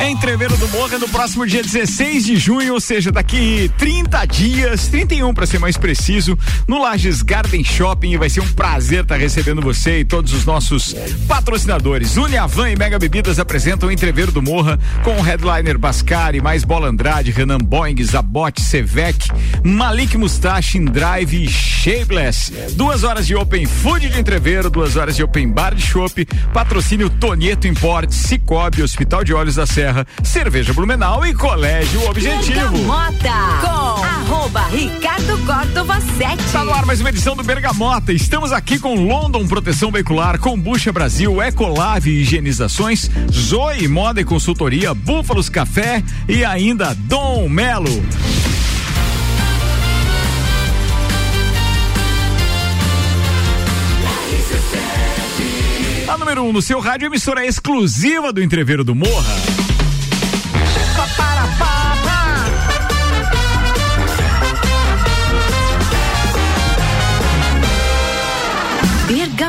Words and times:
Entreveiro 0.00 0.56
do 0.56 0.66
Morra 0.68 0.98
no 0.98 1.06
próximo 1.08 1.46
dia 1.46 1.62
16 1.62 2.24
de 2.24 2.36
junho, 2.36 2.72
ou 2.72 2.80
seja, 2.80 3.12
daqui 3.12 3.70
30 3.76 4.24
dias, 4.24 4.88
31 4.88 5.34
para 5.34 5.44
ser 5.44 5.58
mais 5.58 5.76
preciso, 5.76 6.38
no 6.66 6.80
Lages 6.80 7.20
Garden 7.20 7.62
Shopping. 7.62 8.12
E 8.12 8.16
vai 8.16 8.30
ser 8.30 8.40
um 8.40 8.52
prazer 8.52 9.02
estar 9.02 9.16
tá 9.16 9.20
recebendo 9.20 9.60
você 9.60 10.00
e 10.00 10.04
todos 10.04 10.32
os 10.32 10.46
nossos 10.46 10.94
patrocinadores. 11.28 12.16
Uniavan 12.16 12.70
e 12.70 12.76
Mega 12.76 12.98
Bebidas 12.98 13.38
apresentam 13.38 13.90
Entreveiro 13.90 14.32
do 14.32 14.40
Morra 14.40 14.78
com 15.04 15.18
o 15.18 15.22
headliner 15.22 15.78
Bascari, 15.78 16.40
mais 16.40 16.64
Bola 16.64 16.88
Andrade, 16.88 17.30
Renan 17.30 17.58
Boing, 17.58 18.02
Zabote, 18.02 18.62
Sevec, 18.62 19.28
Malik 19.62 20.16
Mustache, 20.16 20.78
Drive 20.80 21.44
e 21.44 21.46
Shapeless. 21.46 22.50
Duas 22.72 23.04
horas 23.04 23.26
de 23.26 23.36
Open 23.36 23.66
Food 23.66 24.08
de 24.08 24.18
Entreveiro, 24.18 24.70
duas 24.70 24.96
horas 24.96 25.14
de 25.14 25.22
Open 25.22 25.50
Bar 25.50 25.74
de 25.74 25.82
Chopp, 25.82 26.26
patrocínio 26.54 27.10
Tonieto 27.10 27.68
Import, 27.68 28.10
Cicobi, 28.10 28.82
Hospital 28.82 29.22
de 29.24 29.34
Olhos 29.34 29.56
da 29.56 29.66
Serra, 29.66 29.89
Cerveja 30.22 30.72
Blumenau 30.72 31.26
e 31.26 31.34
Colégio 31.34 32.08
Objetivo. 32.08 32.70
Bergamota 32.70 33.30
com 33.60 34.04
arroba 34.04 34.62
Ricardo 34.68 35.38
Córdova 35.46 36.00
7. 36.00 36.44
Está 36.44 36.64
no 36.64 36.72
ar 36.72 36.86
mais 36.86 37.00
uma 37.00 37.08
edição 37.08 37.34
do 37.34 37.42
Bergamota. 37.42 38.12
Estamos 38.12 38.52
aqui 38.52 38.78
com 38.78 38.94
London 39.06 39.46
Proteção 39.46 39.90
Veicular, 39.90 40.38
Combucha 40.38 40.92
Brasil, 40.92 41.42
Ecolave 41.42 42.10
Higienizações, 42.10 43.10
Zoe 43.32 43.88
Moda 43.88 44.20
e 44.20 44.24
Consultoria, 44.24 44.94
Búfalos 44.94 45.48
Café 45.48 46.02
e 46.28 46.44
ainda 46.44 46.94
Dom 46.94 47.48
Melo. 47.48 48.02
A 56.10 56.18
número 56.18 56.42
1 56.42 56.48
um 56.48 56.52
no 56.52 56.60
seu 56.60 56.80
rádio, 56.80 57.06
emissora 57.06 57.46
exclusiva 57.46 58.32
do 58.32 58.42
Entreveiro 58.42 58.82
do 58.82 58.96
Morra. 58.96 59.59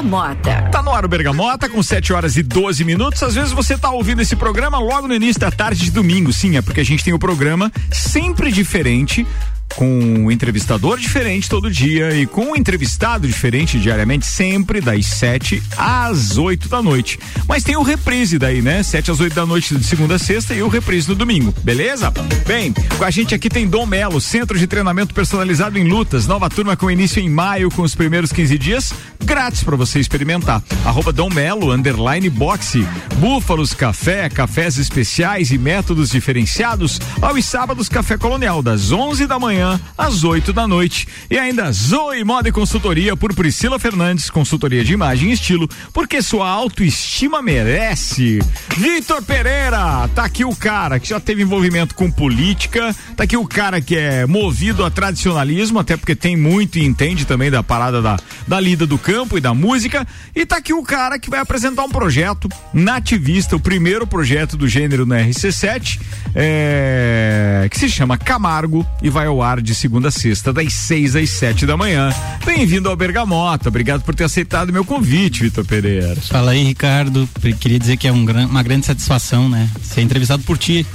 Bergamota. 0.02 0.70
Tá 0.72 0.82
no 0.82 0.92
ar 0.92 1.06
o 1.06 1.08
Bergamota, 1.08 1.70
com 1.70 1.82
7 1.82 2.12
horas 2.12 2.36
e 2.36 2.42
12 2.42 2.84
minutos. 2.84 3.22
Às 3.22 3.36
vezes 3.36 3.52
você 3.52 3.78
tá 3.78 3.92
ouvindo 3.92 4.22
esse 4.22 4.36
programa 4.36 4.80
logo 4.80 5.08
no 5.08 5.14
início 5.14 5.40
da 5.40 5.52
tarde 5.52 5.84
de 5.84 5.92
domingo. 5.92 6.34
Sim, 6.34 6.58
é 6.58 6.62
porque 6.62 6.80
a 6.80 6.84
gente 6.84 7.04
tem 7.04 7.14
o 7.14 7.18
um 7.18 7.20
programa 7.20 7.72
sempre 7.92 8.52
diferente 8.52 9.28
com 9.76 9.88
um 9.88 10.32
entrevistador 10.32 10.98
diferente 10.98 11.50
todo 11.50 11.70
dia 11.70 12.16
e 12.16 12.26
com 12.26 12.52
um 12.52 12.56
entrevistado 12.56 13.28
diferente 13.28 13.80
diariamente, 13.80 14.26
sempre 14.26 14.82
das 14.82 15.06
7 15.06 15.62
às 15.78 16.38
8 16.38 16.68
da 16.68 16.82
noite. 16.82 17.20
Mas 17.48 17.64
tem 17.64 17.76
o 17.76 17.82
reprise 17.82 18.38
daí, 18.38 18.62
né? 18.62 18.84
7 18.84 19.12
às 19.12 19.20
8 19.20 19.34
da 19.34 19.46
noite 19.46 19.76
de 19.76 19.84
segunda 19.84 20.16
a 20.16 20.20
sexta 20.20 20.54
e 20.54 20.62
o 20.62 20.68
reprise 20.68 21.08
no 21.08 21.16
domingo, 21.16 21.54
beleza? 21.64 22.12
Bem, 22.46 22.74
com 22.98 23.06
a 23.06 23.12
gente 23.12 23.34
aqui 23.34 23.50
tem 23.50 23.68
Dom 23.68 23.86
Melo, 23.86 24.20
Centro 24.20 24.58
de 24.58 24.68
Treinamento 24.68 25.14
Personalizado 25.14 25.78
em 25.78 25.88
Lutas, 25.88 26.28
nova 26.28 26.50
turma 26.50 26.76
com 26.76 26.92
início 26.92 27.22
em 27.22 27.30
maio, 27.30 27.70
com 27.72 27.82
os 27.82 27.96
primeiros 27.96 28.32
15 28.32 28.58
dias, 28.58 28.94
grátis 29.24 29.64
para 29.64 29.76
você 29.76 30.00
experimentar. 30.00 30.62
Arroba 30.84 31.14
Dom 31.14 31.30
Melo, 31.30 31.72
underline 31.72 32.30
boxe, 32.30 32.86
Búfalos 33.18 33.74
Café, 33.74 34.30
cafés 34.30 34.78
especiais 34.78 35.52
e 35.52 35.58
métodos 35.58 36.10
diferenciados, 36.10 37.00
aos 37.22 37.46
sábados 37.46 37.88
Café 37.88 38.18
Colonial, 38.18 38.62
das 38.62 38.92
11 38.92 39.28
da 39.28 39.40
manhã 39.40 39.61
manhã 39.62 39.80
às 39.98 40.24
8 40.24 40.52
da 40.52 40.68
noite. 40.68 41.08
E 41.30 41.38
ainda 41.38 41.72
Zoe 41.72 42.24
Moda 42.24 42.50
e 42.50 42.52
Consultoria 42.52 43.16
por 43.16 43.34
Priscila 43.34 43.78
Fernandes, 43.78 44.30
consultoria 44.30 44.84
de 44.84 44.94
imagem 44.94 45.30
e 45.30 45.34
estilo, 45.34 45.70
porque 45.94 46.22
sua 46.22 46.50
autoestima 46.50 47.42
merece. 47.42 48.40
Vitor 48.76 49.22
Pereira, 49.24 50.08
tá 50.16 50.26
aqui 50.26 50.44
o 50.44 50.56
cara 50.56 51.00
que 51.00 51.10
já 51.10 51.20
teve 51.20 51.44
envolvimento 51.44 51.94
com 51.94 52.10
política, 52.10 52.96
tá 53.16 53.24
aqui 53.24 53.38
o 53.38 53.48
cara 53.48 53.80
que 53.80 53.96
é 53.96 54.26
movido 54.26 54.84
a 54.84 54.90
tradicionalismo, 54.90 55.80
até 55.80 55.96
porque 55.96 56.16
tem 56.16 56.36
muito 56.36 56.80
e 56.80 56.86
entende 56.86 57.26
também 57.26 57.52
da 57.52 57.62
parada 57.62 58.02
da, 58.02 58.18
da 58.48 58.60
lida 58.60 58.88
do 58.88 58.98
campo 58.98 59.38
e 59.38 59.42
da 59.42 59.54
música, 59.54 60.08
e 60.36 60.46
tá 60.46 60.58
aqui 60.58 60.74
o 60.74 60.84
cara 60.84 61.20
que 61.20 61.30
vai 61.30 61.40
apresentar 61.40 61.84
um 61.84 61.90
projeto 61.90 62.50
nativista, 62.74 63.56
o 63.56 63.60
primeiro 63.60 64.08
projeto 64.08 64.58
do 64.58 64.68
gênero 64.68 65.06
na 65.06 65.18
RC7, 65.20 66.00
é, 66.34 67.68
que 67.70 67.78
se 67.78 67.90
chama 67.90 68.18
Camargo 68.18 68.86
e 69.02 69.10
vai 69.10 69.28
ao 69.28 69.42
ar 69.42 69.51
ar 69.52 69.62
de 69.62 69.76
segunda 69.76 70.08
a 70.08 70.12
sexta, 70.12 70.54
das 70.54 70.72
6 70.72 71.16
às 71.18 71.30
7 71.30 71.66
da 71.66 71.76
manhã. 71.76 72.10
Bem-vindo 72.46 72.90
ao 72.90 72.96
Bergamota. 72.96 73.68
Obrigado 73.68 74.02
por 74.02 74.16
ter 74.16 74.24
aceitado 74.24 74.72
meu 74.72 74.86
convite, 74.86 75.44
Vitor 75.44 75.66
Pereira. 75.66 76.16
Fala 76.16 76.52
aí, 76.52 76.64
Ricardo. 76.64 77.28
Queria 77.60 77.78
dizer 77.78 77.98
que 77.98 78.08
é 78.08 78.14
um, 78.14 78.26
uma 78.46 78.64
grande 78.64 78.86
satisfação, 78.86 79.50
né? 79.50 79.70
Ser 79.82 80.02
entrevistado 80.02 80.42
por 80.44 80.58
ti. 80.58 80.86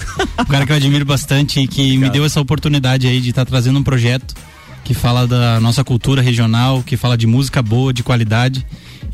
um 0.41 0.45
cara 0.47 0.65
que 0.65 0.73
eu 0.73 0.77
admiro 0.77 1.05
bastante 1.05 1.61
e 1.61 1.69
que 1.69 1.83
Obrigado. 1.83 2.01
me 2.01 2.11
deu 2.11 2.25
essa 2.25 2.41
oportunidade 2.41 3.07
aí 3.07 3.21
de 3.21 3.29
estar 3.29 3.45
tá 3.45 3.51
trazendo 3.51 3.79
um 3.79 3.83
projeto 3.83 4.35
que 4.83 4.95
fala 4.95 5.27
da 5.27 5.61
nossa 5.61 5.85
cultura 5.85 6.23
regional, 6.23 6.83
que 6.83 6.97
fala 6.97 7.19
de 7.19 7.27
música 7.27 7.61
boa, 7.61 7.93
de 7.93 8.03
qualidade 8.03 8.65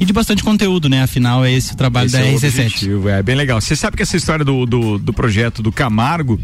e 0.02 0.04
de 0.04 0.12
bastante 0.12 0.42
conteúdo, 0.42 0.88
né? 0.88 1.00
Afinal, 1.00 1.44
é 1.44 1.52
esse 1.52 1.74
o 1.74 1.76
trabalho 1.76 2.06
esse 2.06 2.16
da 2.16 2.26
é 2.26 2.34
RC7. 2.34 2.46
Objetivo, 2.66 3.08
é 3.08 3.22
bem 3.22 3.36
legal. 3.36 3.60
Você 3.60 3.76
sabe 3.76 3.96
que 3.96 4.02
essa 4.02 4.16
história 4.16 4.44
do, 4.44 4.66
do, 4.66 4.98
do 4.98 5.12
projeto 5.12 5.62
do 5.62 5.70
Camargo, 5.70 6.40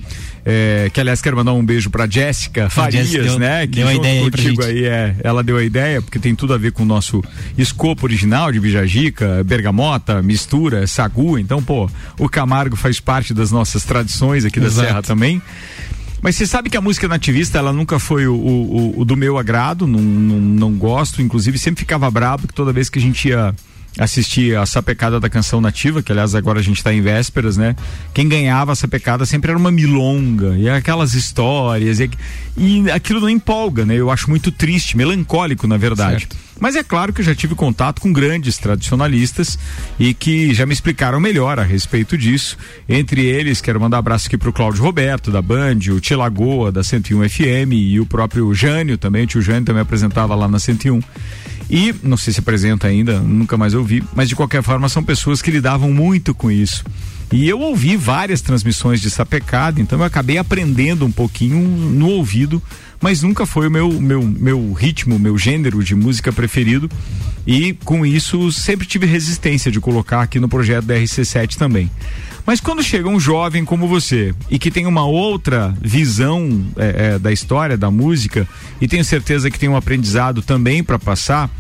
é, 0.47 0.89
que 0.93 1.01
aliás 1.01 1.21
quero 1.21 1.37
mandar 1.37 1.53
um 1.55 1.65
beijo 1.65 1.91
pra 1.91 2.07
Jéssica 2.07 2.71
Farias, 2.71 3.11
deu, 3.11 3.37
né? 3.37 3.67
Que 3.67 3.75
deu 3.75 3.89
a 3.89 3.95
ideia 3.95 4.23
contigo 4.23 4.63
aí, 4.63 4.85
é, 4.85 5.17
ela 5.25 5.43
deu 5.43 5.57
a 5.57 5.65
ideia, 5.65 6.01
porque 6.01 6.21
tem 6.21 6.37
tudo 6.37 6.55
a 6.55 6.59
ver 6.59 6.71
com 6.71 6.85
o 6.85 6.87
nosso 6.87 7.21
escopo 7.57 8.07
original 8.07 8.53
de 8.53 8.61
Bijagica, 8.61 9.43
bergamota, 9.43 10.23
mistura, 10.23 10.87
sagu. 10.87 11.37
Então, 11.37 11.61
pô, 11.61 11.91
o 12.17 12.29
Camargo 12.29 12.77
faz 12.77 13.01
parte 13.01 13.35
das 13.35 13.51
nossas 13.51 13.83
tradições 13.83 14.45
aqui 14.45 14.61
da 14.61 14.67
Exato. 14.67 14.87
Serra 14.87 15.03
também. 15.03 15.43
Mas 16.21 16.37
você 16.37 16.47
sabe 16.47 16.69
que 16.69 16.77
a 16.77 16.81
música 16.81 17.07
nativista, 17.07 17.59
ela 17.59 17.73
nunca 17.73 17.99
foi 17.99 18.27
o, 18.27 18.35
o, 18.35 19.01
o 19.01 19.05
do 19.05 19.17
meu 19.17 19.39
agrado, 19.39 19.87
não, 19.87 20.01
não, 20.01 20.37
não, 20.37 20.73
gosto, 20.73 21.23
inclusive 21.23 21.59
sempre 21.59 21.81
ficava 21.81 22.11
bravo 22.11 22.49
que 22.49 22.55
toda 22.55 22.73
vez 22.73 22.91
que 22.91 22.99
a 22.99 23.03
gente 23.03 23.29
ia 23.29 23.55
assistir 23.99 24.57
a 24.57 24.65
sapecada 24.65 25.19
da 25.19 25.29
canção 25.29 25.61
nativa, 25.61 26.03
que 26.03 26.13
aliás 26.13 26.35
agora 26.35 26.61
a 26.61 26.63
gente 26.63 26.79
está 26.79 26.95
em 26.95 27.01
vésperas, 27.01 27.57
né? 27.57 27.75
Quem 28.15 28.29
ganhava 28.29 28.73
a 28.73 28.77
sapecada 28.77 29.27
sempre 29.27 29.51
era 29.51 29.59
uma 29.59 29.71
milonga, 29.71 30.57
e 30.57 30.69
aquelas 30.69 31.15
histórias, 31.15 31.99
e, 31.99 32.11
e 32.57 32.91
aquilo 32.91 33.21
não 33.21 33.29
empolga, 33.29 33.85
né? 33.85 33.97
Eu 33.97 34.11
acho 34.11 34.31
muito 34.31 34.53
triste, 34.53 34.97
melancólico, 34.97 35.67
na 35.67 35.77
verdade. 35.77 36.21
Certo. 36.21 36.49
Mas 36.61 36.75
é 36.75 36.83
claro 36.83 37.13
que 37.13 37.21
eu 37.21 37.25
já 37.25 37.35
tive 37.35 37.55
contato 37.55 38.01
com 38.01 38.13
grandes 38.13 38.59
tradicionalistas 38.59 39.59
e 39.99 40.13
que 40.13 40.53
já 40.53 40.67
me 40.67 40.73
explicaram 40.73 41.21
melhor 41.21 41.59
a 41.59 41.63
respeito 41.63 42.19
disso. 42.19 42.57
Entre 42.89 43.25
eles, 43.25 43.61
quero 43.61 43.81
mandar 43.81 43.99
um 43.99 44.01
abraço 44.01 44.27
aqui 44.27 44.37
pro 44.37 44.53
Cláudio 44.53 44.83
Roberto, 44.83 45.31
da 45.31 45.41
Band, 45.41 45.79
o 45.93 46.01
Tia 46.01 46.17
Lagoa, 46.17 46.73
da 46.73 46.83
101 46.83 47.29
FM, 47.29 47.73
e 47.73 48.01
o 48.01 48.07
próprio 48.07 48.53
Jânio 48.53 48.99
também, 48.99 49.25
o 49.25 49.27
tio 49.27 49.43
Jânio 49.43 49.65
também 49.65 49.83
apresentava 49.83 50.35
lá 50.35 50.49
na 50.49 50.59
101. 50.59 51.01
E, 51.71 51.95
não 52.03 52.17
sei 52.17 52.33
se 52.33 52.41
apresenta 52.41 52.87
ainda, 52.87 53.21
nunca 53.21 53.57
mais 53.57 53.75
ouvi, 53.75 54.03
mas 54.15 54.29
de 54.29 54.37
qualquer 54.37 54.63
forma 54.63 54.89
são 54.89 55.03
pessoas 55.03 55.43
que 55.43 55.51
lidavam 55.51 55.93
muito 55.93 56.35
com 56.35 56.51
isso. 56.51 56.85
E 57.31 57.47
eu 57.47 57.61
ouvi 57.61 57.97
várias 57.97 58.41
transmissões 58.41 59.01
de 59.01 59.11
sapecada, 59.11 59.81
então 59.81 59.99
eu 59.99 60.05
acabei 60.05 60.39
aprendendo 60.39 61.05
um 61.05 61.13
pouquinho 61.13 61.61
no 61.61 62.09
ouvido 62.09 62.63
mas 63.01 63.23
nunca 63.23 63.47
foi 63.47 63.69
o 63.69 63.71
meu, 63.71 63.93
meu, 63.93 64.23
meu 64.23 64.73
ritmo, 64.73 65.19
meu 65.19 65.39
gênero 65.39 65.83
de 65.83 65.95
música 65.95 66.33
preferido. 66.33 66.91
E 67.47 67.73
com 67.85 68.05
isso 68.05 68.53
sempre 68.53 68.87
tive 68.87 69.07
resistência 69.07 69.71
de 69.71 69.81
colocar 69.81 70.23
aqui 70.23 70.39
no 70.41 70.49
projeto 70.49 70.85
da 70.85 70.95
RC7 70.95 71.57
também. 71.57 71.91
Mas 72.49 72.63
quando 72.63 72.83
chega 72.83 73.07
um 73.07 73.21
jovem 73.21 73.63
como 73.63 73.87
você 73.87 74.35
e 74.51 74.59
que 74.59 74.71
tem 74.71 74.87
uma 74.87 75.05
outra 75.05 75.77
visão 75.83 76.65
é, 76.79 77.17
é, 77.17 77.19
da 77.19 77.31
história, 77.31 77.77
da 77.77 77.91
música, 77.91 78.49
e 78.81 78.89
tenho 78.89 79.05
certeza 79.05 79.51
que 79.51 79.59
tem 79.59 79.69
um 79.69 79.77
aprendizado 79.77 80.41
também 80.41 80.83
para 80.83 80.99
passar, 80.99 81.51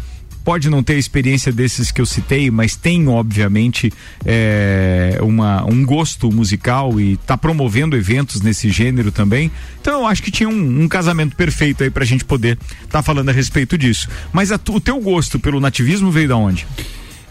pode 0.43 0.71
não 0.71 0.82
ter 0.82 0.94
a 0.94 0.99
experiência 0.99 1.53
desses 1.53 1.91
que 1.93 2.00
eu 2.00 2.06
citei, 2.06 2.50
mas 2.50 2.75
tem, 2.75 3.06
obviamente, 3.06 3.93
é, 4.25 5.19
uma, 5.21 5.62
um 5.66 5.84
gosto 5.84 6.32
musical 6.32 6.99
e 6.99 7.12
está 7.12 7.37
promovendo 7.37 7.94
eventos 7.94 8.41
nesse 8.41 8.70
gênero 8.70 9.12
também. 9.12 9.52
Então 9.82 10.00
eu 10.00 10.06
acho 10.06 10.23
que 10.23 10.31
tinha 10.31 10.49
um, 10.49 10.84
um 10.84 10.88
casamento 10.88 11.37
perfeito 11.37 11.84
aí 11.84 11.91
para 11.91 12.02
a 12.02 12.06
gente 12.06 12.25
poder 12.25 12.56
estar 12.76 12.87
tá 12.88 13.02
falando 13.02 13.29
a 13.29 13.32
respeito 13.32 13.76
disso. 13.76 14.08
Mas 14.32 14.50
a, 14.50 14.58
o 14.70 14.81
teu 14.81 14.99
gosto 15.02 15.38
pelo 15.38 15.61
nativismo 15.61 16.11
veio 16.11 16.29
da 16.29 16.37
onde? 16.38 16.67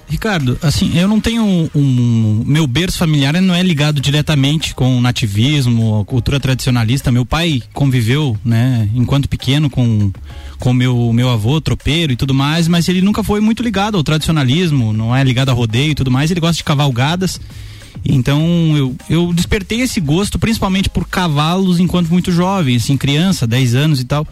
Ricardo, 0.09 0.57
assim, 0.61 0.97
eu 0.97 1.05
não 1.05 1.19
tenho 1.19 1.43
um, 1.43 1.69
um, 1.75 2.43
meu 2.45 2.65
berço 2.65 2.97
familiar 2.97 3.33
não 3.41 3.53
é 3.53 3.61
ligado 3.61 3.99
diretamente 3.99 4.73
com 4.73 4.97
o 4.97 5.01
nativismo, 5.01 6.05
cultura 6.05 6.39
tradicionalista. 6.39 7.11
Meu 7.11 7.25
pai 7.25 7.61
conviveu, 7.73 8.37
né, 8.43 8.89
enquanto 8.95 9.27
pequeno 9.27 9.69
com 9.69 10.11
com 10.59 10.73
meu 10.73 11.13
meu 11.13 11.29
avô 11.29 11.61
tropeiro 11.61 12.13
e 12.13 12.15
tudo 12.15 12.33
mais, 12.33 12.67
mas 12.67 12.89
ele 12.89 13.01
nunca 13.01 13.21
foi 13.21 13.39
muito 13.39 13.61
ligado 13.61 13.95
ao 13.95 14.03
tradicionalismo, 14.03 14.91
não 14.91 15.15
é 15.15 15.23
ligado 15.23 15.49
a 15.49 15.53
rodeio 15.53 15.91
e 15.91 15.95
tudo 15.95 16.09
mais. 16.09 16.31
Ele 16.31 16.39
gosta 16.39 16.55
de 16.55 16.63
cavalgadas. 16.63 17.39
Então 18.05 18.41
eu, 18.77 18.95
eu 19.09 19.33
despertei 19.33 19.81
esse 19.81 19.99
gosto 19.99 20.39
principalmente 20.39 20.89
por 20.89 21.07
cavalos 21.07 21.79
enquanto 21.79 22.09
muito 22.09 22.31
jovem, 22.31 22.77
assim, 22.77 22.95
criança, 22.95 23.45
10 23.45 23.75
anos 23.75 23.99
e 23.99 24.05
tal. 24.05 24.25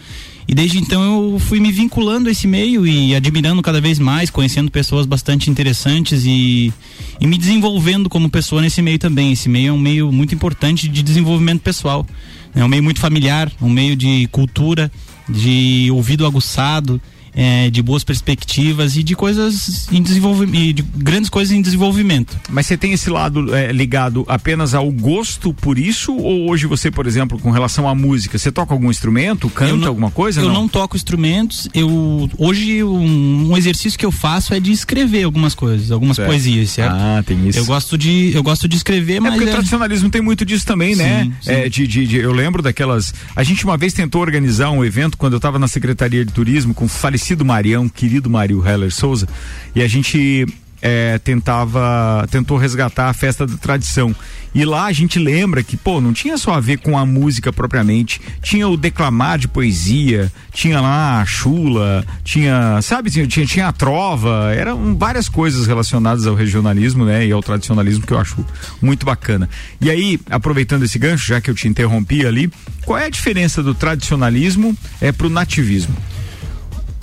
E 0.48 0.54
desde 0.54 0.78
então 0.78 1.32
eu 1.34 1.40
fui 1.40 1.60
me 1.60 1.72
vinculando 1.72 2.30
a 2.30 2.32
esse 2.32 2.48
meio 2.48 2.86
e 2.86 3.16
admirando 3.16 3.62
cada 3.62 3.82
vez 3.82 3.98
mais, 3.98 4.30
conhecendo 4.30 4.70
pessoas 4.70 5.06
bastante 5.06 5.50
interessantes 5.50 6.24
e, 6.26 6.72
e 7.20 7.26
me 7.26 7.38
desenvolvendo 7.38 8.08
como 8.10 8.30
pessoa 8.30 8.62
nesse 8.62 8.82
meio 8.82 9.00
também. 9.00 9.32
Esse 9.32 9.50
meio 9.50 9.70
é 9.70 9.74
um 9.74 9.80
meio 9.80 10.12
muito 10.12 10.36
importante 10.36 10.88
de 10.88 11.02
desenvolvimento 11.02 11.62
pessoal. 11.62 12.06
É 12.54 12.64
um 12.64 12.68
meio 12.68 12.84
muito 12.84 13.00
familiar, 13.00 13.52
um 13.60 13.70
meio 13.70 13.96
de 13.96 14.28
cultura, 14.32 14.92
de 15.28 15.90
ouvido 15.92 16.26
aguçado 16.26 17.02
é, 17.36 17.70
de 17.70 17.82
boas 17.82 18.04
perspectivas 18.04 18.96
e 18.96 19.04
de 19.04 19.16
coisas 19.16 19.88
em 19.92 20.02
desenvolvimento, 20.02 20.74
de 20.74 20.82
grandes 20.82 21.30
coisas 21.30 21.54
em 21.54 21.62
desenvolvimento. 21.62 22.40
Mas 22.50 22.66
você 22.66 22.78
tem 22.78 22.94
esse 22.94 23.10
lado 23.10 23.54
é, 23.54 23.72
ligado 23.72 24.24
apenas 24.28 24.74
ao 24.74 24.90
gosto 24.92 25.54
por 25.54 25.78
isso? 25.78 26.16
Ou 26.16 26.50
hoje 26.50 26.66
você, 26.66 26.90
por 26.90 27.06
exemplo, 27.06 27.38
com 27.38 27.52
relação 27.52 27.88
à 27.90 27.94
música, 27.94 28.38
você 28.38 28.52
toca 28.52 28.74
algum 28.74 28.90
instrumento, 28.90 29.50
canta 29.50 29.76
não, 29.76 29.88
alguma 29.88 30.10
coisa? 30.10 30.40
Eu 30.40 30.48
não? 30.48 30.54
não 30.62 30.68
toco 30.68 30.96
instrumentos. 30.96 31.68
Eu 31.74 32.30
hoje 32.38 32.84
um, 32.84 33.52
um, 33.52 33.58
exercício 33.58 34.00
que 34.00 34.06
eu 34.06 34.12
faço 34.12 34.54
é 34.54 34.60
de 34.60 34.72
escrever 34.72 35.24
algumas 35.24 35.54
coisas, 35.54 35.92
algumas 35.92 36.16
certo. 36.16 36.30
poesias, 36.30 36.70
certo? 36.70 36.96
Ah, 36.96 37.24
tem 37.26 37.48
isso. 37.50 37.60
Eu 37.60 37.66
gosto 37.66 37.98
de 37.98 38.32
eu 38.34 38.44
gosto 38.44 38.68
de 38.68 38.78
escrever, 38.78 39.16
é 39.16 39.20
mas 39.20 39.34
porque 39.34 39.46
é... 39.46 39.50
o 39.50 39.52
tradicionalismo 39.52 40.10
tem 40.10 40.22
muito 40.22 40.46
disso 40.46 40.66
também, 40.66 40.96
né? 40.96 41.24
sim, 41.24 41.30
né? 41.30 41.36
Sim. 41.42 41.52
É, 41.52 41.70
de, 41.70 41.86
de, 41.88 42.08
de, 42.08 42.18
eu 42.18 42.32
lembro 42.32 42.62
daquelas. 42.62 43.14
A 43.36 43.44
gente 43.44 43.66
uma 43.66 43.76
vez 43.76 43.94
tentou 43.94 44.22
organizar 44.22 44.72
um 44.72 44.86
evento 44.86 45.18
quando 45.18 45.34
eu 45.34 45.38
estava 45.38 45.60
na 45.60 45.68
secretaria 45.68 46.24
de 46.24 46.32
turismo 46.32 46.74
com 46.74 46.86
o 46.86 46.90
falecido 47.26 47.44
Marião, 47.44 47.90
querido 47.90 48.30
Mário 48.30 48.64
Heller 48.64 48.94
Souza, 48.94 49.28
e 49.74 49.82
a 49.82 49.88
gente 49.88 50.46
é, 50.80 51.18
tentava 51.18 52.28
tentou 52.30 52.56
resgatar 52.56 53.10
a 53.10 53.14
festa 53.14 53.48
da 53.48 53.58
tradição. 53.58 54.16
E 54.54 54.64
lá 54.64 54.86
a 54.86 54.92
gente 54.92 55.18
lembra 55.18 55.64
que 55.64 55.76
pô 55.76 56.00
não 56.00 56.14
tinha 56.14 56.38
só 56.38 56.54
a 56.54 56.60
ver 56.60 56.78
com 56.78 56.96
a 56.98 57.06
música 57.06 57.52
propriamente 57.52 58.22
tinha 58.42 58.70
o 58.70 58.78
declamar 58.78 59.38
de 59.38 59.50
poesia 59.50 60.32
tinha 60.54 60.80
lá 60.80 61.20
a 61.20 61.26
chula 61.26 62.06
tinha 62.24 62.82
sabe 62.82 63.10
tinha 63.10 63.28
tinha 63.28 63.68
a 63.68 63.74
trova 63.74 64.54
eram 64.56 64.96
várias 64.96 65.28
coisas 65.28 65.68
relacionadas 65.68 66.26
ao 66.26 66.36
regionalismo 66.36 67.04
né 67.04 67.26
e 67.26 67.34
ao 67.34 67.42
tradicionalismo 67.42 68.06
que 68.06 68.14
eu 68.14 68.20
acho 68.20 68.46
muito 68.82 69.06
bacana. 69.06 69.50
E 69.82 69.90
aí 69.90 70.20
aproveitando 70.30 70.84
esse 70.84 71.00
gancho 71.00 71.28
já 71.28 71.42
que 71.42 71.50
eu 71.50 71.56
te 71.56 71.68
interrompi 71.68 72.26
ali 72.26 72.50
qual 72.86 73.00
é 73.00 73.08
a 73.08 73.10
diferença 73.10 73.62
do 73.64 73.74
tradicionalismo 73.74 74.78
é 75.02 75.12
pro 75.12 75.30
nativismo 75.30 75.96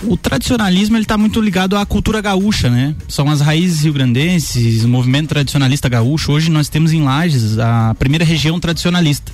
o 0.07 0.17
tradicionalismo 0.17 0.95
ele 0.95 1.03
está 1.03 1.17
muito 1.17 1.41
ligado 1.41 1.75
à 1.77 1.85
cultura 1.85 2.21
gaúcha, 2.21 2.69
né? 2.69 2.95
São 3.07 3.29
as 3.29 3.41
raízes 3.41 3.83
rio-grandenses, 3.83 4.83
o 4.83 4.87
movimento 4.87 5.29
tradicionalista 5.29 5.89
gaúcho. 5.89 6.31
Hoje 6.31 6.49
nós 6.49 6.69
temos 6.69 6.91
em 6.91 7.03
Lages 7.03 7.57
a 7.57 7.95
primeira 7.97 8.25
região 8.25 8.59
tradicionalista. 8.59 9.31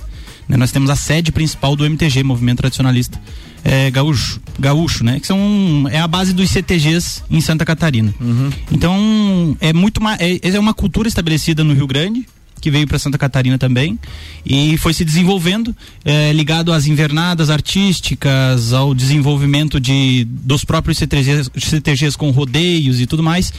Né? 0.48 0.56
Nós 0.56 0.72
temos 0.72 0.90
a 0.90 0.96
sede 0.96 1.30
principal 1.30 1.76
do 1.76 1.84
MTG, 1.84 2.22
Movimento 2.24 2.58
Tradicionalista 2.58 3.20
é, 3.64 3.90
Gaúcho, 3.90 4.40
gaúcho, 4.58 5.04
né? 5.04 5.20
Que 5.20 5.26
são 5.26 5.86
é 5.90 5.98
a 5.98 6.08
base 6.08 6.32
dos 6.32 6.50
CTGs 6.50 7.22
em 7.30 7.40
Santa 7.40 7.64
Catarina. 7.64 8.12
Uhum. 8.20 8.50
Então 8.72 9.56
é 9.60 9.72
muito 9.72 10.02
mais 10.02 10.18
é, 10.20 10.38
é 10.42 10.58
uma 10.58 10.74
cultura 10.74 11.08
estabelecida 11.08 11.62
no 11.62 11.74
Rio 11.74 11.86
Grande, 11.86 12.26
que 12.60 12.70
veio 12.70 12.86
para 12.86 12.98
Santa 12.98 13.18
Catarina 13.18 13.58
também 13.58 13.98
e 14.44 14.76
foi 14.78 14.92
se 14.92 15.04
desenvolvendo 15.04 15.74
é, 16.04 16.32
ligado 16.32 16.72
às 16.72 16.86
invernadas 16.86 17.50
artísticas, 17.50 18.72
ao 18.72 18.94
desenvolvimento 18.94 19.80
de 19.80 20.24
dos 20.28 20.64
próprios 20.64 20.98
CTGs, 20.98 21.50
CTGs 21.56 22.16
com 22.16 22.30
rodeios 22.30 23.00
e 23.00 23.06
tudo 23.06 23.22
mais. 23.22 23.52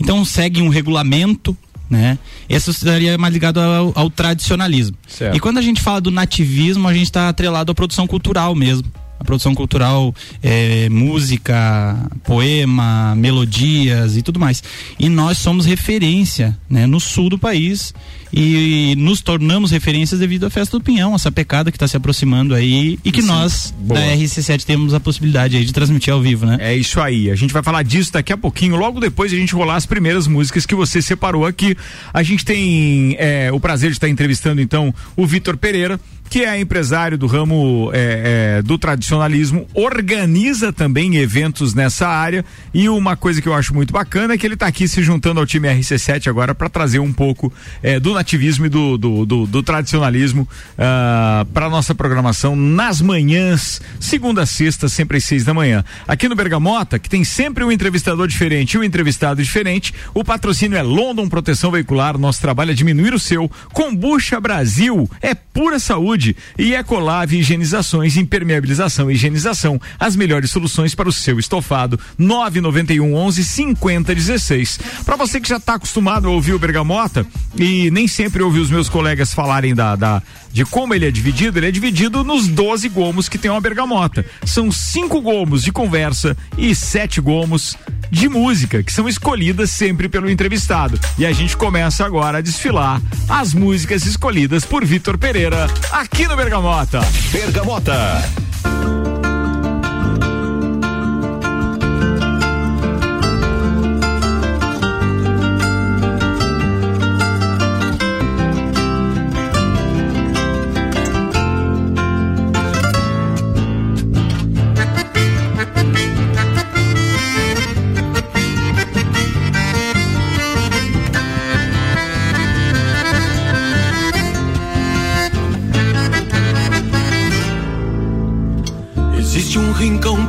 Então 0.00 0.24
segue 0.24 0.60
um 0.60 0.68
regulamento 0.68 1.56
né? 1.88 2.18
Esse 2.50 2.70
estaria 2.70 3.16
mais 3.16 3.32
ligado 3.32 3.58
ao, 3.58 3.92
ao 3.94 4.10
tradicionalismo. 4.10 4.94
Certo. 5.06 5.34
E 5.34 5.40
quando 5.40 5.56
a 5.56 5.62
gente 5.62 5.80
fala 5.80 6.02
do 6.02 6.10
nativismo, 6.10 6.86
a 6.86 6.92
gente 6.92 7.04
está 7.04 7.30
atrelado 7.30 7.72
à 7.72 7.74
produção 7.74 8.06
cultural 8.06 8.54
mesmo 8.54 8.92
a 9.18 9.24
produção 9.24 9.54
cultural, 9.54 10.14
é, 10.42 10.88
música, 10.88 12.08
poema, 12.22 13.14
melodias 13.16 14.16
e 14.16 14.22
tudo 14.22 14.38
mais. 14.38 14.62
E 14.98 15.08
nós 15.08 15.38
somos 15.38 15.66
referência 15.66 16.56
né, 16.70 16.86
no 16.86 17.00
sul 17.00 17.28
do 17.28 17.38
país 17.38 17.92
e 18.32 18.94
nos 18.96 19.20
tornamos 19.20 19.70
referências 19.70 20.20
devido 20.20 20.44
à 20.44 20.50
festa 20.50 20.78
do 20.78 20.82
Pinhão, 20.82 21.14
essa 21.14 21.30
pecada 21.30 21.70
que 21.70 21.76
está 21.76 21.88
se 21.88 21.96
aproximando 21.96 22.54
aí 22.54 22.98
e 23.04 23.10
que 23.10 23.22
Sim, 23.22 23.28
nós 23.28 23.74
boa. 23.78 24.00
da 24.00 24.06
RC7 24.06 24.64
temos 24.64 24.94
a 24.94 25.00
possibilidade 25.00 25.56
aí 25.56 25.64
de 25.64 25.72
transmitir 25.72 26.12
ao 26.12 26.20
vivo, 26.20 26.46
né? 26.46 26.58
É 26.60 26.76
isso 26.76 27.00
aí. 27.00 27.30
A 27.30 27.34
gente 27.34 27.52
vai 27.52 27.62
falar 27.62 27.82
disso 27.82 28.12
daqui 28.12 28.32
a 28.32 28.36
pouquinho, 28.36 28.76
logo 28.76 29.00
depois 29.00 29.32
a 29.32 29.36
gente 29.36 29.54
rolar 29.54 29.76
as 29.76 29.86
primeiras 29.86 30.26
músicas 30.26 30.66
que 30.66 30.74
você 30.74 31.00
separou 31.00 31.46
aqui. 31.46 31.76
A 32.12 32.22
gente 32.22 32.44
tem 32.44 33.16
é, 33.18 33.50
o 33.52 33.60
prazer 33.60 33.90
de 33.90 33.96
estar 33.96 34.08
entrevistando 34.08 34.60
então 34.60 34.94
o 35.16 35.26
Vitor 35.26 35.56
Pereira 35.56 35.98
que 36.28 36.44
é 36.44 36.60
empresário 36.60 37.16
do 37.16 37.26
ramo 37.26 37.90
é, 37.92 38.58
é, 38.58 38.62
do 38.62 38.78
tradicionalismo, 38.78 39.66
organiza 39.72 40.72
também 40.72 41.16
eventos 41.16 41.74
nessa 41.74 42.06
área 42.06 42.44
e 42.72 42.88
uma 42.88 43.16
coisa 43.16 43.40
que 43.40 43.48
eu 43.48 43.54
acho 43.54 43.74
muito 43.74 43.92
bacana 43.92 44.34
é 44.34 44.38
que 44.38 44.46
ele 44.46 44.54
está 44.54 44.66
aqui 44.66 44.86
se 44.86 45.02
juntando 45.02 45.40
ao 45.40 45.46
time 45.46 45.68
RC7 45.68 46.28
agora 46.28 46.54
para 46.54 46.68
trazer 46.68 46.98
um 46.98 47.12
pouco 47.12 47.52
é, 47.82 47.98
do 47.98 48.12
nativismo 48.18 48.66
e 48.66 48.68
do, 48.68 48.98
do, 48.98 49.26
do, 49.26 49.46
do 49.46 49.62
tradicionalismo 49.62 50.42
uh, 50.42 50.48
ah, 50.78 51.46
para 51.52 51.68
nossa 51.68 51.94
programação 51.94 52.56
nas 52.56 53.00
manhãs, 53.00 53.80
segunda 54.00 54.42
a 54.42 54.46
sexta, 54.46 54.88
sempre 54.88 55.18
às 55.18 55.24
seis 55.24 55.44
da 55.44 55.54
manhã. 55.54 55.84
Aqui 56.06 56.28
no 56.28 56.34
Bergamota, 56.34 56.98
que 56.98 57.08
tem 57.08 57.22
sempre 57.24 57.62
um 57.64 57.70
entrevistador 57.70 58.26
diferente 58.26 58.74
e 58.74 58.78
um 58.78 58.84
entrevistado 58.84 59.42
diferente, 59.42 59.94
o 60.12 60.24
patrocínio 60.24 60.76
é 60.76 60.82
London 60.82 61.28
Proteção 61.28 61.70
Veicular, 61.70 62.18
nosso 62.18 62.40
trabalho 62.40 62.72
é 62.72 62.74
diminuir 62.74 63.14
o 63.14 63.18
seu. 63.18 63.50
Combucha 63.72 64.40
Brasil 64.40 65.08
é 65.22 65.34
pura 65.34 65.78
saúde 65.78 66.34
e 66.58 66.74
Ecolave 66.74 67.38
Higienizações, 67.38 68.16
Impermeabilização 68.16 69.10
e 69.10 69.14
Higienização, 69.14 69.80
as 69.98 70.16
melhores 70.16 70.50
soluções 70.50 70.94
para 70.94 71.08
o 71.08 71.12
seu 71.12 71.38
estofado. 71.38 72.00
991 72.18 73.14
11 73.14 73.44
50 73.44 74.14
16. 74.14 74.80
Para 75.04 75.16
você 75.16 75.40
que 75.40 75.48
já 75.48 75.58
está 75.58 75.74
acostumado 75.74 76.26
a 76.26 76.30
ouvir 76.30 76.54
o 76.54 76.58
Bergamota 76.58 77.24
e 77.56 77.90
nem 77.90 78.07
sempre 78.08 78.42
ouviu 78.42 78.62
os 78.62 78.70
meus 78.70 78.88
colegas 78.88 79.32
falarem 79.32 79.74
da, 79.74 79.94
da 79.94 80.22
de 80.52 80.64
como 80.64 80.94
ele 80.94 81.06
é 81.06 81.10
dividido, 81.10 81.58
ele 81.58 81.68
é 81.68 81.70
dividido 81.70 82.24
nos 82.24 82.48
12 82.48 82.88
gomos 82.88 83.28
que 83.28 83.38
tem 83.38 83.50
uma 83.50 83.60
bergamota. 83.60 84.24
São 84.44 84.72
cinco 84.72 85.20
gomos 85.20 85.62
de 85.62 85.70
conversa 85.70 86.36
e 86.56 86.74
sete 86.74 87.20
gomos 87.20 87.76
de 88.10 88.28
música, 88.28 88.82
que 88.82 88.92
são 88.92 89.08
escolhidas 89.08 89.70
sempre 89.70 90.08
pelo 90.08 90.30
entrevistado. 90.30 90.98
E 91.18 91.26
a 91.26 91.32
gente 91.32 91.56
começa 91.56 92.04
agora 92.04 92.38
a 92.38 92.40
desfilar 92.40 93.00
as 93.28 93.52
músicas 93.52 94.06
escolhidas 94.06 94.64
por 94.64 94.84
Vitor 94.84 95.18
Pereira 95.18 95.66
aqui 95.92 96.26
no 96.26 96.36
Bergamota. 96.36 97.00
Bergamota. 97.30 98.22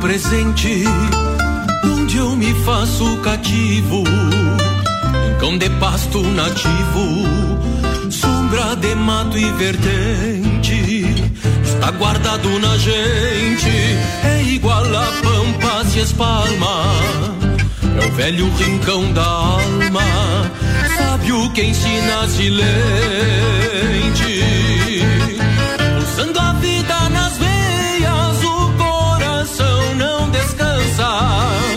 Presente 0.00 0.84
onde 1.84 2.16
eu 2.16 2.34
me 2.36 2.52
faço 2.64 3.16
cativo, 3.18 4.02
rincão 5.28 5.58
de 5.58 5.70
pasto 5.78 6.22
nativo, 6.22 8.10
sombra 8.10 8.74
de 8.76 8.94
mato 8.94 9.38
e 9.38 9.50
vertente, 9.52 11.04
está 11.62 11.90
guardado 11.92 12.58
na 12.58 12.76
gente, 12.76 13.70
é 14.24 14.42
igual 14.48 14.84
a 14.84 15.06
pampa 15.22 15.84
se 15.84 16.00
espalma, 16.00 16.84
é 18.00 18.06
o 18.06 18.12
velho 18.12 18.50
rincão 18.56 19.12
da 19.12 19.24
alma, 19.24 20.50
sabe 20.96 21.32
o 21.32 21.50
que 21.50 21.62
ensina 21.62 22.26
silente, 22.28 22.60
usando 25.98 26.38
a 26.38 26.52
vida 26.54 27.08
nas 27.10 27.29
pensar 31.00 31.69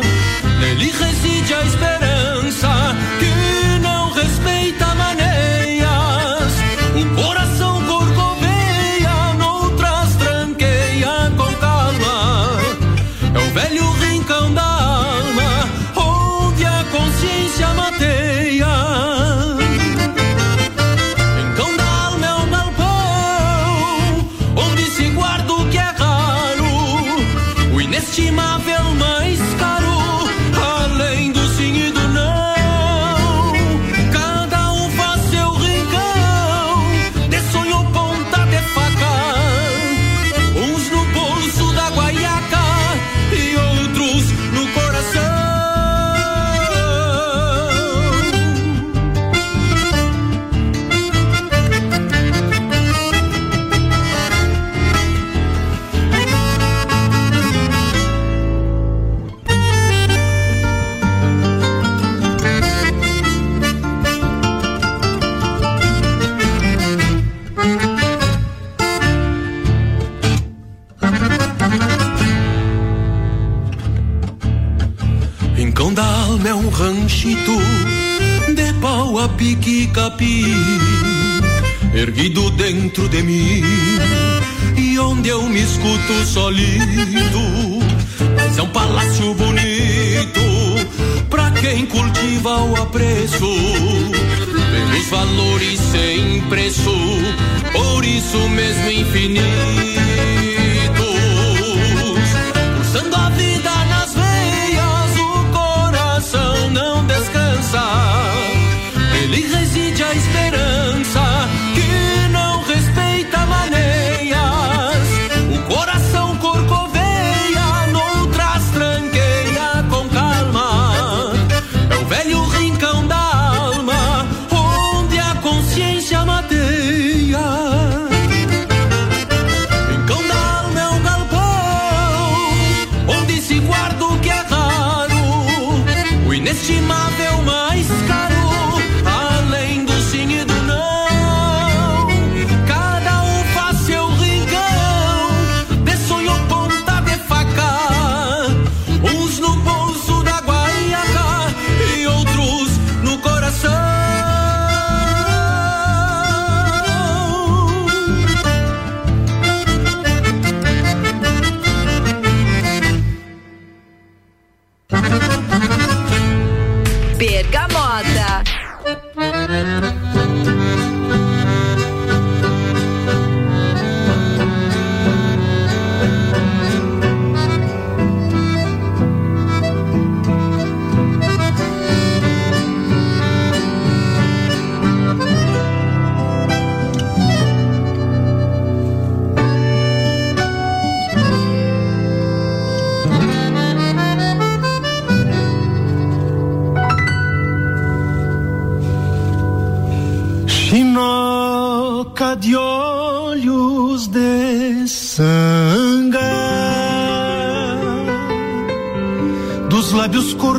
ranchito 76.73 77.57
de 78.55 78.73
pau 78.81 79.19
a 79.19 79.29
pique 79.29 79.87
capim, 79.87 80.53
erguido 81.93 82.49
dentro 82.51 83.07
de 83.09 83.21
mim, 83.21 83.63
e 84.77 84.97
onde 84.99 85.29
eu 85.29 85.43
me 85.43 85.61
escuto 85.61 86.25
solido, 86.25 87.79
mas 88.35 88.57
é 88.57 88.61
um 88.61 88.69
palácio 88.69 89.33
bonito 89.33 90.41
pra 91.29 91.51
quem 91.51 91.85
cultiva 91.85 92.63
o 92.63 92.81
apreço 92.81 93.49
pelos 94.71 95.07
valores 95.09 95.79
sem 95.91 96.41
preço, 96.49 96.95
por 97.71 98.05
isso 98.05 98.37
mesmo 98.49 98.91
infinitos, 98.91 100.12
descansa, 107.73 107.79
ele 109.23 109.47
reside 109.47 110.03
a 110.03 110.13
esperança 110.13 110.52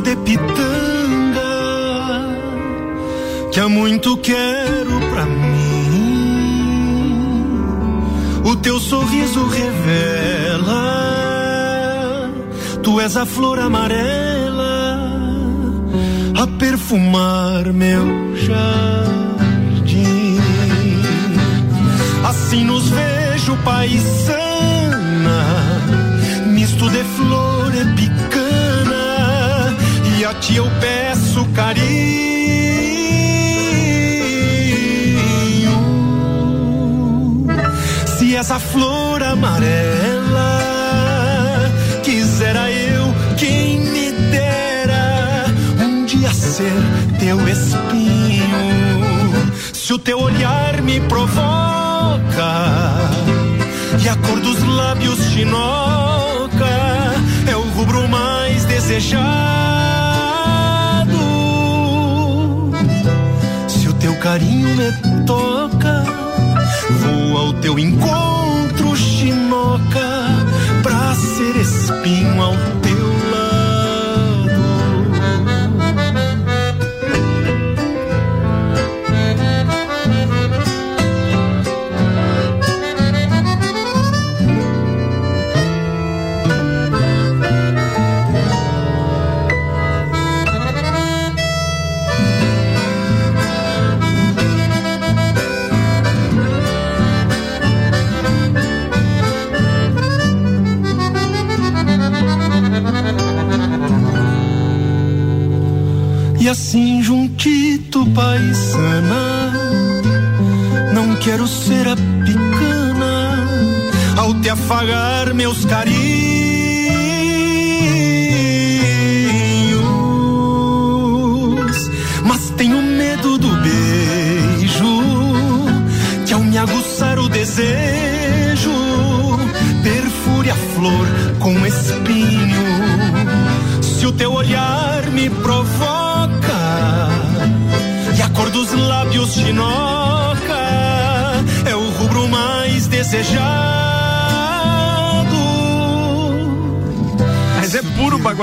de 0.04 0.14
pitanga, 0.16 1.42
que 3.50 3.58
há 3.58 3.68
muito 3.68 4.16
quero 4.18 5.00
pra 5.10 5.24
mim. 5.24 5.64
O 8.44 8.54
teu 8.56 8.78
sorriso 8.78 9.46
revela, 9.46 10.74
tu 12.82 13.00
és 13.00 13.16
a 13.16 13.24
flor 13.24 13.58
amarela 13.58 15.00
a 16.36 16.46
perfumar 16.58 17.72
meu 17.72 18.36
jardim. 18.36 20.38
Assim 22.28 22.64
nos 22.64 22.90
vejo 22.90 23.56
paisana, 23.64 24.36
misto 26.48 26.90
de 26.90 27.02
flor 27.04 27.72
e 27.74 27.84
picana, 27.96 28.43
e 30.54 30.56
eu 30.56 30.70
peço 30.80 31.44
carinho. 31.46 31.84
Se 38.16 38.36
essa 38.36 38.60
flor 38.60 39.20
amarela 39.22 40.60
quisera 42.04 42.70
eu 42.70 43.12
quem 43.36 43.80
me 43.80 44.12
dera 44.30 45.46
um 45.80 46.04
dia 46.04 46.32
ser 46.32 46.72
teu 47.18 47.48
espinho. 47.48 48.54
Se 49.72 49.92
o 49.92 49.98
teu 49.98 50.20
olhar 50.20 50.80
me 50.82 51.00
provoca 51.00 51.42
e 54.00 54.08
a 54.08 54.14
cor 54.16 54.38
dos 54.38 54.62
lábios 54.62 55.18
chinoca 55.32 56.64
é 57.50 57.56
o 57.56 57.62
rubro 57.70 58.06
mais 58.08 58.64
desejado. 58.66 59.93
Carinho 64.24 64.68
me 64.74 64.90
toca, 65.26 66.02
vou 67.02 67.36
ao 67.36 67.52
teu 67.60 67.78
encontro, 67.78 68.96
chinoca, 68.96 70.08
pra 70.82 71.14
ser 71.14 71.54
espinho 71.60 72.40
ao 72.40 72.54
teu 72.80 72.93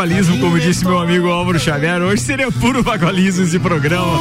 bagualismo, 0.01 0.39
como 0.39 0.60
disse 0.60 0.84
meu 0.84 0.98
amigo 0.98 1.27
Álvaro 1.27 1.60
Xavier. 1.60 2.01
Hoje 2.01 2.24
seria 2.24 2.51
puro 2.51 2.81
bagualismo 2.81 3.43
esse 3.43 3.60
programa. 3.60 4.17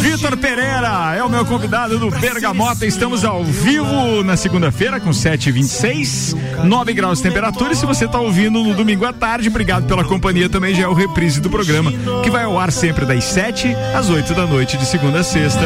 Vitor 0.00 0.36
Pereira 0.36 1.14
é 1.16 1.22
o 1.22 1.28
meu 1.28 1.46
convidado 1.46 2.00
do 2.00 2.10
Bergamota. 2.10 2.84
Estamos 2.84 3.24
ao 3.24 3.44
vivo 3.44 4.24
na 4.24 4.36
segunda-feira 4.36 4.98
com 4.98 5.10
7h26, 5.10 6.64
9 6.64 6.92
graus 6.92 7.18
de 7.18 7.28
temperatura. 7.28 7.72
E 7.72 7.76
se 7.76 7.86
você 7.86 8.06
está 8.06 8.18
ouvindo 8.18 8.64
no 8.64 8.74
domingo 8.74 9.04
à 9.04 9.12
tarde, 9.12 9.48
obrigado 9.48 9.86
pela 9.86 10.02
companhia. 10.02 10.48
Também 10.48 10.74
já 10.74 10.82
é 10.82 10.88
o 10.88 10.94
reprise 10.94 11.40
do 11.40 11.48
programa, 11.48 11.92
que 12.24 12.30
vai 12.30 12.42
ao 12.42 12.58
ar 12.58 12.72
sempre 12.72 13.06
das 13.06 13.22
7 13.22 13.72
às 13.94 14.10
8 14.10 14.34
da 14.34 14.46
noite, 14.46 14.76
de 14.76 14.84
segunda 14.84 15.20
a 15.20 15.24
sexta. 15.24 15.60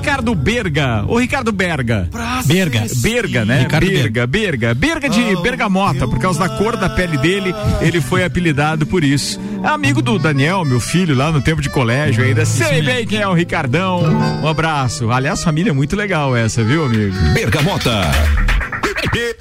Ricardo 0.00 0.34
Berga, 0.34 1.04
ou 1.06 1.18
Ricardo 1.18 1.52
Berga. 1.52 2.08
Berga. 2.46 2.86
Berga, 3.02 3.44
né? 3.44 3.60
Ricardo 3.60 3.86
Berga, 3.86 4.26
Berga. 4.26 4.74
Berga 4.74 5.10
de 5.10 5.36
bergamota, 5.42 6.08
por 6.08 6.18
causa 6.18 6.40
da 6.40 6.48
cor 6.48 6.74
da 6.74 6.88
pele 6.88 7.18
dele, 7.18 7.54
ele 7.82 8.00
foi 8.00 8.24
apelidado 8.24 8.86
por 8.86 9.04
isso. 9.04 9.38
É 9.62 9.68
amigo 9.68 10.00
do 10.00 10.18
Daniel, 10.18 10.64
meu 10.64 10.80
filho, 10.80 11.14
lá 11.14 11.30
no 11.30 11.42
tempo 11.42 11.60
de 11.60 11.68
colégio 11.68 12.24
ainda. 12.24 12.46
Sei 12.46 12.80
bem 12.80 13.06
quem 13.06 13.20
é 13.20 13.28
o 13.28 13.34
Ricardão. 13.34 14.00
Um 14.42 14.48
abraço. 14.48 15.10
Aliás, 15.10 15.44
família 15.44 15.74
muito 15.74 15.94
legal 15.94 16.34
essa, 16.34 16.64
viu, 16.64 16.86
amigo? 16.86 17.14
Bergamota. 17.34 18.00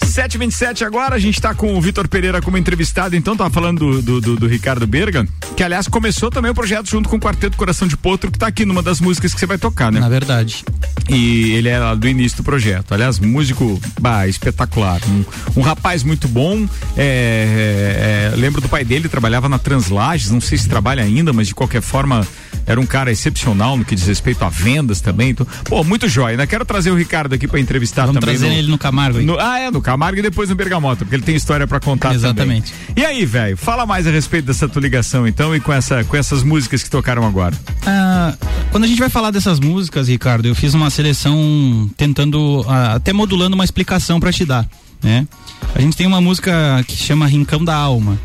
727 0.04 0.84
agora, 0.84 1.16
a 1.16 1.20
gente 1.20 1.40
tá 1.40 1.54
com 1.54 1.76
o 1.76 1.82
Vitor 1.82 2.08
Pereira 2.08 2.42
como 2.42 2.58
entrevistado, 2.58 3.16
então 3.16 3.36
tava 3.36 3.50
falando 3.50 3.80
do, 3.80 4.02
do, 4.02 4.22
do, 4.22 4.36
do 4.38 4.48
Ricardo 4.48 4.86
Berga, 4.88 5.28
que 5.56 5.64
aliás 5.64 5.88
começou 5.88 6.30
também 6.30 6.52
o 6.52 6.54
projeto 6.56 6.90
junto 6.90 7.10
com 7.10 7.18
o 7.18 7.20
Quarteto 7.20 7.58
Coração 7.58 7.88
de 7.88 7.96
Potro, 7.96 8.32
que 8.32 8.40
tá 8.40 8.48
aqui 8.48 8.66
numa 8.66 8.82
das 8.82 9.00
músicas 9.00 9.34
que 9.34 9.40
você 9.40 9.46
vai 9.46 9.58
tocar, 9.58 9.92
né? 9.92 10.00
Na 10.00 10.10
verdade. 10.10 10.64
E 11.10 11.52
ele 11.52 11.70
é 11.70 11.96
do 11.96 12.08
início 12.08 12.38
do 12.38 12.44
projeto. 12.44 12.94
Aliás, 12.94 13.20
músico 13.20 13.80
bah, 14.00 14.28
espetacular. 14.28 15.02
Um, 15.08 15.60
um 15.60 15.62
rapaz 15.62 16.04
muito 16.04 16.28
bom. 16.28 16.68
É, 16.96 18.32
é, 18.32 18.34
é, 18.34 18.36
lembro 18.36 18.62
do 18.62 18.70
pai 18.70 18.86
dele, 18.86 19.10
trabalhava 19.10 19.50
na 19.50 19.58
Translages, 19.58 20.32
não 20.32 20.42
sei 20.42 20.58
se 20.58 20.70
trabalha 20.70 21.04
ainda, 21.04 21.34
mas 21.34 21.48
de 21.48 21.56
qualquer 21.56 21.82
forma 21.82 22.26
era 22.70 22.80
um 22.80 22.86
cara 22.86 23.12
excepcional 23.12 23.76
no 23.76 23.84
que 23.84 23.96
diz 23.96 24.06
respeito 24.06 24.44
a 24.46 24.50
vendas 24.50 25.02
também. 25.02 25.32
Então, 25.32 25.46
pô, 25.66 25.84
muito 25.84 26.08
jóia. 26.08 26.32
Ainda 26.34 26.46
quero 26.48 26.64
trazer 26.64 26.92
o 26.92 26.96
Ricardo 26.96 27.34
aqui 27.34 27.48
para 27.48 27.60
entrevistar 27.60 28.06
Vamos 28.06 28.22
também. 28.22 28.36
trazer 28.38 28.54
no- 28.54 28.60
ele 28.60 28.68
no 28.70 28.78
Camargo 28.78 29.20
no- 29.22 29.40
ah, 29.40 29.60
é, 29.60 29.72
no 29.72 29.82
Camargo 29.82 30.20
e 30.20 30.22
depois 30.22 30.48
no 30.50 30.56
Bergamota, 30.56 31.04
porque 31.04 31.16
ele 31.16 31.24
tem 31.24 31.36
história 31.36 31.66
pra 31.68 31.80
contar 31.80 32.14
Exatamente. 32.14 32.72
também. 32.72 32.96
E 32.96 33.06
aí, 33.06 33.26
velho, 33.26 33.58
fala 33.58 33.86
mais 33.86 34.06
a 34.08 34.12
respeito 34.12 34.46
dessa 34.46 34.70
tua 34.70 34.82
ligação, 34.82 35.28
então, 35.28 35.56
e 35.56 35.60
com, 35.60 35.74
essa, 35.74 36.04
com 36.04 36.16
essas 36.16 36.44
músicas 36.44 36.84
que 36.84 36.90
tocaram 36.90 37.26
agora. 37.26 37.56
Ah, 37.88 38.36
quando 38.72 38.84
a 38.84 38.88
gente 38.88 39.00
vai 39.00 39.10
falar 39.10 39.32
dessas 39.32 39.60
músicas, 39.60 40.08
Ricardo, 40.08 40.46
eu 40.48 40.54
fiz 40.54 40.74
uma 40.76 40.90
seleção 40.92 41.90
tentando, 41.98 42.64
ah, 42.68 42.94
até 42.96 43.12
modulando 43.12 43.56
uma 43.56 43.64
explicação 43.66 44.20
pra 44.20 44.32
te 44.32 44.46
dar, 44.46 44.68
né? 45.02 45.28
A 45.74 45.82
gente 45.82 45.98
tem 45.98 46.06
uma 46.06 46.22
música 46.22 46.84
que 46.88 46.96
chama 46.96 47.26
Rincão 47.26 47.64
da 47.64 47.76
Alma, 47.76 48.20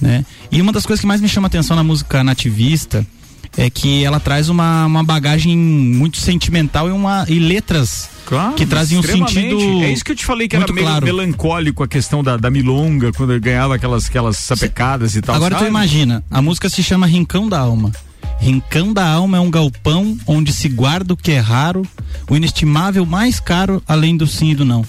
né? 0.00 0.24
E 0.50 0.60
uma 0.62 0.72
das 0.72 0.86
coisas 0.86 1.00
que 1.00 1.06
mais 1.06 1.20
me 1.20 1.28
chama 1.28 1.46
atenção 1.48 1.76
na 1.76 1.84
música 1.84 2.24
nativista 2.24 3.06
é 3.56 3.68
que 3.68 4.04
ela 4.04 4.20
traz 4.20 4.48
uma, 4.48 4.86
uma 4.86 5.02
bagagem 5.02 5.56
muito 5.56 6.18
sentimental 6.18 6.88
e, 6.88 6.92
uma, 6.92 7.24
e 7.28 7.38
letras 7.38 8.08
Claro, 8.26 8.54
que 8.54 8.64
trazem 8.64 8.96
um 8.96 9.02
sentido 9.02 9.82
É 9.82 9.92
isso 9.92 10.04
que 10.04 10.12
eu 10.12 10.16
te 10.16 10.24
falei 10.24 10.46
que 10.46 10.54
era 10.54 10.72
meio 10.72 10.86
claro. 10.86 11.04
melancólico 11.04 11.82
a 11.82 11.88
questão 11.88 12.22
da, 12.22 12.36
da 12.36 12.48
milonga, 12.48 13.12
quando 13.12 13.32
ele 13.32 13.40
ganhava 13.40 13.74
aquelas, 13.74 14.06
aquelas 14.06 14.36
sapecadas 14.36 15.16
e 15.16 15.20
tal. 15.20 15.34
Agora 15.34 15.56
tu 15.56 15.58
sabe? 15.58 15.70
imagina, 15.70 16.22
a 16.30 16.40
música 16.40 16.68
se 16.68 16.82
chama 16.82 17.06
Rincão 17.06 17.48
da 17.48 17.58
Alma. 17.58 17.90
Rincão 18.38 18.92
da 18.92 19.06
Alma 19.06 19.36
é 19.36 19.40
um 19.40 19.50
galpão 19.50 20.16
onde 20.26 20.52
se 20.52 20.68
guarda 20.68 21.12
o 21.12 21.16
que 21.16 21.32
é 21.32 21.40
raro, 21.40 21.82
o 22.28 22.36
inestimável 22.36 23.04
mais 23.04 23.40
caro, 23.40 23.82
além 23.86 24.16
do 24.16 24.26
sim 24.26 24.50
e 24.50 24.54
do 24.54 24.64
não. 24.64 24.84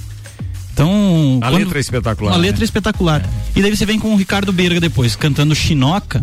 Então, 0.74 1.40
A 1.42 1.50
quando- 1.50 1.58
letra 1.64 1.78
é 1.78 1.82
espetacular. 1.82 2.32
uma 2.34 2.38
né? 2.38 2.48
letra 2.48 2.64
espetacular. 2.64 3.30
E 3.56 3.62
daí 3.62 3.76
você 3.76 3.86
vem 3.86 4.00
com 4.00 4.14
o 4.14 4.18
Ricardo 4.18 4.52
Berga 4.54 4.80
depois, 4.80 5.16
cantando 5.16 5.54
Chinoca. 5.56 6.22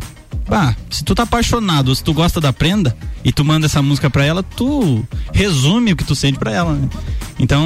Bah, 0.49 0.75
se 0.89 1.05
tu 1.05 1.15
tá 1.15 1.25
apaixonado, 1.25 1.95
se 1.95 2.03
tu 2.03 2.15
gosta 2.15 2.41
da 2.41 2.51
prenda 2.55 2.97
e 3.23 3.31
tu 3.31 3.45
manda 3.45 3.67
essa 3.67 3.83
música 3.83 4.09
pra 4.09 4.25
ela, 4.25 4.43
tu 4.43 5.05
resume 5.33 5.93
o 5.93 5.97
que 5.97 6.05
tu 6.05 6.15
sente 6.15 6.39
pra 6.39 6.51
ela, 6.51 6.73
né? 6.75 6.89
Então, 7.39 7.63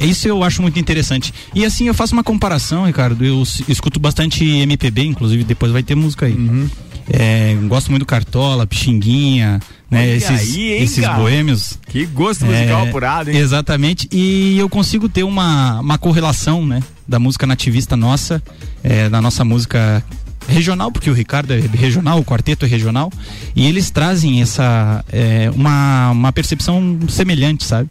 isso 0.00 0.26
eu 0.26 0.42
acho 0.42 0.62
muito 0.62 0.78
interessante. 0.78 1.34
E 1.54 1.64
assim, 1.66 1.86
eu 1.86 1.92
faço 1.94 2.14
uma 2.14 2.24
comparação, 2.24 2.86
Ricardo. 2.86 3.22
Eu 3.24 3.42
escuto 3.68 4.00
bastante 4.00 4.42
MPB, 4.44 5.04
inclusive 5.04 5.44
depois 5.44 5.70
vai 5.70 5.82
ter 5.82 5.94
música 5.94 6.24
aí. 6.26 6.32
Uhum. 6.32 6.68
É, 7.10 7.56
gosto 7.66 7.90
muito 7.90 8.02
do 8.02 8.06
Cartola, 8.06 8.66
Pixinguinha, 8.66 9.60
né? 9.90 10.16
Esses 10.16 10.54
aí, 10.54 10.72
hein, 10.72 10.82
esses 10.82 11.04
cara? 11.04 11.18
boêmios. 11.18 11.78
Que 11.88 12.04
gosto 12.06 12.44
musical 12.44 12.84
É, 12.84 12.88
apurado, 12.88 13.30
hein? 13.30 13.36
Exatamente. 13.36 14.08
E 14.12 14.58
eu 14.58 14.68
consigo 14.68 15.08
ter 15.08 15.22
uma, 15.22 15.80
uma 15.80 15.98
correlação, 15.98 16.66
né? 16.66 16.82
Da 17.06 17.18
música 17.18 17.46
nativista 17.46 17.96
nossa, 17.96 18.42
é, 18.84 19.08
da 19.08 19.20
nossa 19.22 19.44
música 19.44 20.04
regional, 20.46 20.90
porque 20.90 21.10
o 21.10 21.14
Ricardo 21.14 21.52
é 21.52 21.60
regional, 21.60 22.18
o 22.18 22.24
quarteto 22.24 22.64
é 22.64 22.68
regional, 22.68 23.12
e 23.54 23.66
eles 23.66 23.90
trazem 23.90 24.40
essa 24.40 25.04
é, 25.12 25.50
uma, 25.54 26.10
uma 26.10 26.32
percepção 26.32 26.98
semelhante, 27.08 27.64
sabe? 27.64 27.88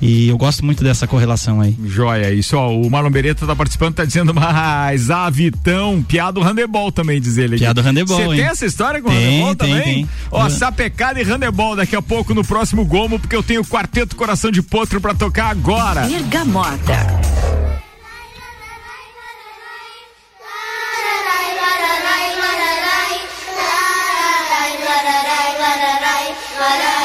E 0.00 0.28
eu 0.28 0.38
gosto 0.38 0.64
muito 0.64 0.82
dessa 0.82 1.06
correlação 1.06 1.60
aí. 1.60 1.76
Joia, 1.84 2.32
isso, 2.32 2.56
ó, 2.56 2.70
o 2.74 2.90
Marlon 2.90 3.10
Beretta 3.10 3.46
tá 3.46 3.54
participando, 3.54 3.94
tá 3.94 4.04
dizendo, 4.04 4.32
mas 4.34 5.10
a 5.10 5.28
Vitão, 5.28 6.02
piada 6.02 6.32
do 6.32 6.40
handebol 6.42 6.90
também, 6.90 7.20
diz 7.20 7.36
ele. 7.36 7.56
aqui. 7.56 7.64
Piada 7.64 7.82
do 7.82 7.86
handebol, 7.86 8.16
Você 8.16 8.28
tem 8.36 8.44
essa 8.46 8.64
história 8.64 9.02
com 9.02 9.08
o 9.08 9.12
Tem, 9.12 9.24
handebol 9.26 9.56
tem, 9.56 9.68
também? 9.68 9.84
tem. 9.94 10.08
Ó, 10.30 10.48
sapecada 10.48 11.20
e 11.20 11.24
handebol 11.24 11.76
daqui 11.76 11.94
a 11.94 12.00
pouco 12.02 12.32
no 12.32 12.42
próximo 12.44 12.84
Gomo, 12.84 13.18
porque 13.18 13.36
eu 13.36 13.42
tenho 13.42 13.60
o 13.60 13.66
Quarteto 13.66 14.16
Coração 14.16 14.50
de 14.50 14.62
Potro 14.62 15.00
pra 15.00 15.12
tocar 15.14 15.50
agora. 15.50 16.06
Bergamota. 16.06 17.20
Lacei 26.60 26.99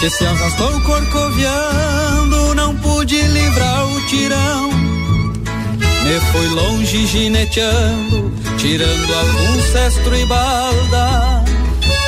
que 0.00 0.10
se 0.10 0.24
arrastou 0.24 0.80
corcoviando, 0.82 2.54
não 2.54 2.74
pude 2.76 3.20
livrar 3.20 3.86
o 3.86 4.06
tirão. 4.06 4.70
Me 6.04 6.20
fui 6.32 6.46
longe 6.48 7.06
gineteando, 7.06 8.32
tirando 8.56 9.14
algum 9.14 9.62
cestro 9.72 10.16
e 10.16 10.24
balda. 10.26 11.44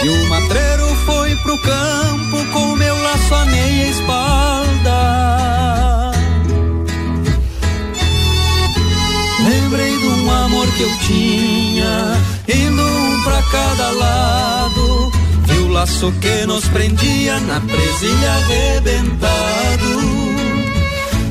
E 0.02 0.08
o 0.08 0.28
matreiro 0.28 0.86
foi 1.04 1.34
pro 1.36 1.58
campo 1.58 2.52
com 2.52 2.76
meu 2.76 3.02
laço 3.02 3.34
à 3.34 3.44
meia 3.46 3.88
espalda. 3.88 5.00
Lembrei 9.48 9.98
de 9.98 10.06
um 10.06 10.30
amor 10.30 10.66
que 10.76 10.82
eu 10.82 10.98
tinha, 11.00 12.16
indo 12.48 12.82
um 12.82 13.22
pra 13.24 13.42
cada 13.50 13.90
lado. 13.90 15.12
Laço 15.80 16.12
que 16.20 16.44
nos 16.46 16.68
prendia 16.68 17.40
na 17.40 17.58
presilha 17.58 18.32
arrebentado. 18.32 19.92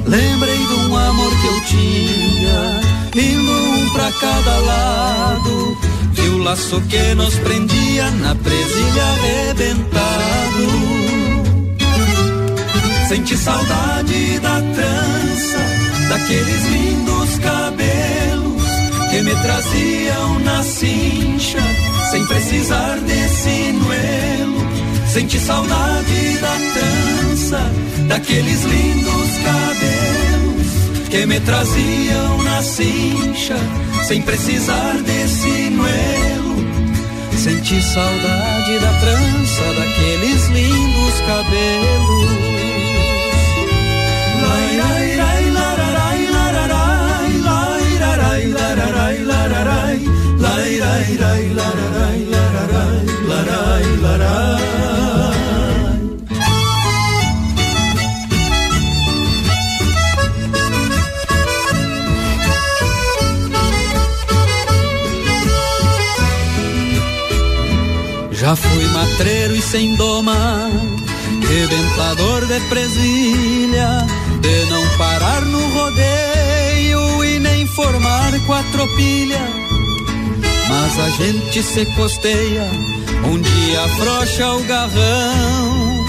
Lembrei 0.08 0.58
de 0.58 0.74
um 0.74 0.98
amor 0.98 1.32
que 1.40 1.48
eu 1.48 1.62
tinha, 1.66 2.82
indo 3.28 3.52
um 3.52 3.90
pra 3.94 4.12
cada 4.14 4.58
lado. 4.58 5.78
Vi 6.14 6.30
o 6.30 6.40
laço 6.40 6.82
que 6.90 7.14
nos 7.14 7.36
prendia 7.36 8.10
na 8.10 8.34
presilha 8.34 9.04
arrebentado. 9.04 10.66
Senti 13.08 13.38
saudade 13.38 14.40
da 14.40 14.56
trança, 14.62 15.60
daqueles 16.10 16.66
lindos 16.66 17.38
cabelos 17.38 18.64
que 19.12 19.22
me 19.22 19.36
traziam 19.44 20.40
na 20.40 20.64
cincha, 20.64 21.60
sem 22.10 22.26
precisar 22.26 22.98
de 23.02 23.30
sinuelo. 23.30 24.39
Senti 25.10 25.40
saudade 25.40 26.38
da 26.38 26.56
trança, 26.76 27.60
daqueles 28.08 28.64
lindos 28.64 29.38
cabelos 29.44 31.10
que 31.10 31.26
me 31.26 31.40
traziam 31.40 32.44
na 32.44 32.62
cincha, 32.62 33.58
sem 34.08 34.22
precisar 34.22 35.02
de 35.02 35.28
sinuelo. 35.28 36.56
Senti 37.36 37.82
saudade 37.82 38.80
da 38.80 38.94
trança, 39.00 39.74
daqueles 39.80 40.48
lindos 40.50 41.22
cabelos. 41.26 42.30
Lai, 44.44 44.78
lai, 44.78 45.16
lai, 45.16 45.50
lararai, 45.50 46.28
lararai, 46.28 47.32
lai, 47.48 47.98
rarai, 47.98 48.48
lararai, 48.48 49.18
lararai, 49.24 50.06
lai, 50.38 50.78
rai, 50.78 51.18
rai, 51.18 51.50
lararai, 51.50 52.26
lararai, 52.30 53.06
larai, 53.28 53.69
Já 68.50 68.56
fui 68.56 68.88
matreiro 68.88 69.56
e 69.56 69.62
sem 69.62 69.94
doma, 69.94 70.34
rebentador 71.48 72.48
de 72.48 72.60
presilha, 72.62 74.08
de 74.42 74.66
não 74.72 74.88
parar 74.98 75.42
no 75.42 75.70
rodeio 75.70 77.24
e 77.26 77.38
nem 77.38 77.68
formar 77.68 78.32
quatropilha. 78.48 79.40
Mas 80.68 81.00
a 81.00 81.10
gente 81.12 81.62
se 81.62 81.86
costeia, 81.94 82.68
um 83.24 83.40
dia 83.40 83.84
afrouxa 83.84 84.52
o 84.56 84.64
garrão. 84.64 86.06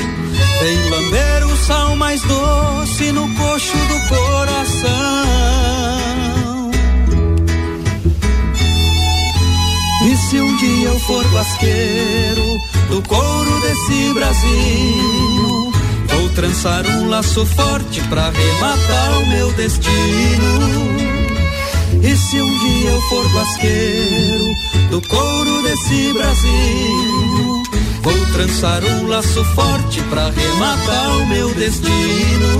Vem 0.63 0.89
lamber 0.89 1.47
o 1.47 1.55
sal 1.67 1.95
mais 1.95 2.23
doce 2.23 3.13
no 3.13 3.29
coxo 3.35 3.77
do 3.77 4.09
coração. 4.09 6.10
Se 10.31 10.41
um 10.41 10.57
dia 10.59 10.87
eu 10.87 11.01
for 11.01 11.27
basqueiro 11.31 12.61
do 12.89 13.03
couro 13.09 13.61
desse 13.63 14.15
Brasil, 14.15 15.73
vou 16.07 16.29
trançar 16.37 16.87
um 16.87 17.09
laço 17.09 17.45
forte 17.47 18.01
pra 18.03 18.31
rematar 18.31 19.19
o 19.19 19.27
meu 19.27 19.53
destino. 19.55 19.91
E 22.01 22.17
se 22.17 22.41
um 22.41 22.59
dia 22.61 22.91
eu 22.91 23.01
for 23.09 23.29
basqueiro 23.33 24.55
do 24.91 25.03
couro 25.09 25.63
desse 25.65 26.13
Brasil, 26.13 27.63
vou 28.01 28.27
trançar 28.33 28.85
um 28.85 29.09
laço 29.09 29.45
forte 29.57 30.01
pra 30.03 30.31
rematar 30.31 31.11
o 31.17 31.27
meu 31.27 31.53
destino. 31.55 32.59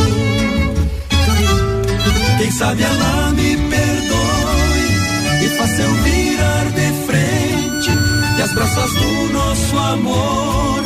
Quem 2.37 2.51
sabe 2.51 2.83
ela 2.83 3.31
me 3.31 3.57
perdoe 3.57 5.45
e 5.45 5.49
faça 5.57 5.83
eu 5.83 6.10
as 8.61 8.75
braças 8.75 8.93
do 8.93 9.33
nosso 9.33 9.79
amor. 9.79 10.85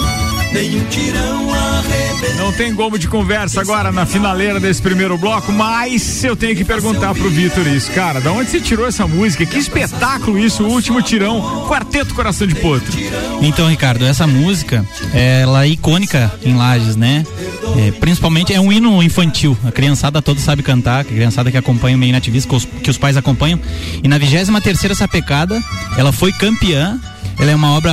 Nenhum 0.53 0.85
tirão 0.85 1.53
arrebenta. 1.53 2.35
Não 2.37 2.53
tem 2.53 2.73
como 2.73 2.97
de 2.97 3.09
conversa 3.09 3.61
agora 3.61 3.91
na 3.91 4.07
finaleira 4.07 4.61
desse 4.61 4.81
primeiro 4.81 5.19
bloco, 5.19 5.51
mas 5.51 6.23
eu 6.23 6.37
tenho 6.37 6.55
que 6.55 6.65
perguntar 6.65 7.13
pro 7.15 7.29
Vitor 7.29 7.67
isso. 7.67 7.91
Cara, 7.91 8.21
da 8.21 8.31
onde 8.31 8.51
você 8.51 8.61
tirou 8.61 8.87
essa 8.87 9.05
música? 9.09 9.45
Que 9.45 9.59
espetáculo 9.59 10.39
isso, 10.39 10.63
o 10.63 10.71
último 10.71 11.03
tirão, 11.03 11.67
Quarteto 11.69 12.15
Coração 12.15 12.47
de 12.47 12.55
Potro. 12.55 12.93
Então, 13.43 13.69
Ricardo, 13.69 14.05
essa 14.05 14.27
música, 14.27 14.87
ela 15.13 15.65
é 15.65 15.69
icônica 15.69 16.33
em 16.45 16.55
Lages, 16.55 16.95
né? 16.95 17.27
É, 17.77 17.91
principalmente 17.91 18.55
é 18.55 18.61
um 18.61 18.73
hino 18.73 19.03
infantil. 19.03 19.59
A 19.65 19.73
criançada 19.73 20.23
toda 20.23 20.39
sabe 20.39 20.63
cantar, 20.63 21.01
a 21.01 21.05
criançada 21.05 21.51
que 21.51 21.57
acompanha 21.57 21.97
o 21.97 21.99
meio 21.99 22.13
nativista, 22.13 22.49
que 22.49 22.55
os, 22.55 22.65
que 22.65 22.91
os 22.91 22.99
pais 22.99 23.17
acompanham. 23.17 23.59
E 24.03 24.07
na 24.07 24.19
23 24.19 24.63
terceira 24.63 24.95
sapecada, 24.95 25.61
ela 25.97 26.13
foi 26.13 26.33
campeã 26.33 27.01
ela 27.38 27.51
é 27.51 27.55
uma 27.55 27.73
obra 27.73 27.92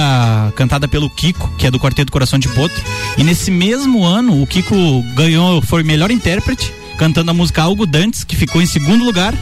cantada 0.55 0.87
pelo 0.87 1.09
Kiko, 1.09 1.53
que 1.57 1.67
é 1.67 1.71
do 1.71 1.79
Quarteto 1.79 2.11
Coração 2.11 2.37
de 2.37 2.47
Potro. 2.49 2.81
E 3.17 3.23
nesse 3.23 3.51
mesmo 3.51 4.03
ano, 4.03 4.41
o 4.41 4.47
Kiko 4.47 4.75
ganhou, 5.15 5.61
foi 5.61 5.83
melhor 5.83 6.11
intérprete, 6.11 6.73
cantando 6.97 7.31
a 7.31 7.33
música 7.33 7.61
Algo 7.61 7.85
Dantes, 7.85 8.23
que 8.23 8.35
ficou 8.35 8.61
em 8.61 8.65
segundo 8.65 9.03
lugar. 9.03 9.33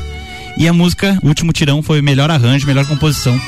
E 0.57 0.67
a 0.67 0.73
música, 0.73 1.17
último 1.23 1.53
tirão, 1.53 1.81
foi 1.81 2.01
melhor 2.01 2.29
arranjo, 2.29 2.67
melhor 2.67 2.85
composição 2.85 3.39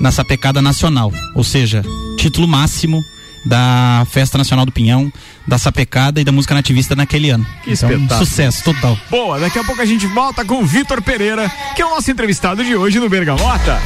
na 0.00 0.10
sapecada 0.10 0.62
nacional. 0.62 1.12
Ou 1.34 1.44
seja, 1.44 1.82
título 2.16 2.48
máximo 2.48 3.04
da 3.44 4.06
Festa 4.10 4.38
Nacional 4.38 4.64
do 4.64 4.72
Pinhão, 4.72 5.12
da 5.46 5.58
Sapecada 5.58 6.20
e 6.20 6.24
da 6.24 6.32
música 6.32 6.54
nativista 6.54 6.96
naquele 6.96 7.30
ano. 7.30 7.44
Que 7.62 7.72
então, 7.72 7.90
espetáculo. 7.90 8.26
sucesso 8.26 8.64
total. 8.64 8.98
Boa, 9.10 9.38
daqui 9.38 9.58
a 9.58 9.64
pouco 9.64 9.80
a 9.82 9.86
gente 9.86 10.06
volta 10.06 10.44
com 10.44 10.62
o 10.62 10.66
Vitor 10.66 11.02
Pereira, 11.02 11.50
que 11.76 11.82
é 11.82 11.86
o 11.86 11.90
nosso 11.90 12.10
entrevistado 12.10 12.64
de 12.64 12.74
hoje 12.74 12.98
no 12.98 13.08
Bergamota. 13.08 13.80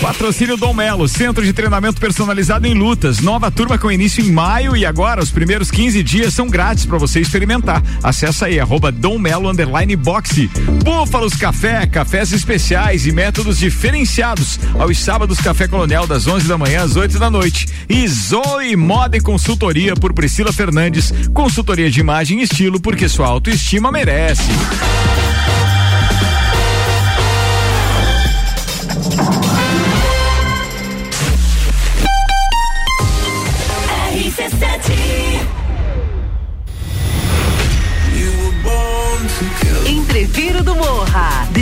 Patrocínio 0.00 0.56
Dom 0.56 0.72
Melo, 0.72 1.08
centro 1.08 1.44
de 1.44 1.52
treinamento 1.52 2.00
personalizado 2.00 2.66
em 2.66 2.74
lutas. 2.74 3.20
Nova 3.20 3.50
turma 3.50 3.78
com 3.78 3.90
início 3.90 4.24
em 4.24 4.30
maio 4.30 4.76
e 4.76 4.84
agora 4.84 5.22
os 5.22 5.30
primeiros 5.30 5.70
15 5.70 6.02
dias 6.02 6.34
são 6.34 6.48
grátis 6.48 6.84
para 6.84 6.98
você 6.98 7.20
experimentar. 7.20 7.82
Acesse 8.02 8.44
aí, 8.44 8.60
arroba 8.60 8.90
Dom 8.90 9.18
Melo 9.18 9.48
Underline 9.48 9.94
Boxe. 9.96 10.48
Búfalos 10.84 11.34
Café, 11.34 11.86
cafés 11.86 12.32
especiais 12.32 13.06
e 13.06 13.12
métodos 13.12 13.58
diferenciados. 13.58 14.58
Aos 14.78 14.98
sábados, 14.98 15.38
Café 15.38 15.68
Colonial 15.68 16.06
das 16.06 16.26
11 16.26 16.46
da 16.46 16.58
manhã 16.58 16.82
às 16.82 16.96
8 16.96 17.18
da 17.18 17.30
noite. 17.30 17.68
E 17.88 18.07
Zoe 18.08 18.74
Moda 18.74 19.16
e 19.16 19.20
Consultoria 19.20 19.94
por 19.94 20.14
Priscila 20.14 20.52
Fernandes. 20.52 21.12
Consultoria 21.32 21.90
de 21.90 22.00
imagem 22.00 22.40
e 22.40 22.44
estilo 22.44 22.80
porque 22.80 23.08
sua 23.08 23.26
autoestima 23.26 23.92
merece. 23.92 24.42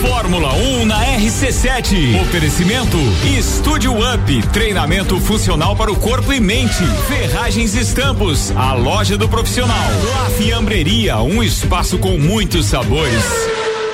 Fórmula 0.00 0.54
1 0.54 0.86
na 0.86 1.04
RC7. 1.18 2.22
Oferecimento 2.22 2.96
Estúdio 3.38 3.92
Up, 3.92 4.42
treinamento 4.48 5.20
funcional 5.20 5.76
para 5.76 5.92
o 5.92 5.96
corpo 5.96 6.32
e 6.32 6.40
mente. 6.40 6.82
Ferragens 7.06 7.74
Estampos, 7.74 8.50
a 8.56 8.72
loja 8.72 9.18
do 9.18 9.28
profissional. 9.28 9.76
La 10.14 10.30
Fiambreria, 10.30 11.18
um 11.18 11.42
espaço 11.42 11.98
com 11.98 12.16
muitos 12.18 12.66
sabores. 12.66 13.22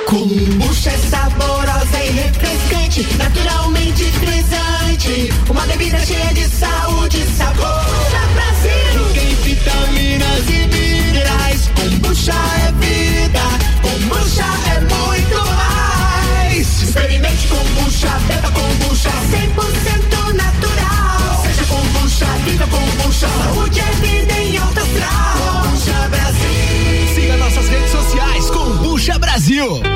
Kombucha 0.07 0.91
é 0.91 0.99
saborosa 0.99 2.05
e 2.05 2.11
refrescante, 2.11 3.07
naturalmente 3.17 4.05
frisante. 4.05 5.33
Uma 5.51 5.67
bebida 5.67 5.99
cheia 6.07 6.33
de 6.33 6.49
saúde 6.49 7.21
e 7.21 7.37
sabor. 7.37 7.85
Brasil. 8.35 9.13
Tem 9.13 9.35
vitaminas 9.35 10.49
e 10.49 10.69
minerais. 10.69 11.71
Kombucha 11.75 12.33
é 12.33 12.73
vida 12.73 13.07
Aproveite 17.37 17.49
kombucha, 17.49 18.09
beba 18.29 18.51
kombucha. 18.51 19.11
100% 19.31 20.33
natural. 20.33 21.43
Seja 21.43 21.65
kombucha, 21.67 22.27
com 22.71 23.03
bucha, 23.03 23.29
Saúde 23.29 23.81
é 23.81 23.93
vida 24.07 24.33
em 24.33 24.57
alta 24.57 24.81
astral 24.81 25.63
Kombucha 25.63 26.09
Brasil. 26.09 27.15
Siga 27.15 27.37
nossas 27.37 27.69
redes 27.69 27.91
sociais 27.91 28.51
com 28.51 28.71
bucha 28.79 29.19
Brasil. 29.19 29.96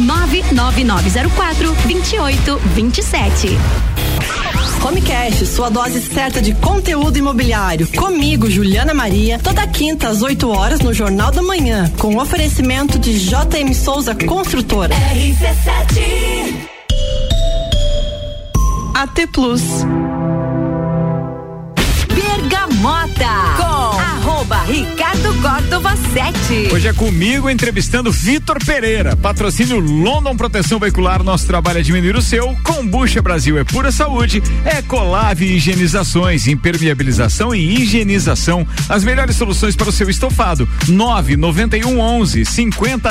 99904 0.00 1.74
2827. 1.86 3.58
Homecast, 4.82 5.46
sua 5.46 5.68
dose 5.68 6.00
certa 6.00 6.40
de 6.40 6.54
conteúdo 6.54 7.18
imobiliário. 7.18 7.86
Comigo, 7.88 8.50
Juliana 8.50 8.94
Maria, 8.94 9.38
toda 9.38 9.66
quinta 9.66 10.08
às 10.08 10.22
8 10.22 10.48
horas 10.48 10.80
no 10.80 10.94
Jornal 10.94 11.30
da 11.30 11.42
Manhã, 11.42 11.92
com 11.98 12.16
oferecimento 12.16 12.98
de 12.98 13.18
JM 13.18 13.74
Souza 13.74 14.14
Construtora. 14.14 14.94
RC7 14.94 16.70
AT 18.94 19.26
Plus. 19.32 19.62
Bergamota 22.14 23.69
Ricardo 24.70 25.34
Córdova 25.42 25.96
7. 25.96 26.72
Hoje 26.72 26.86
é 26.86 26.92
comigo 26.92 27.50
entrevistando 27.50 28.12
Vitor 28.12 28.64
Pereira, 28.64 29.16
patrocínio 29.16 29.80
London 29.80 30.36
Proteção 30.36 30.78
Veicular. 30.78 31.24
Nosso 31.24 31.44
trabalho 31.44 31.80
é 31.80 31.82
diminuir 31.82 32.14
o 32.14 32.22
seu. 32.22 32.56
Combucha 32.62 33.20
Brasil 33.20 33.58
é 33.58 33.64
pura 33.64 33.90
saúde. 33.90 34.40
Ecolave 34.64 35.56
Higienizações, 35.56 36.46
impermeabilização 36.46 37.52
e 37.52 37.82
higienização. 37.82 38.64
As 38.88 39.02
melhores 39.02 39.34
soluções 39.34 39.74
para 39.74 39.88
o 39.88 39.92
seu 39.92 40.08
estofado. 40.08 40.68
991 40.86 41.98
11 41.98 42.44
50 42.44 43.10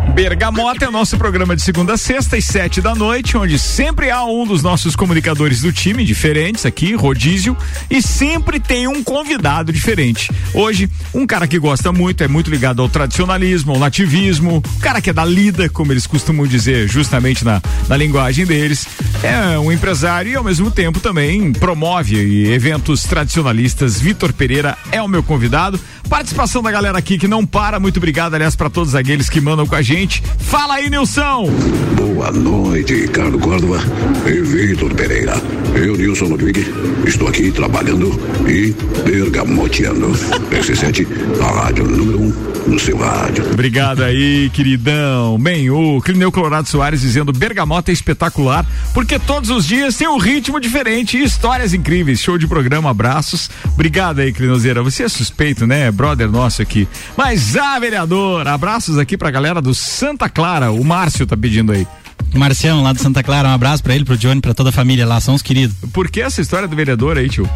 Bergamota 0.13 0.83
é 0.83 0.89
o 0.89 0.91
nosso 0.91 1.17
programa 1.17 1.55
de 1.55 1.61
segunda 1.61 1.93
a 1.93 1.97
sexta 1.97 2.35
às 2.35 2.43
sete 2.43 2.81
da 2.81 2.93
noite, 2.93 3.37
onde 3.37 3.57
sempre 3.57 4.11
há 4.11 4.25
um 4.25 4.45
dos 4.45 4.61
nossos 4.61 4.93
comunicadores 4.93 5.61
do 5.61 5.71
time 5.71 6.03
diferentes 6.03 6.65
aqui, 6.65 6.93
rodízio, 6.93 7.55
e 7.89 8.01
sempre 8.01 8.59
tem 8.59 8.87
um 8.87 9.01
convidado 9.03 9.71
diferente. 9.71 10.29
Hoje, 10.53 10.89
um 11.13 11.25
cara 11.25 11.47
que 11.47 11.57
gosta 11.57 11.93
muito, 11.93 12.23
é 12.23 12.27
muito 12.27 12.51
ligado 12.51 12.81
ao 12.81 12.89
tradicionalismo, 12.89 13.71
ao 13.71 13.79
nativismo, 13.79 14.57
um 14.57 14.79
cara 14.79 15.01
que 15.01 15.09
é 15.09 15.13
da 15.13 15.23
lida, 15.23 15.69
como 15.69 15.93
eles 15.93 16.05
costumam 16.05 16.45
dizer, 16.45 16.89
justamente 16.89 17.45
na, 17.45 17.61
na 17.87 17.95
linguagem 17.95 18.45
deles. 18.45 18.87
É 19.23 19.57
um 19.57 19.71
empresário 19.71 20.31
e 20.31 20.35
ao 20.35 20.43
mesmo 20.43 20.69
tempo 20.69 20.99
também 20.99 21.53
promove 21.53 22.51
eventos 22.51 23.03
tradicionalistas. 23.03 23.99
Vitor 23.99 24.33
Pereira 24.33 24.77
é 24.91 25.01
o 25.01 25.07
meu 25.07 25.23
convidado. 25.23 25.79
Participação 26.09 26.61
da 26.61 26.69
galera 26.69 26.97
aqui 26.97 27.17
que 27.17 27.27
não 27.27 27.45
para. 27.45 27.79
Muito 27.79 27.95
obrigado, 27.97 28.33
aliás, 28.33 28.53
para 28.53 28.69
todos 28.69 28.95
aqueles 28.95 29.29
que 29.29 29.39
mandam 29.39 29.65
com 29.65 29.75
a 29.75 29.81
gente. 29.81 30.00
Fala 30.07 30.75
aí, 30.75 30.89
Nilson! 30.89 31.47
Boa 31.95 32.31
noite, 32.31 32.93
Ricardo 32.93 33.37
Córdova 33.37 33.77
e 34.25 34.41
Vitor 34.41 34.91
Pereira. 34.95 35.33
Eu, 35.75 35.95
Nilson 35.95 36.25
Ludwig, 36.25 36.65
estou 37.05 37.27
aqui 37.27 37.51
trabalhando 37.51 38.09
e 38.47 38.75
bergamoteando. 39.03 40.07
RC7, 40.49 41.05
a 41.39 41.65
rádio 41.65 41.87
número 41.87 42.19
1 42.19 42.23
um 42.23 42.51
no 42.67 42.79
seu 42.79 42.97
rádio. 42.97 43.45
Obrigado 43.51 44.03
aí, 44.03 44.49
queridão. 44.51 45.39
Bem, 45.39 45.69
o 45.69 46.01
Clineu 46.01 46.31
Colorado 46.31 46.67
Soares 46.67 47.01
dizendo 47.01 47.31
Bergamota 47.31 47.91
é 47.91 47.93
espetacular, 47.93 48.65
porque 48.93 49.17
todos 49.17 49.49
os 49.49 49.65
dias 49.65 49.95
tem 49.95 50.07
um 50.07 50.17
ritmo 50.17 50.59
diferente 50.59 51.17
e 51.17 51.23
histórias 51.23 51.73
incríveis. 51.73 52.19
Show 52.21 52.37
de 52.37 52.47
programa, 52.47 52.89
abraços. 52.89 53.49
Obrigado 53.73 54.19
aí, 54.19 54.31
Clinozeira. 54.31 54.83
Você 54.83 55.03
é 55.03 55.09
suspeito, 55.09 55.65
né? 55.65 55.91
Brother 55.91 56.29
nosso 56.29 56.61
aqui. 56.61 56.87
Mas, 57.17 57.55
ah, 57.55 57.79
vereador, 57.79 58.47
abraços 58.47 58.97
aqui 58.97 59.17
pra 59.17 59.31
galera 59.31 59.61
do 59.61 59.73
Santa 59.91 60.29
Clara. 60.29 60.71
O 60.71 60.83
Márcio 60.83 61.27
tá 61.27 61.37
pedindo 61.37 61.71
aí. 61.71 61.85
Marciano, 62.33 62.81
lá 62.81 62.93
do 62.93 62.99
Santa 62.99 63.21
Clara, 63.21 63.49
um 63.49 63.51
abraço 63.51 63.83
pra 63.83 63.93
ele, 63.93 64.05
pro 64.05 64.17
Johnny, 64.17 64.39
pra 64.39 64.53
toda 64.53 64.69
a 64.69 64.71
família 64.71 65.05
lá, 65.05 65.19
são 65.19 65.35
os 65.35 65.41
queridos. 65.41 65.75
Por 65.91 66.09
que 66.09 66.21
essa 66.21 66.39
história 66.39 66.67
do 66.67 66.75
vereador 66.75 67.17
aí, 67.17 67.27
tio? 67.27 67.49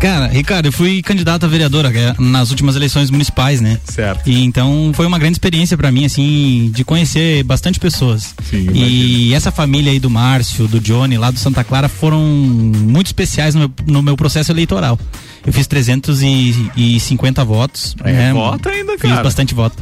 Cara, 0.00 0.28
Ricardo, 0.28 0.66
eu 0.66 0.72
fui 0.72 1.02
candidato 1.02 1.44
a 1.44 1.48
vereadora 1.48 1.92
é, 1.96 2.14
nas 2.18 2.50
últimas 2.50 2.74
eleições 2.74 3.10
municipais, 3.10 3.60
né? 3.60 3.78
Certo. 3.84 4.28
E 4.28 4.42
então 4.42 4.92
foi 4.94 5.04
uma 5.04 5.18
grande 5.18 5.34
experiência 5.34 5.76
para 5.76 5.92
mim, 5.92 6.06
assim, 6.06 6.70
de 6.74 6.82
conhecer 6.84 7.42
bastante 7.44 7.78
pessoas. 7.78 8.34
Sim, 8.48 8.70
e 8.72 9.34
essa 9.34 9.52
família 9.52 9.92
aí 9.92 10.00
do 10.00 10.08
Márcio, 10.08 10.66
do 10.66 10.80
Johnny, 10.80 11.18
lá 11.18 11.30
do 11.30 11.38
Santa 11.38 11.62
Clara, 11.62 11.86
foram 11.88 12.20
muito 12.22 13.08
especiais 13.08 13.54
no 13.54 13.60
meu, 13.60 13.70
no 13.86 14.02
meu 14.02 14.16
processo 14.16 14.50
eleitoral. 14.50 14.98
Eu 15.46 15.52
fiz 15.52 15.66
350 15.66 17.44
votos. 17.44 17.94
É, 18.02 18.12
né? 18.12 18.32
voto 18.32 18.68
ainda, 18.70 18.96
cara. 18.96 19.14
Fiz 19.14 19.22
bastante 19.22 19.54
voto. 19.54 19.76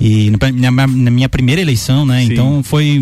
E 0.00 0.30
na, 0.30 0.86
minha 0.86 1.28
primeira 1.28 1.60
eleição, 1.60 2.04
né? 2.04 2.24
Sim. 2.24 2.32
Então 2.32 2.62
foi, 2.62 3.00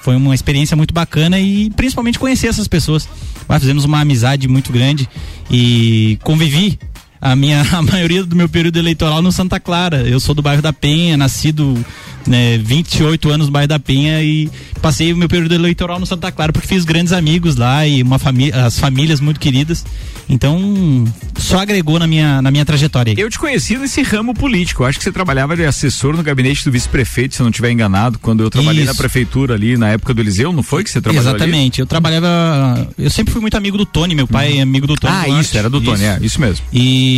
foi 0.00 0.16
uma 0.16 0.34
experiência 0.34 0.76
muito 0.76 0.92
bacana 0.92 1.38
e 1.38 1.70
principalmente 1.70 2.18
conhecer 2.18 2.48
essas 2.48 2.66
pessoas. 2.66 3.08
Lá 3.48 3.58
fizemos 3.58 3.84
uma 3.84 4.00
amizade 4.00 4.48
muito 4.48 4.72
grande 4.72 5.08
e 5.50 6.18
convivi 6.22 6.78
a 7.22 7.36
minha 7.36 7.62
a 7.72 7.80
maioria 7.80 8.24
do 8.24 8.34
meu 8.34 8.48
período 8.48 8.76
eleitoral 8.78 9.22
no 9.22 9.30
Santa 9.30 9.60
Clara. 9.60 10.02
Eu 10.02 10.18
sou 10.18 10.34
do 10.34 10.42
bairro 10.42 10.60
da 10.60 10.72
Penha, 10.72 11.16
nascido 11.16 11.78
né, 12.26 12.58
28 12.58 13.30
anos 13.30 13.46
no 13.46 13.52
bairro 13.52 13.68
da 13.68 13.78
Penha 13.78 14.20
e 14.22 14.50
passei 14.80 15.12
o 15.12 15.16
meu 15.16 15.28
período 15.28 15.54
eleitoral 15.54 16.00
no 16.00 16.06
Santa 16.06 16.32
Clara 16.32 16.52
porque 16.52 16.66
fiz 16.66 16.84
grandes 16.84 17.12
amigos 17.12 17.54
lá 17.54 17.86
e 17.86 18.02
uma 18.02 18.18
família, 18.18 18.66
as 18.66 18.78
famílias 18.78 19.20
muito 19.20 19.38
queridas. 19.38 19.84
Então, 20.28 21.04
só 21.36 21.58
agregou 21.58 21.98
na 21.98 22.06
minha, 22.06 22.40
na 22.40 22.50
minha 22.50 22.64
trajetória. 22.64 23.14
Eu 23.18 23.28
te 23.28 23.38
conheci 23.38 23.76
nesse 23.76 24.02
ramo 24.02 24.34
político. 24.34 24.82
Eu 24.82 24.86
acho 24.86 24.98
que 24.98 25.04
você 25.04 25.12
trabalhava 25.12 25.54
de 25.54 25.64
assessor 25.64 26.16
no 26.16 26.22
gabinete 26.22 26.64
do 26.64 26.70
vice-prefeito, 26.70 27.34
se 27.34 27.42
eu 27.42 27.44
não 27.44 27.50
estiver 27.50 27.70
enganado, 27.70 28.18
quando 28.18 28.42
eu 28.42 28.48
trabalhei 28.48 28.84
Isso. 28.84 28.92
na 28.92 28.96
prefeitura 28.96 29.54
ali 29.54 29.76
na 29.76 29.90
época 29.90 30.14
do 30.14 30.20
Eliseu, 30.20 30.52
não 30.52 30.62
foi 30.62 30.82
que 30.84 30.90
você 30.90 31.00
trabalhou 31.00 31.28
Exatamente. 31.28 31.80
Eu 31.80 31.86
trabalhava. 31.86 32.88
Eu 32.96 33.10
sempre 33.10 33.32
fui 33.32 33.40
muito 33.40 33.56
amigo 33.56 33.76
do 33.76 33.84
Tony, 33.84 34.14
meu 34.14 34.26
pai 34.26 34.58
é 34.58 34.62
amigo 34.62 34.86
do 34.86 34.94
Tony. 34.94 35.14
Ah, 35.14 35.24
Duarte. 35.26 35.44
isso, 35.44 35.58
era 35.58 35.68
do 35.68 35.80
Tony, 35.80 36.04
é, 36.04 36.18
isso 36.22 36.40
mesmo. 36.40 36.64
E 36.72 37.11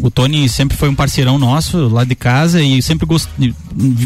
o 0.00 0.10
Tony 0.10 0.48
sempre 0.48 0.76
foi 0.76 0.88
um 0.88 0.94
parceirão 0.94 1.38
nosso 1.38 1.88
lá 1.88 2.04
de 2.04 2.14
casa 2.14 2.62
e 2.62 2.80
sempre 2.82 3.06
gost... 3.06 3.28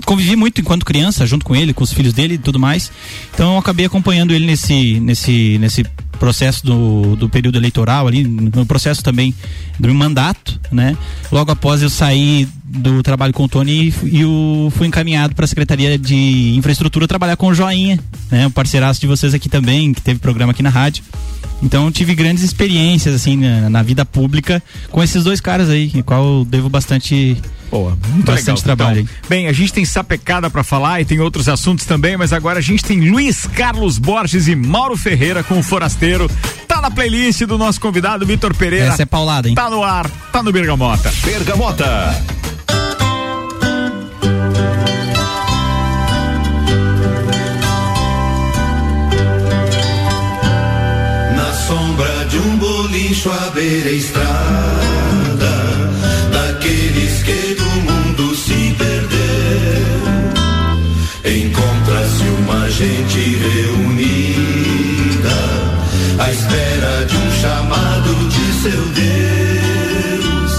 convivi 0.04 0.36
muito 0.36 0.60
enquanto 0.60 0.84
criança, 0.84 1.26
junto 1.26 1.44
com 1.44 1.54
ele, 1.54 1.72
com 1.72 1.84
os 1.84 1.92
filhos 1.92 2.12
dele 2.12 2.34
e 2.34 2.38
tudo 2.38 2.58
mais. 2.58 2.90
Então 3.32 3.52
eu 3.54 3.58
acabei 3.58 3.86
acompanhando 3.86 4.32
ele 4.32 4.46
nesse, 4.46 5.00
nesse, 5.00 5.58
nesse 5.58 5.84
processo 6.20 6.64
do, 6.64 7.16
do 7.16 7.28
período 7.28 7.56
eleitoral 7.56 8.06
ali, 8.06 8.22
no 8.22 8.66
processo 8.66 9.02
também 9.02 9.34
do 9.78 9.92
mandato, 9.94 10.60
né? 10.70 10.96
Logo 11.32 11.50
após 11.50 11.82
eu 11.82 11.88
sair 11.88 12.46
do 12.62 13.02
trabalho 13.02 13.32
com 13.32 13.44
o 13.44 13.48
Tony 13.48 13.88
e, 13.88 14.18
e 14.18 14.24
o, 14.24 14.70
fui 14.76 14.86
encaminhado 14.86 15.34
para 15.34 15.46
a 15.46 15.48
Secretaria 15.48 15.98
de 15.98 16.54
Infraestrutura 16.56 17.08
trabalhar 17.08 17.36
com 17.36 17.48
o 17.48 17.54
Joinha, 17.54 17.98
né? 18.30 18.46
O 18.46 18.50
parceiraço 18.50 19.00
de 19.00 19.06
vocês 19.06 19.32
aqui 19.32 19.48
também, 19.48 19.94
que 19.94 20.02
teve 20.02 20.20
programa 20.20 20.52
aqui 20.52 20.62
na 20.62 20.70
rádio. 20.70 21.02
Então 21.62 21.90
tive 21.90 22.14
grandes 22.14 22.44
experiências 22.44 23.14
assim 23.14 23.36
na, 23.36 23.68
na, 23.68 23.82
vida 23.82 24.04
pública 24.04 24.62
com 24.90 25.02
esses 25.02 25.24
dois 25.24 25.40
caras 25.40 25.68
aí, 25.68 26.02
qual 26.04 26.24
eu 26.24 26.44
devo 26.44 26.68
bastante 26.68 27.36
Boa, 27.70 27.96
muito 28.08 28.26
bastante 28.26 28.62
legal. 28.62 28.76
trabalho. 28.76 29.00
Então, 29.00 29.14
bem, 29.28 29.46
a 29.46 29.52
gente 29.52 29.72
tem 29.72 29.84
sapecada 29.84 30.50
para 30.50 30.64
falar 30.64 31.00
e 31.00 31.04
tem 31.04 31.20
outros 31.20 31.48
assuntos 31.48 31.84
também, 31.84 32.16
mas 32.16 32.32
agora 32.32 32.58
a 32.58 32.62
gente 32.62 32.82
tem 32.82 33.08
Luiz 33.08 33.46
Carlos 33.46 33.96
Borges 33.96 34.48
e 34.48 34.56
Mauro 34.56 34.96
Ferreira 34.96 35.44
com 35.44 35.58
o 35.58 35.62
Forasteiro. 35.62 36.09
Tá 36.66 36.80
na 36.80 36.90
playlist 36.90 37.42
do 37.42 37.58
nosso 37.58 37.80
convidado 37.80 38.26
Vitor 38.26 38.54
Pereira. 38.56 38.86
Essa 38.86 39.02
é 39.02 39.06
paulada, 39.06 39.48
hein? 39.48 39.54
Tá 39.54 39.68
no 39.70 39.84
ar, 39.84 40.08
tá 40.32 40.42
no 40.42 40.52
Bergamota. 40.52 41.12
Bergamota. 41.24 41.86
Na 51.36 51.52
sombra 51.52 52.24
de 52.28 52.38
um 52.38 52.56
bolicho 52.56 53.30
à 53.30 53.50
beira 53.50 53.90
estrada 53.90 54.29
seu 68.62 68.82
Deus. 68.92 70.52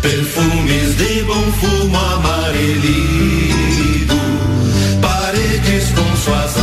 Perfumes 0.00 0.96
de 0.96 1.22
bom 1.24 1.52
fumo 1.52 1.98
amarelido, 1.98 4.14
paredes 5.02 5.90
com 5.90 6.16
suas 6.16 6.56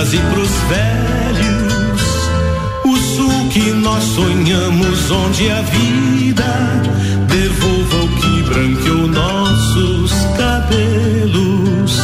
crianças 0.00 0.14
e 0.14 0.18
pros 0.18 0.50
velhos 0.68 1.20
que 3.50 3.72
nós 3.72 4.02
sonhamos, 4.04 5.10
onde 5.10 5.50
a 5.50 5.60
vida 5.62 6.44
devolva 7.26 8.04
o 8.04 8.08
que 8.08 8.42
branqueou 8.42 9.08
nossos 9.08 10.12
cabelos. 10.36 12.00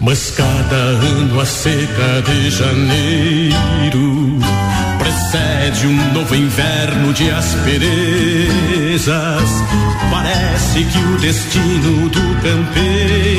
Mas 0.00 0.30
cada 0.30 0.74
ano 0.74 1.38
a 1.40 1.44
seca 1.44 2.22
de 2.26 2.50
janeiro 2.50 4.38
precede 4.98 5.86
um 5.86 6.12
novo 6.14 6.34
inverno 6.34 7.12
de 7.12 7.30
asperezas. 7.30 8.42
Parece 10.10 10.84
que 10.84 10.98
o 10.98 11.18
destino 11.18 12.08
do 12.08 12.32
pode 12.40 13.31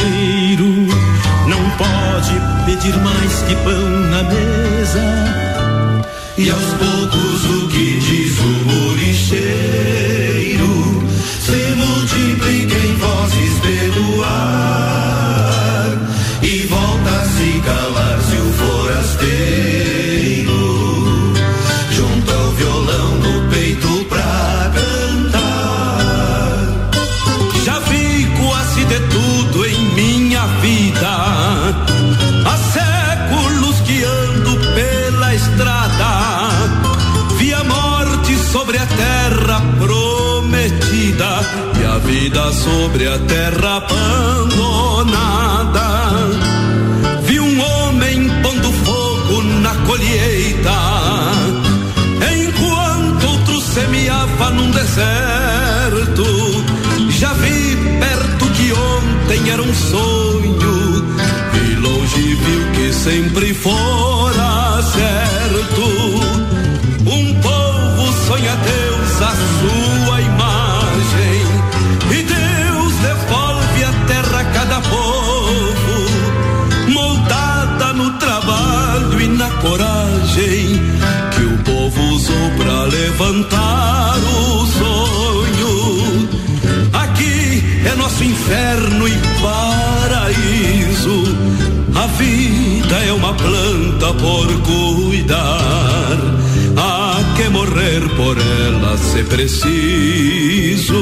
pedir 2.73 2.97
mais 3.01 3.41
que 3.43 3.55
pão 3.57 3.89
na 4.09 4.23
mesa. 4.23 5.03
E 6.37 6.49
aos 6.49 6.73
poucos 6.73 7.45
o 7.45 7.67
que 7.67 7.99
diz 7.99 8.39
o 8.39 8.49
moricheiro 8.65 10.32
sobre 42.51 43.07
a 43.07 43.17
terra 43.19 43.77
abandonada. 43.77 44.42
Vida 92.93 93.05
é 93.05 93.13
uma 93.13 93.33
planta 93.33 94.13
por 94.13 94.47
cuidar. 94.61 96.17
Há 96.77 97.35
que 97.35 97.49
morrer 97.49 98.01
por 98.15 98.37
ela 98.37 98.97
se 98.97 99.23
preciso. 99.23 100.93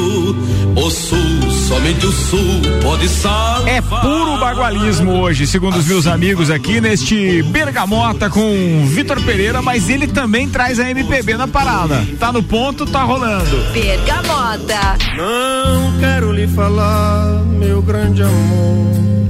O 0.74 0.90
sul, 0.90 1.52
somente 1.68 2.06
o 2.06 2.12
sul 2.12 2.62
pode 2.82 3.10
salvar. 3.10 3.68
É 3.68 3.82
puro 3.82 4.38
bagualismo 4.40 5.20
hoje, 5.20 5.46
segundo 5.46 5.78
os 5.78 5.86
meus 5.86 6.08
amigos 6.08 6.50
aqui 6.50 6.80
neste 6.80 7.44
Bergamota 7.44 8.30
com 8.30 8.86
Vitor 8.88 9.22
Pereira, 9.22 9.62
mas 9.62 9.90
ele 9.90 10.08
também 10.08 10.48
traz 10.48 10.80
a 10.80 10.90
MPB 10.90 11.36
na 11.36 11.48
parada. 11.48 12.06
Tá 12.18 12.32
no 12.32 12.42
ponto, 12.42 12.86
tá 12.86 13.04
rolando. 13.04 13.58
Bergamota. 13.74 14.98
Não 15.18 16.00
quero 16.00 16.32
lhe 16.32 16.48
falar, 16.48 17.44
meu 17.60 17.82
grande 17.82 18.24
amor, 18.24 19.30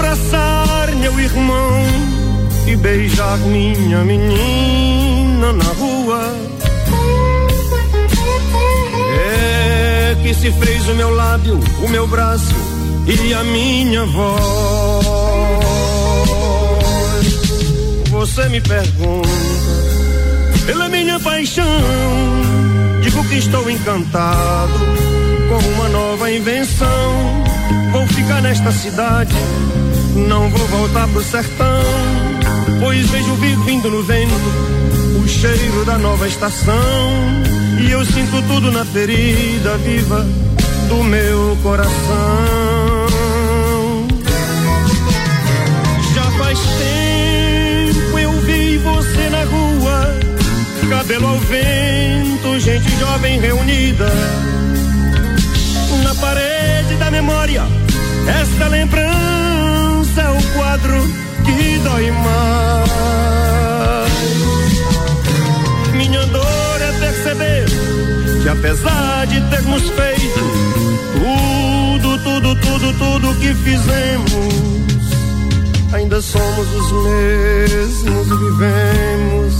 Abraçar 0.00 0.96
meu 0.96 1.20
irmão 1.20 1.84
e 2.66 2.74
beijar 2.74 3.36
minha 3.40 4.02
menina 4.02 5.52
na 5.52 5.64
rua. 5.64 6.34
É 9.28 10.16
que 10.22 10.32
se 10.32 10.50
fez 10.52 10.88
o 10.88 10.94
meu 10.94 11.14
lábio, 11.14 11.60
o 11.84 11.88
meu 11.88 12.06
braço 12.06 12.54
e 13.06 13.34
a 13.34 13.44
minha 13.44 14.06
voz. 14.06 14.40
Você 18.08 18.48
me 18.48 18.62
pergunta 18.62 19.28
pela 20.64 20.88
minha 20.88 21.20
paixão. 21.20 21.66
Digo 23.02 23.22
que 23.28 23.34
estou 23.34 23.68
encantado 23.70 24.78
com 25.50 25.58
uma 25.74 25.90
nova 25.90 26.32
invenção. 26.32 27.49
Vou 27.92 28.06
ficar 28.06 28.40
nesta 28.42 28.70
cidade, 28.72 29.34
não 30.14 30.48
vou 30.50 30.66
voltar 30.68 31.08
pro 31.08 31.22
sertão. 31.22 31.82
Pois 32.80 33.10
vejo 33.10 33.34
vindo 33.34 33.90
no 33.90 34.02
vento 34.02 34.34
o 35.22 35.28
cheiro 35.28 35.84
da 35.84 35.98
nova 35.98 36.26
estação. 36.26 37.10
E 37.80 37.90
eu 37.90 38.04
sinto 38.04 38.42
tudo 38.48 38.70
na 38.70 38.84
ferida 38.84 39.76
viva 39.78 40.26
do 40.88 41.04
meu 41.04 41.56
coração. 41.62 43.06
Já 46.14 46.24
faz 46.32 46.58
tempo 46.58 48.18
eu 48.18 48.32
vi 48.40 48.78
você 48.78 49.30
na 49.30 49.44
rua, 49.44 50.18
cabelo 50.88 51.28
ao 51.28 51.38
vento, 51.38 52.60
gente 52.60 52.90
jovem 52.98 53.40
reunida. 53.40 54.10
Parede 56.20 56.96
da 56.96 57.10
memória, 57.10 57.62
esta 58.42 58.68
lembrança 58.68 60.20
é 60.20 60.28
o 60.28 60.42
quadro 60.54 61.02
que 61.44 61.78
dói 61.78 62.10
mais. 62.10 63.30
Minha 65.94 66.26
dor 66.26 66.82
é 66.82 66.92
perceber 67.00 67.64
que 68.42 68.48
apesar 68.50 69.26
de 69.28 69.40
termos 69.48 69.82
feito 69.82 70.40
tudo, 72.02 72.18
tudo, 72.18 72.54
tudo, 72.56 72.92
tudo 72.98 73.34
que 73.40 73.54
fizemos, 73.54 75.12
ainda 75.94 76.20
somos 76.20 76.68
os 76.74 76.92
mesmos 77.04 78.26
e 78.26 78.36
vivemos. 78.36 79.54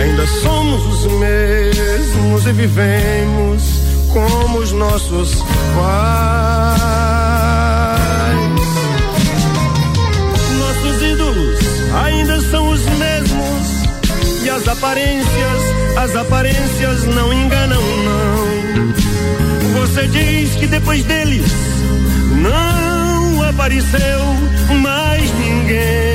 Ainda 0.00 0.26
somos 0.26 0.86
os 0.86 1.12
mesmos 1.12 2.46
e 2.46 2.52
vivemos 2.52 3.81
como 4.12 4.58
os 4.58 4.72
nossos 4.72 5.42
pais. 5.74 6.82
Nossos 10.58 11.02
ídolos 11.02 11.58
ainda 12.04 12.40
são 12.42 12.68
os 12.68 12.84
mesmos 12.84 14.42
e 14.44 14.50
as 14.50 14.68
aparências, 14.68 15.62
as 15.96 16.16
aparências 16.16 17.04
não 17.04 17.32
enganam 17.32 17.82
não. 18.04 19.80
Você 19.80 20.06
diz 20.08 20.54
que 20.56 20.66
depois 20.66 21.04
deles 21.04 21.50
não 22.42 23.42
apareceu 23.48 24.20
mais 24.80 25.32
ninguém. 25.38 26.11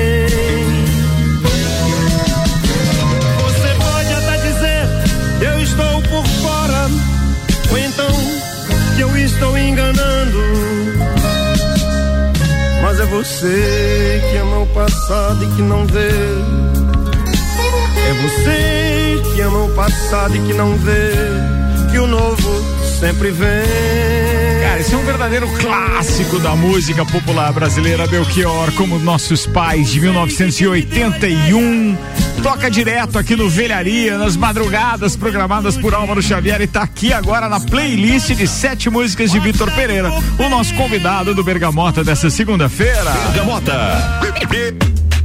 Estou 9.37 9.57
enganando. 9.57 10.37
Mas 12.81 12.99
é 12.99 13.05
você 13.05 14.21
que 14.29 14.37
ama 14.37 14.59
o 14.59 14.67
passado 14.67 15.43
e 15.43 15.47
que 15.55 15.61
não 15.61 15.85
vê. 15.85 16.09
É 18.09 18.13
você 18.21 19.21
que 19.33 19.41
ama 19.41 19.65
o 19.65 19.69
passado 19.71 20.35
e 20.35 20.39
que 20.39 20.53
não 20.53 20.75
vê 20.77 21.11
que 21.91 21.99
o 21.99 22.07
novo 22.07 22.63
sempre 22.99 23.31
vem. 23.31 23.47
Cara, 24.61 24.79
esse 24.79 24.93
é 24.93 24.97
um 24.97 25.05
verdadeiro 25.05 25.47
clássico 25.59 26.39
da 26.39 26.55
música 26.55 27.05
popular 27.05 27.53
brasileira, 27.53 28.07
Belchior, 28.07 28.71
como 28.73 28.97
nossos 28.97 29.45
pais 29.45 29.89
de 29.89 29.99
1981. 30.01 31.97
Toca 32.41 32.69
direto 32.69 33.17
aqui 33.17 33.35
no 33.35 33.49
Velharia, 33.49 34.17
nas 34.17 34.37
madrugadas 34.37 35.15
programadas 35.15 35.77
por 35.77 35.93
Álvaro 35.93 36.21
Xavier 36.21 36.61
e 36.61 36.67
tá 36.67 36.83
aqui 36.83 37.11
agora 37.11 37.49
na 37.49 37.59
playlist 37.59 38.31
de 38.33 38.47
sete 38.47 38.89
músicas 38.89 39.31
de 39.31 39.39
Vitor 39.39 39.71
Pereira, 39.71 40.11
o 40.37 40.49
nosso 40.49 40.73
convidado 40.75 41.33
do 41.33 41.43
Bergamota 41.43 42.03
dessa 42.03 42.29
segunda-feira. 42.29 43.11
Bergamota. 43.31 44.19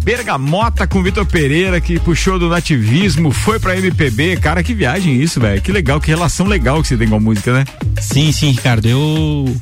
Bergamota 0.02 0.86
com 0.86 1.00
Vitor 1.02 1.24
Pereira, 1.24 1.80
que 1.80 2.00
puxou 2.00 2.38
do 2.38 2.48
nativismo, 2.48 3.30
foi 3.30 3.60
pra 3.60 3.76
MPB. 3.76 4.36
Cara, 4.38 4.62
que 4.62 4.74
viagem 4.74 5.20
isso, 5.22 5.38
velho. 5.38 5.62
Que 5.62 5.70
legal, 5.70 6.00
que 6.00 6.08
relação 6.08 6.46
legal 6.46 6.82
que 6.82 6.88
você 6.88 6.96
tem 6.96 7.08
com 7.08 7.16
a 7.16 7.20
música, 7.20 7.52
né? 7.52 7.64
Sim, 8.00 8.32
sim, 8.32 8.50
Ricardo. 8.50 8.86
Eu. 8.88 9.56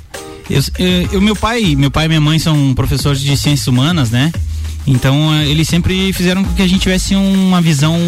Eu, 0.48 0.62
eu, 0.78 1.08
eu 1.12 1.20
meu 1.20 1.36
pai, 1.36 1.76
meu 1.76 1.90
pai 1.90 2.06
e 2.06 2.08
minha 2.08 2.20
mãe 2.20 2.38
são 2.38 2.74
professores 2.74 3.20
de 3.20 3.36
ciências 3.36 3.68
humanas, 3.68 4.10
né? 4.10 4.32
Então 4.86 5.34
eh, 5.34 5.48
eles 5.48 5.68
sempre 5.68 6.12
fizeram 6.12 6.44
com 6.44 6.54
que 6.54 6.62
a 6.62 6.66
gente 6.66 6.80
tivesse 6.80 7.14
uma 7.14 7.60
visão 7.60 7.98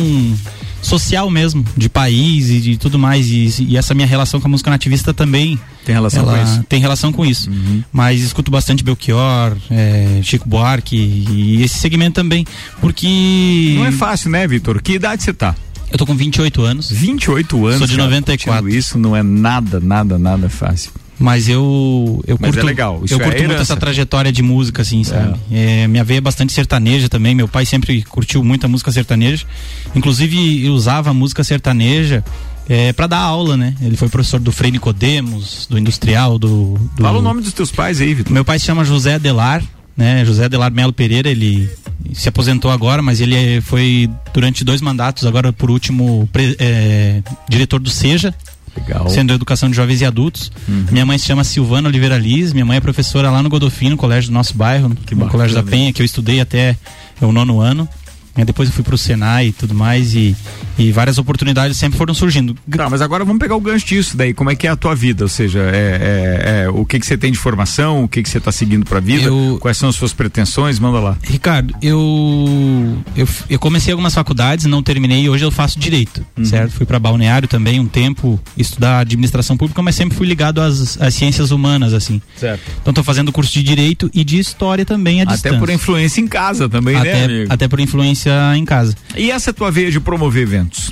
social 0.83 1.31
mesmo, 1.31 1.65
de 1.77 1.89
país 1.89 2.51
e 2.51 2.61
de 2.61 2.77
tudo 2.77 2.99
mais. 2.99 3.29
E, 3.31 3.67
e 3.69 3.77
essa 3.77 3.95
minha 3.95 4.07
relação 4.07 4.41
com 4.41 4.49
a 4.49 4.51
música 4.51 4.71
nativista 4.71 5.15
também 5.15 5.59
tem 5.85 5.95
relação 5.95 6.23
ela 6.23 6.37
com 6.37 6.45
isso. 6.45 6.65
Tem 6.69 6.81
relação 6.81 7.13
com 7.13 7.25
isso. 7.25 7.51
Mas 7.93 8.21
escuto 8.21 8.51
bastante 8.51 8.83
Belchior, 8.83 9.57
eh, 9.71 10.21
Chico 10.23 10.49
Buarque 10.49 10.97
e, 10.97 11.59
e 11.59 11.63
esse 11.63 11.79
segmento 11.79 12.15
também. 12.15 12.45
Porque. 12.81 13.75
Não 13.77 13.87
é 13.87 13.93
fácil, 13.93 14.31
né, 14.31 14.47
Vitor? 14.47 14.83
Que 14.83 14.95
idade 14.95 15.23
você 15.23 15.33
tá? 15.33 15.55
Eu 15.91 15.99
tô 15.99 16.07
com 16.07 16.17
28 16.17 16.63
anos. 16.63 16.91
28 16.91 17.67
anos. 17.67 17.79
Sou 17.79 17.87
de 17.87 17.97
cara, 17.97 18.09
94. 18.09 18.63
curtindo 18.63 18.79
Isso 18.79 18.99
não 18.99 19.15
é 19.15 19.23
nada, 19.23 19.79
nada, 19.79 20.19
nada 20.19 20.49
fácil. 20.49 20.91
Mas 21.23 21.49
eu 21.49 22.23
eu 22.27 22.37
Mas 22.41 22.51
curto, 22.51 22.61
é 22.65 22.67
legal, 22.67 23.01
isso 23.05 23.15
eu 23.15 23.21
é 23.21 23.25
curto 23.25 23.45
muito 23.45 23.61
essa 23.63 23.77
trajetória 23.77 24.33
de 24.33 24.43
música 24.43 24.83
assim, 24.83 25.05
sabe? 25.05 25.39
É, 25.51 25.87
minha 25.87 26.03
veia 26.05 26.19
é 26.19 26.21
bastante 26.21 26.53
sertaneja 26.53 27.09
também, 27.09 27.35
meu 27.35 27.47
pai 27.49 27.65
sempre 27.65 28.03
curtiu 28.03 28.43
muita 28.43 28.67
música 28.69 28.91
sertaneja. 28.91 29.47
Inclusive 29.95 30.65
eu 30.67 30.73
usava 30.73 31.11
a 31.11 31.15
música 31.15 31.45
sertaneja 31.45 32.25
é, 32.69 32.93
para 32.93 33.07
dar 33.07 33.19
aula, 33.19 33.57
né? 33.57 33.75
Ele 33.81 33.97
foi 33.97 34.09
professor 34.09 34.41
do 34.41 34.53
Frei 34.53 34.71
Nicodemos, 34.71 35.67
do 35.69 35.79
Industrial, 35.79 36.39
do, 36.39 36.75
do 36.97 37.03
Fala 37.03 37.19
o 37.19 37.23
nome 37.23 37.43
dos 37.43 37.53
teus 37.53 37.71
pais 37.71 38.01
aí, 38.01 38.15
Vitor. 38.15 38.33
Meu 38.33 38.45
pai 38.45 38.59
se 38.59 38.67
chama 38.67 38.85
José 38.85 39.15
Adelar, 39.15 39.63
né? 39.97 40.25
José 40.25 40.45
Adelar 40.47 40.73
Melo 40.73 40.93
Pereira, 40.93 41.29
ele 41.29 41.69
se 42.13 42.29
aposentou 42.29 42.71
agora, 42.71 43.01
mas 43.03 43.21
ele 43.21 43.35
é- 43.37 43.61
foi 43.61 44.09
durante 44.35 44.65
dois 44.65 44.81
mandatos, 44.81 45.25
agora 45.27 45.53
por 45.53 45.71
último 45.71 46.29
pre- 46.33 46.57
é, 46.59 47.23
diretor 47.49 47.79
do 47.81 47.91
Seja. 47.91 48.35
Legal. 48.77 49.09
Centro 49.09 49.29
de 49.29 49.35
Educação 49.35 49.69
de 49.69 49.77
Jovens 49.77 50.01
e 50.01 50.05
Adultos. 50.05 50.51
Minha 50.91 51.05
mãe 51.05 51.19
se 51.19 51.27
chama 51.27 51.45
Silvana 51.45 51.89
Oliveira 51.89 52.19
Liz, 52.19 52.53
minha 52.53 52.65
mãe 52.65 52.79
é 52.79 52.81
professora 52.81 53.31
lá 53.31 53.43
no 53.43 53.49
Godofino, 53.49 53.97
colégio 53.97 54.31
do 54.31 54.35
nosso 54.35 54.55
bairro, 54.55 54.89
no 54.89 55.29
colégio 55.29 55.55
da 55.55 55.63
Penha, 55.63 55.93
que 55.93 56.01
eu 56.01 56.07
estudei 56.07 56.41
até 56.41 56.77
o 57.21 57.33
nono 57.33 57.61
ano. 57.61 57.89
Aí 58.37 58.45
depois 58.45 58.69
eu 58.69 58.75
fui 58.75 58.83
pro 58.85 58.97
Senai 58.97 59.49
e 59.49 59.53
tudo 59.53 59.75
mais 59.75 60.15
e, 60.15 60.35
e 60.79 60.91
várias 60.91 61.19
oportunidades 61.19 61.77
sempre 61.77 61.99
foram 61.99 62.15
surgindo. 62.15 62.57
Tá, 62.71 62.89
mas 62.89 63.03
agora 63.03 63.25
vamos 63.25 63.39
pegar 63.41 63.55
o 63.57 63.61
gancho 63.61 63.87
disso 63.87 64.17
daí. 64.17 64.33
Como 64.33 64.51
é 64.51 64.55
que 64.57 64.67
é 64.67 64.71
a 64.71 64.77
tua 64.77 64.95
vida? 64.95 65.25
Ou 65.25 65.29
seja, 65.29 65.61
é, 65.61 65.63
é- 65.73 66.63
é, 66.65 66.69
o 66.71 66.85
que 66.87 66.99
que 66.99 67.07
você 67.07 67.17
tem 67.19 67.31
de 67.31 67.39
formação, 67.39 68.05
o 68.05 68.09
que 68.09 68.23
que 68.23 68.29
você 68.29 68.41
tá 68.41 68.51
seguindo 68.51 68.85
pra 68.87 69.01
vida, 69.01 69.29
quais 69.61 69.77
são 69.77 69.89
as 69.89 69.97
suas 69.97 70.13
pretensões? 70.13 70.79
Manda 70.79 70.99
lá. 70.99 71.17
Ricardo, 71.23 71.75
eu, 71.83 72.99
eu 73.17 73.29
eu 73.49 73.59
comecei 73.59 73.93
algumas 73.93 74.15
faculdades, 74.15 74.65
não 74.67 74.83
terminei 74.83 75.23
e 75.25 75.29
hoje 75.29 75.45
eu 75.45 75.51
faço 75.51 75.79
direito, 75.79 76.25
certo? 76.45 76.73
Fui 76.73 76.87
para 76.87 76.99
balneário 76.99 77.47
também 77.49 77.79
um 77.81 77.87
tempo 77.87 78.41
estudar 78.57 79.01
administração 79.01 79.57
pública, 79.57 79.83
mas 79.83 79.95
sempre 79.95 80.17
fui 80.17 80.27
ligado 80.27 80.61
às, 80.61 81.01
às 81.01 81.15
ciências 81.15 81.51
humanas 81.51 81.93
assim. 81.93 82.21
Certo. 82.37 82.63
Então 82.81 82.93
tô 82.95 83.03
fazendo 83.03 83.31
curso 83.33 83.53
de 83.53 83.63
direito 83.63 84.11
e 84.15 84.25
de 84.25 84.39
história 84.39 84.85
também 84.85 85.21
à 85.21 85.25
Até 85.25 85.33
distância. 85.35 85.59
por 85.59 85.71
influência 85.71 86.21
em 86.21 86.27
casa 86.29 86.69
também, 86.69 86.95
né, 86.95 87.01
até, 87.01 87.25
amigo? 87.25 87.53
até 87.53 87.69
por 87.69 87.81
influência 87.81 88.22
em 88.57 88.65
casa. 88.65 88.95
E 89.17 89.31
essa 89.31 89.53
tua 89.53 89.71
veia 89.71 89.91
de 89.91 90.01
promover 90.01 90.43
eventos? 90.43 90.91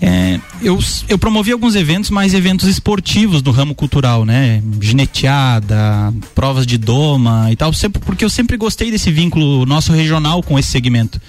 É, 0.00 0.38
eu, 0.62 0.78
eu 1.08 1.18
promovi 1.18 1.50
alguns 1.50 1.74
eventos, 1.74 2.08
mas 2.10 2.32
eventos 2.32 2.68
esportivos 2.68 3.42
do 3.42 3.50
ramo 3.50 3.74
cultural, 3.74 4.24
né? 4.24 4.62
Gineteada, 4.80 6.14
provas 6.34 6.66
de 6.66 6.78
doma 6.78 7.48
e 7.50 7.56
tal, 7.56 7.72
sempre, 7.72 8.00
porque 8.00 8.24
eu 8.24 8.30
sempre 8.30 8.56
gostei 8.56 8.90
desse 8.90 9.10
vínculo 9.10 9.66
nosso 9.66 9.92
regional 9.92 10.42
com 10.42 10.58
esse 10.58 10.70
segmento. 10.70 11.20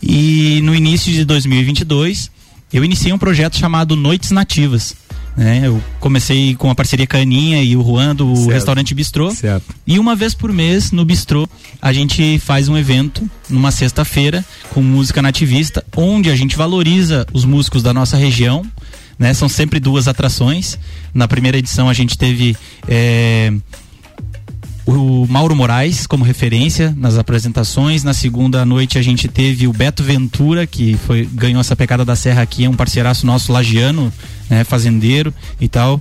E 0.00 0.60
no 0.62 0.74
início 0.74 1.12
de 1.12 1.24
2022, 1.24 2.30
eu 2.72 2.84
iniciei 2.84 3.12
um 3.12 3.18
projeto 3.18 3.56
chamado 3.56 3.96
Noites 3.96 4.30
Nativas. 4.30 4.94
Né? 5.36 5.62
Eu 5.64 5.82
comecei 6.00 6.54
com 6.54 6.70
a 6.70 6.74
parceria 6.74 7.06
com 7.06 7.16
a 7.16 7.20
Aninha 7.20 7.62
e 7.62 7.76
o 7.76 7.84
Juan 7.84 8.14
do 8.14 8.34
Certo. 8.34 8.50
restaurante 8.50 8.94
Bistrô. 8.94 9.30
Certo. 9.32 9.74
E 9.86 9.98
uma 9.98 10.16
vez 10.16 10.34
por 10.34 10.50
mês, 10.50 10.92
no 10.92 11.04
Bistrô, 11.04 11.46
a 11.80 11.92
gente 11.92 12.38
faz 12.38 12.68
um 12.68 12.76
evento 12.76 13.28
numa 13.50 13.70
sexta-feira 13.70 14.44
com 14.70 14.80
música 14.80 15.20
nativista, 15.20 15.84
onde 15.94 16.30
a 16.30 16.36
gente 16.36 16.56
valoriza 16.56 17.26
os 17.32 17.44
músicos 17.44 17.82
da 17.82 17.92
nossa 17.92 18.16
região. 18.16 18.64
Né? 19.18 19.34
São 19.34 19.48
sempre 19.48 19.78
duas 19.78 20.08
atrações. 20.08 20.78
Na 21.12 21.28
primeira 21.28 21.58
edição 21.58 21.88
a 21.88 21.94
gente 21.94 22.16
teve 22.16 22.56
eh, 22.88 23.52
o 24.86 25.26
Mauro 25.28 25.54
Moraes 25.56 26.06
como 26.06 26.24
referência 26.24 26.94
nas 26.96 27.18
apresentações. 27.18 28.04
Na 28.04 28.14
segunda 28.14 28.64
noite 28.64 28.98
a 28.98 29.02
gente 29.02 29.26
teve 29.26 29.66
o 29.66 29.72
Beto 29.72 30.02
Ventura, 30.02 30.66
que 30.66 30.96
foi, 31.06 31.28
ganhou 31.30 31.60
essa 31.60 31.74
pecada 31.74 32.04
da 32.04 32.14
Serra 32.14 32.42
aqui, 32.42 32.64
é 32.64 32.70
um 32.70 32.74
parceiraço 32.74 33.26
nosso 33.26 33.52
lagiano, 33.52 34.12
né, 34.48 34.62
fazendeiro 34.62 35.34
e 35.60 35.68
tal, 35.68 36.00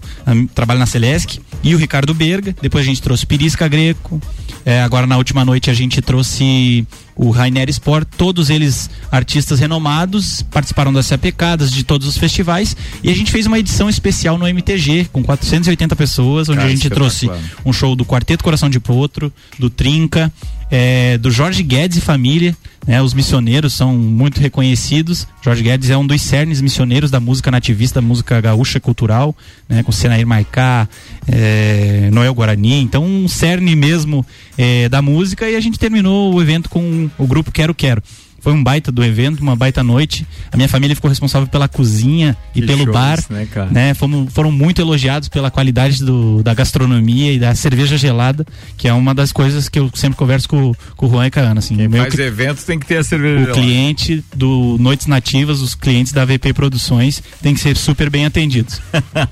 trabalha 0.53 0.79
na 0.79 0.86
Celesc. 0.86 1.39
E 1.63 1.73
o 1.73 1.77
Ricardo 1.79 2.13
Berga. 2.13 2.55
Depois 2.61 2.83
a 2.83 2.88
gente 2.88 3.01
trouxe 3.01 3.25
Pirisca 3.25 3.67
Greco. 3.67 4.21
É, 4.66 4.82
agora 4.82 5.05
na 5.05 5.16
última 5.16 5.45
noite 5.45 5.70
a 5.70 5.74
gente 5.76 6.01
trouxe 6.01 6.88
o 7.16 7.30
Rainer 7.30 7.70
Sport, 7.70 8.07
todos 8.18 8.49
eles 8.49 8.89
artistas 9.11 9.59
renomados, 9.59 10.41
participaram 10.41 10.91
das 10.91 11.07
pecadas 11.18 11.72
de 11.72 11.84
todos 11.84 12.07
os 12.07 12.18
festivais. 12.18 12.76
E 13.03 13.09
a 13.11 13.16
gente 13.16 13.32
fez 13.32 13.45
uma 13.45 13.59
edição 13.59 13.88
especial 13.88 14.39
no 14.39 14.47
MTG 14.47 15.07
com 15.13 15.24
480 15.24 15.95
pessoas, 15.95 16.49
onde 16.49 16.57
Cara, 16.57 16.70
a 16.70 16.72
gente 16.72 16.89
trouxe 16.89 17.30
um 17.63 17.72
show 17.72 17.95
do 17.95 18.03
Quarteto 18.03 18.43
Coração 18.43 18.70
de 18.70 18.80
Potro, 18.80 19.32
do 19.59 19.70
Trinca, 19.70 20.34
é, 20.70 21.18
do 21.18 21.32
Jorge 21.32 21.63
Guedes 21.63 21.97
e 21.97 22.01
família. 22.01 22.55
Né, 22.88 23.01
os 23.01 23.16
missioneiros 23.16 23.74
são 23.74 23.95
muito 23.97 24.39
reconhecidos. 24.39 25.28
Jorge 25.41 25.63
Guedes 25.63 25.89
é 25.89 25.97
um 25.97 26.05
dos 26.05 26.22
cernes 26.22 26.61
missioneiros 26.61 27.09
da 27.09 27.20
música 27.20 27.49
nativista, 27.49 27.99
da 27.99 28.07
música 28.07 28.39
gaúcha 28.39 28.80
cultural, 28.80 29.36
né, 29.68 29.82
com 29.82 29.91
Senair 29.91 30.28
Maicá, 30.28 30.88
é, 31.28 32.09
Noel 32.11 32.34
Guarani. 32.36 32.82
Então, 32.82 33.03
um 33.03 33.28
cerne 33.28 33.76
mesmo 33.76 34.24
é, 34.55 34.88
da 34.88 35.01
música. 35.01 35.49
E 35.49 35.55
a 35.55 35.59
gente 35.59 35.80
terminou 35.80 36.34
o 36.34 36.41
evento 36.41 36.70
com 36.70 37.09
o 37.18 37.26
grupo 37.26 37.51
Quero 37.51 37.74
Quero. 37.74 38.03
Foi 38.46 38.54
um 38.54 38.64
baita 38.64 38.91
do 38.91 39.04
evento, 39.04 39.39
uma 39.41 39.56
baita 39.56 39.82
noite. 39.82 40.24
A 40.52 40.56
minha 40.56 40.70
família 40.70 40.96
ficou 40.96 41.10
responsável 41.10 41.48
pela 41.48 41.68
cozinha 41.68 42.38
e 42.54 42.62
Que 42.62 42.68
pelo 42.68 42.93
bar 42.93 43.18
isso, 43.18 43.34
né, 43.34 43.48
cara? 43.52 43.72
né? 43.72 43.96
Fomos, 43.96 44.32
foram 44.32 44.52
muito 44.52 44.80
elogiados 44.80 45.28
pela 45.30 45.50
qualidade 45.50 46.06
do, 46.06 46.43
da 46.43 46.54
gastronomia 46.54 47.34
e 47.34 47.39
da 47.39 47.56
cerveja 47.56 47.98
gelada, 47.98 48.46
que 48.78 48.88
é 48.88 48.93
uma 48.93 49.16
das 49.16 49.32
coisas 49.32 49.68
que 49.68 49.80
eu 49.80 49.89
sempre 49.96 50.16
converso 50.16 50.48
com, 50.48 50.76
com 50.96 51.08
o 51.08 51.10
Juan 51.10 51.26
e 51.26 51.32
com 51.32 51.39
a 51.39 51.41
Ana. 51.41 51.58
Assim, 51.58 51.74
o 51.74 51.89
meu 51.89 52.04
Faz 52.04 52.20
eventos 52.20 52.64
tem 52.66 52.78
que 52.78 52.86
ter 52.86 52.98
a 52.98 53.04
cerveja. 53.04 53.50
o 53.50 53.54
cliente 53.56 54.24
do 54.36 54.78
Noites 54.80 55.08
Nativas, 55.08 55.60
os 55.62 55.74
clientes 55.74 56.14
da 56.14 56.24
VP 56.24 56.54
Produções, 56.54 57.24
tem 57.41 57.56
que 57.56 57.60
ser 57.60 57.76
super 57.76 58.12
bem 58.12 58.28
atendidos. 58.28 58.80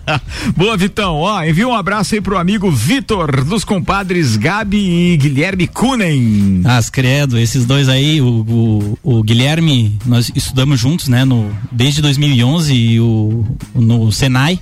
Boa, 0.58 0.76
Vitão. 0.76 1.18
Ó, 1.18 1.44
envia 1.44 1.68
um 1.68 1.76
abraço 1.76 2.16
aí 2.16 2.22
pro 2.22 2.36
amigo 2.36 2.72
Vitor, 2.72 3.46
dos 3.46 3.64
compadres 3.64 4.38
Gabi 4.38 5.14
e 5.14 5.18
Guilherme 5.18 5.68
Kunen. 5.68 6.64
As 6.66 6.90
credo, 6.90 7.38
esses 7.38 7.64
dois 7.64 7.88
aí, 7.88 8.20
o, 8.20 8.26
o, 8.26 8.98
o 9.04 9.22
Guilherme, 9.22 10.00
nós 10.06 10.32
estudamos 10.34 10.80
juntos, 10.80 11.10
né, 11.10 11.26
no, 11.26 11.54
desde 11.70 12.02
2011 12.02 12.74
e 12.74 13.00
o, 13.02 13.46
no 13.76 14.12
Senai. 14.12 14.58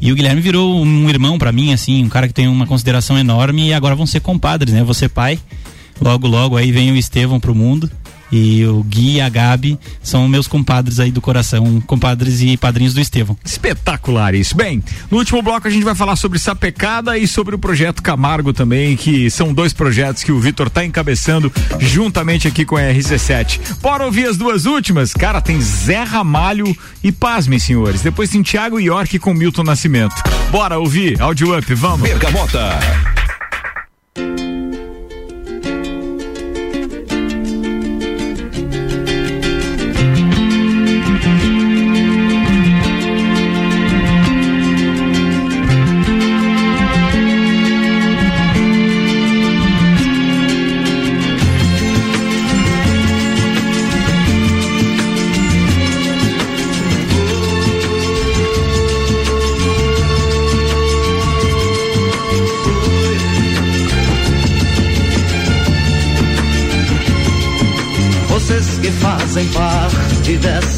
E 0.00 0.12
o 0.12 0.14
Guilherme 0.14 0.40
virou 0.40 0.80
um 0.80 1.08
irmão 1.08 1.38
pra 1.38 1.50
mim, 1.50 1.72
assim, 1.72 2.04
um 2.04 2.08
cara 2.08 2.28
que 2.28 2.34
tem 2.34 2.46
uma 2.46 2.66
consideração 2.66 3.18
enorme 3.18 3.68
e 3.68 3.72
agora 3.72 3.96
vão 3.96 4.06
ser 4.06 4.20
compadres, 4.20 4.72
né? 4.72 4.84
Você 4.84 5.08
pai. 5.08 5.40
Logo, 6.00 6.28
logo 6.28 6.56
aí 6.56 6.70
vem 6.70 6.92
o 6.92 6.96
Estevão 6.96 7.40
pro 7.40 7.54
mundo. 7.54 7.90
E 8.30 8.64
o 8.64 8.82
Gui 8.82 9.16
e 9.16 9.20
a 9.20 9.28
Gabi 9.28 9.78
são 10.02 10.28
meus 10.28 10.46
compadres 10.46 11.00
aí 11.00 11.10
do 11.10 11.20
coração, 11.20 11.80
compadres 11.86 12.40
e 12.40 12.56
padrinhos 12.56 12.94
do 12.94 13.00
Estevão. 13.00 13.36
Espetacular 13.44 14.34
isso. 14.34 14.56
Bem, 14.56 14.82
no 15.10 15.18
último 15.18 15.42
bloco 15.42 15.66
a 15.66 15.70
gente 15.70 15.84
vai 15.84 15.94
falar 15.94 16.16
sobre 16.16 16.38
Sapecada 16.38 17.16
e 17.16 17.26
sobre 17.26 17.54
o 17.54 17.58
projeto 17.58 18.02
Camargo 18.02 18.52
também, 18.52 18.96
que 18.96 19.30
são 19.30 19.52
dois 19.52 19.72
projetos 19.72 20.22
que 20.22 20.32
o 20.32 20.40
Vitor 20.40 20.68
tá 20.68 20.84
encabeçando 20.84 21.52
juntamente 21.80 22.46
aqui 22.46 22.64
com 22.64 22.76
a 22.76 22.82
RC7. 22.82 23.60
Bora 23.80 24.04
ouvir 24.04 24.28
as 24.28 24.36
duas 24.36 24.66
últimas? 24.66 25.12
Cara, 25.12 25.40
tem 25.40 25.60
Zé 25.60 26.02
Ramalho 26.02 26.76
e 27.02 27.10
pasmem, 27.10 27.58
senhores. 27.58 28.02
Depois 28.02 28.30
tem 28.30 28.42
Thiago 28.42 28.78
York 28.78 29.18
com 29.18 29.34
Milton 29.34 29.62
Nascimento. 29.62 30.14
Bora 30.50 30.78
ouvir, 30.78 31.20
áudio 31.20 31.56
up, 31.56 31.74
vamos. 31.74 32.08
Bergamota. 32.08 33.17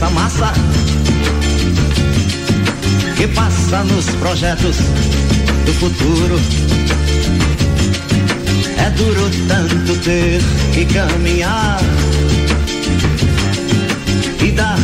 Dessa 0.01 0.11
massa 0.11 0.53
que 3.17 3.29
passa 3.29 3.85
nos 3.85 4.07
projetos 4.17 4.77
do 5.67 5.73
futuro. 5.75 6.41
É 8.79 8.91
duro 8.91 9.31
tanto 9.47 9.97
ter 10.01 10.41
que 10.73 10.87
caminhar 10.87 11.81
e 14.43 14.51
dar 14.53 14.79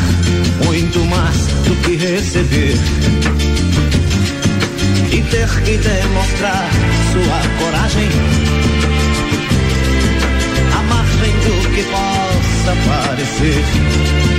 muito 0.67 0.99
mais 1.07 1.37
do 1.67 1.75
que 1.77 1.97
receber. 1.97 2.77
E 5.11 5.23
ter 5.23 5.49
que 5.65 5.79
demonstrar 5.79 6.69
sua 7.13 7.65
coragem 7.65 8.09
à 10.77 10.83
margem 10.83 11.33
do 11.33 11.75
que 11.75 11.83
possa 11.85 12.77
parecer. 12.87 14.36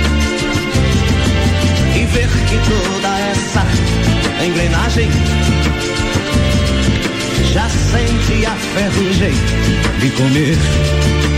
Ver 2.12 2.28
que 2.48 2.58
toda 2.68 3.18
essa 3.18 3.66
engrenagem 4.44 5.08
já 7.52 7.68
sente 7.68 8.46
a 8.46 8.54
ferrugem 8.54 9.34
de 10.00 10.10
comer. 10.10 11.37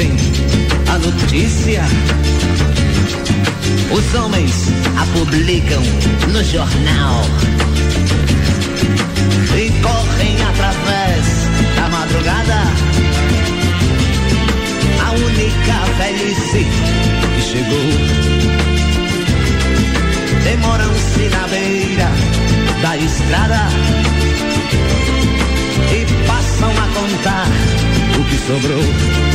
A 0.00 0.98
notícia. 0.98 1.82
Os 3.92 4.14
homens 4.14 4.68
a 4.96 5.04
publicam 5.18 5.82
no 6.32 6.42
jornal. 6.42 7.22
E 9.54 9.70
correm 9.82 10.36
através 10.42 11.26
da 11.76 11.88
madrugada. 11.90 12.62
A 15.04 15.10
única 15.12 15.74
velhice 15.98 16.66
que 17.34 17.42
chegou. 17.42 17.90
Demoram-se 20.44 21.28
na 21.28 21.46
beira 21.48 22.10
da 22.80 22.96
estrada 22.96 23.68
e 25.92 26.26
passam 26.26 26.70
a 26.70 26.86
contar 26.94 27.46
o 28.18 28.24
que 28.24 28.38
sobrou. 28.46 29.29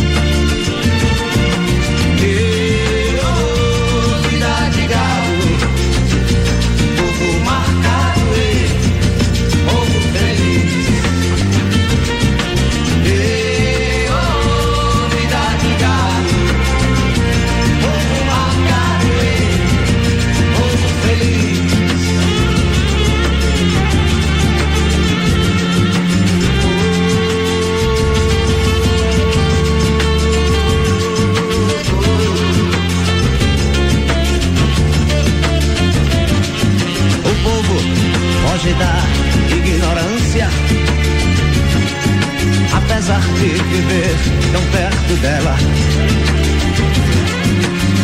Da 38.73 39.55
ignorância. 39.55 40.49
Apesar 42.73 43.21
de 43.21 43.47
viver 43.47 44.15
tão 44.51 44.61
perto 44.71 45.13
dela. 45.21 45.55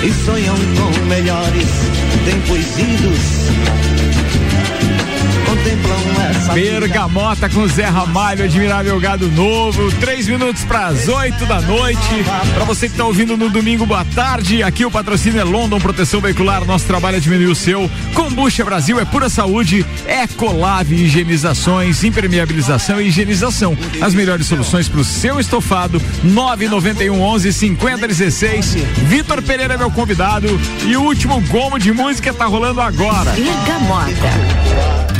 E 0.04 0.26
sonham 0.26 0.56
com 0.56 1.06
melhores 1.06 1.70
tempos 2.26 2.80
idos 2.80 3.81
Bergamota 6.54 7.48
com 7.50 7.66
Zé 7.68 7.86
Ramalho, 7.86 8.44
admirável 8.44 9.00
gado 9.00 9.30
novo. 9.32 9.90
Três 10.00 10.28
minutos 10.28 10.64
para 10.66 10.88
as 10.88 11.08
oito 11.08 11.46
da 11.46 11.62
noite. 11.62 12.26
Para 12.54 12.66
você 12.66 12.88
que 12.88 12.94
está 12.94 13.06
ouvindo 13.06 13.38
no 13.38 13.50
domingo, 13.50 13.86
boa 13.86 14.04
tarde. 14.04 14.62
Aqui 14.62 14.86
o 14.86 14.92
patrocínio 14.92 15.40
é 15.40 15.44
London 15.44 15.80
Proteção 15.80 16.20
Veicular. 16.20 16.66
Nosso 16.66 16.86
trabalho 16.86 17.18
é 17.18 17.20
diminuir 17.20 17.48
o 17.48 17.56
seu. 17.56 17.90
Combucha 18.14 18.66
Brasil 18.66 19.00
é 19.00 19.06
pura 19.06 19.30
saúde. 19.30 19.86
Ecolave 20.06 20.96
higienizações, 20.96 22.04
impermeabilização 22.04 23.00
e 23.00 23.08
higienização. 23.08 23.78
As 24.02 24.14
melhores 24.14 24.48
soluções 24.48 24.90
para 24.90 25.00
o 25.00 25.06
seu 25.06 25.40
estofado. 25.40 26.02
991 26.24 27.22
11 27.22 27.54
50 27.54 28.08
16. 28.08 28.76
Vitor 29.08 29.42
Pereira 29.42 29.76
é 29.76 29.78
meu 29.78 29.92
convidado. 29.92 30.48
E 30.86 30.98
o 30.98 31.02
último 31.02 31.40
gomo 31.42 31.80
de 31.80 31.94
música 31.94 32.34
tá 32.34 32.46
rolando 32.46 32.82
agora. 32.82 33.32
Bergamota. 33.32 35.11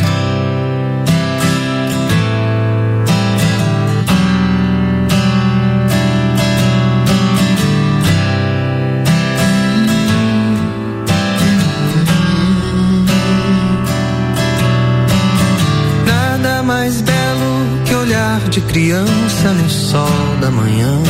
De 18.52 18.60
criança 18.60 19.54
no 19.54 19.70
sol 19.70 20.36
da 20.42 20.52
manhã. 20.52 21.02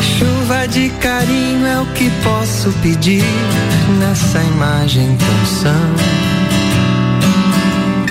Chuva 0.00 0.66
de 0.66 0.88
carinho 1.02 1.66
é 1.66 1.80
o 1.82 1.86
que 1.92 2.10
posso 2.22 2.72
pedir 2.80 3.22
nessa 4.00 4.42
imagem 4.42 5.18
tão 5.18 5.46
sã. 5.46 5.74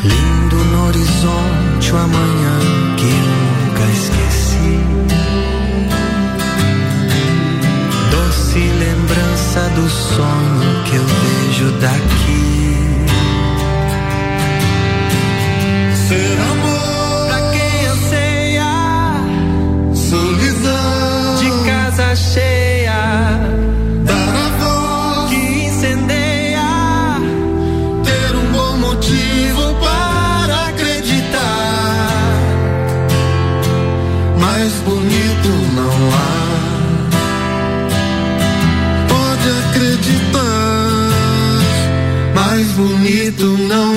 Lindo 0.04 0.56
no 0.56 0.88
horizonte 0.90 1.92
o 1.92 1.98
amanhã 1.98 2.60
que 2.98 3.12
nunca 3.28 3.84
esqueci. 3.92 4.80
Doce 8.12 8.60
lembrança 8.60 9.70
do 9.74 9.90
sonho 9.90 10.84
que 10.86 10.96
eu 10.98 11.06
vejo 11.06 11.72
daqui. 11.80 12.53
Mais 42.54 42.68
bonito 42.74 43.46
não 43.68 43.93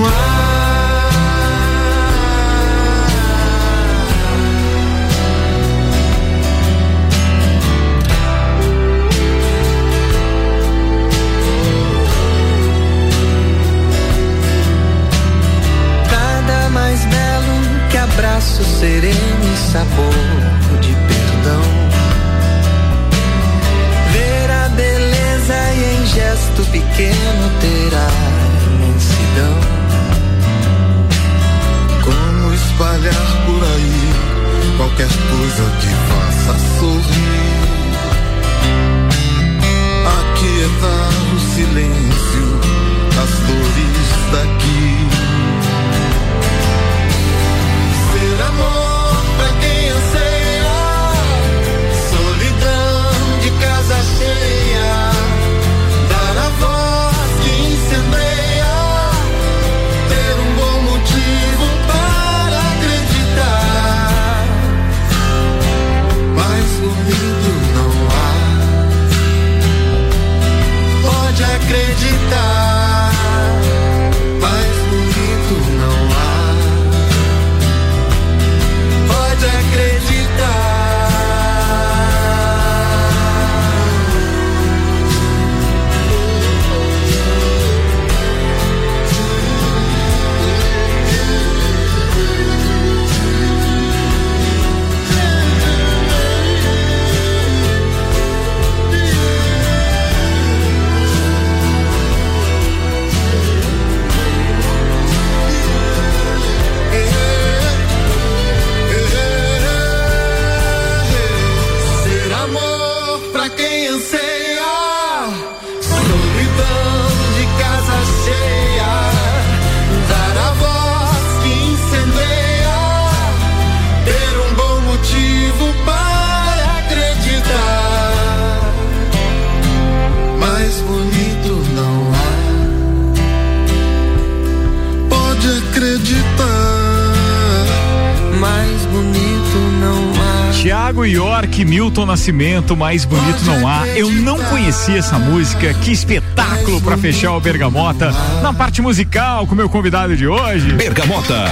Mais 142.76 143.04
bonito 143.04 143.44
não 143.44 143.68
há. 143.68 143.86
Eu 143.88 144.10
não 144.10 144.36
conhecia 144.44 144.98
essa 144.98 145.18
música. 145.18 145.72
Que 145.74 145.92
espetáculo 145.92 146.80
para 146.80 146.96
fechar 146.96 147.32
o 147.32 147.40
Bergamota 147.40 148.10
na 148.42 148.52
parte 148.52 148.82
musical 148.82 149.46
com 149.46 149.54
meu 149.54 149.68
convidado 149.68 150.16
de 150.16 150.26
hoje. 150.26 150.72
Bergamota. 150.72 151.44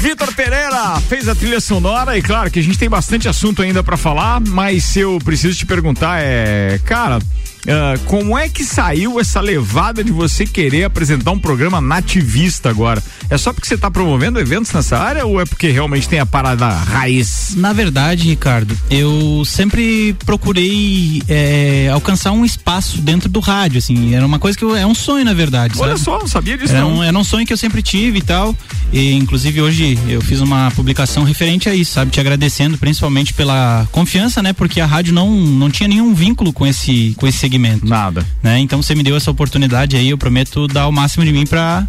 Vitor 0.00 0.32
Pereira 0.34 1.00
fez 1.08 1.28
a 1.28 1.34
trilha 1.34 1.60
sonora 1.60 2.16
e 2.18 2.22
claro 2.22 2.50
que 2.50 2.58
a 2.58 2.62
gente 2.62 2.78
tem 2.78 2.88
bastante 2.88 3.28
assunto 3.28 3.62
ainda 3.62 3.82
para 3.82 3.96
falar, 3.96 4.40
mas 4.40 4.96
eu 4.96 5.18
preciso 5.24 5.56
te 5.56 5.66
perguntar 5.66 6.20
é, 6.20 6.78
cara, 6.84 7.18
Uh, 7.68 7.98
como 8.06 8.38
é 8.38 8.48
que 8.48 8.64
saiu 8.64 9.20
essa 9.20 9.40
levada 9.40 10.02
de 10.02 10.12
você 10.12 10.46
querer 10.46 10.84
apresentar 10.84 11.32
um 11.32 11.38
programa 11.38 11.80
nativista 11.80 12.70
agora? 12.70 13.02
É 13.30 13.36
só 13.36 13.52
porque 13.52 13.68
você 13.68 13.74
está 13.74 13.90
promovendo 13.90 14.40
eventos 14.40 14.72
nessa 14.72 14.98
área 14.98 15.26
ou 15.26 15.40
é 15.40 15.44
porque 15.44 15.68
realmente 15.68 16.08
tem 16.08 16.18
a 16.18 16.26
parada 16.26 16.66
raiz? 16.68 17.54
Na 17.56 17.72
verdade, 17.72 18.28
Ricardo, 18.28 18.76
eu 18.90 19.42
sempre 19.44 20.14
procurei 20.24 21.22
é, 21.28 21.90
alcançar 21.92 22.32
um 22.32 22.44
espaço 22.44 23.00
dentro 23.02 23.28
do 23.28 23.40
rádio, 23.40 23.78
assim, 23.78 24.14
era 24.14 24.24
uma 24.24 24.38
coisa 24.38 24.56
que 24.56 24.64
eu, 24.64 24.74
é 24.74 24.86
um 24.86 24.94
sonho, 24.94 25.24
na 25.24 25.34
verdade. 25.34 25.74
Olha 25.78 25.92
sabe? 25.92 26.04
só, 26.04 26.18
não 26.18 26.26
sabia 26.26 26.56
disso 26.56 26.72
era 26.72 26.82
não. 26.82 26.98
Um, 26.98 27.02
era 27.02 27.16
um 27.16 27.24
sonho 27.24 27.46
que 27.46 27.52
eu 27.52 27.56
sempre 27.56 27.82
tive 27.82 28.18
e 28.18 28.22
tal, 28.22 28.56
e 28.92 29.12
inclusive 29.12 29.60
hoje 29.60 29.98
eu 30.08 30.22
fiz 30.22 30.40
uma 30.40 30.70
publicação 30.70 31.22
referente 31.22 31.68
a 31.68 31.74
isso, 31.74 31.92
sabe, 31.92 32.10
te 32.10 32.20
agradecendo 32.20 32.78
principalmente 32.78 33.34
pela 33.34 33.86
confiança, 33.92 34.42
né, 34.42 34.52
porque 34.54 34.80
a 34.80 34.86
rádio 34.86 35.12
não, 35.12 35.30
não 35.30 35.70
tinha 35.70 35.88
nenhum 35.88 36.14
vínculo 36.14 36.52
com 36.52 36.66
esse, 36.66 37.14
com 37.18 37.26
esse 37.26 37.38
segmento. 37.38 37.86
Nada. 37.86 38.26
Né? 38.42 38.58
Então 38.60 38.82
você 38.82 38.94
me 38.94 39.02
deu 39.02 39.16
essa 39.16 39.30
oportunidade 39.30 39.96
aí, 39.96 40.08
eu 40.08 40.18
prometo 40.18 40.66
dar 40.66 40.88
o 40.88 40.92
máximo 40.92 41.24
de 41.24 41.32
mim 41.32 41.46
para 41.46 41.86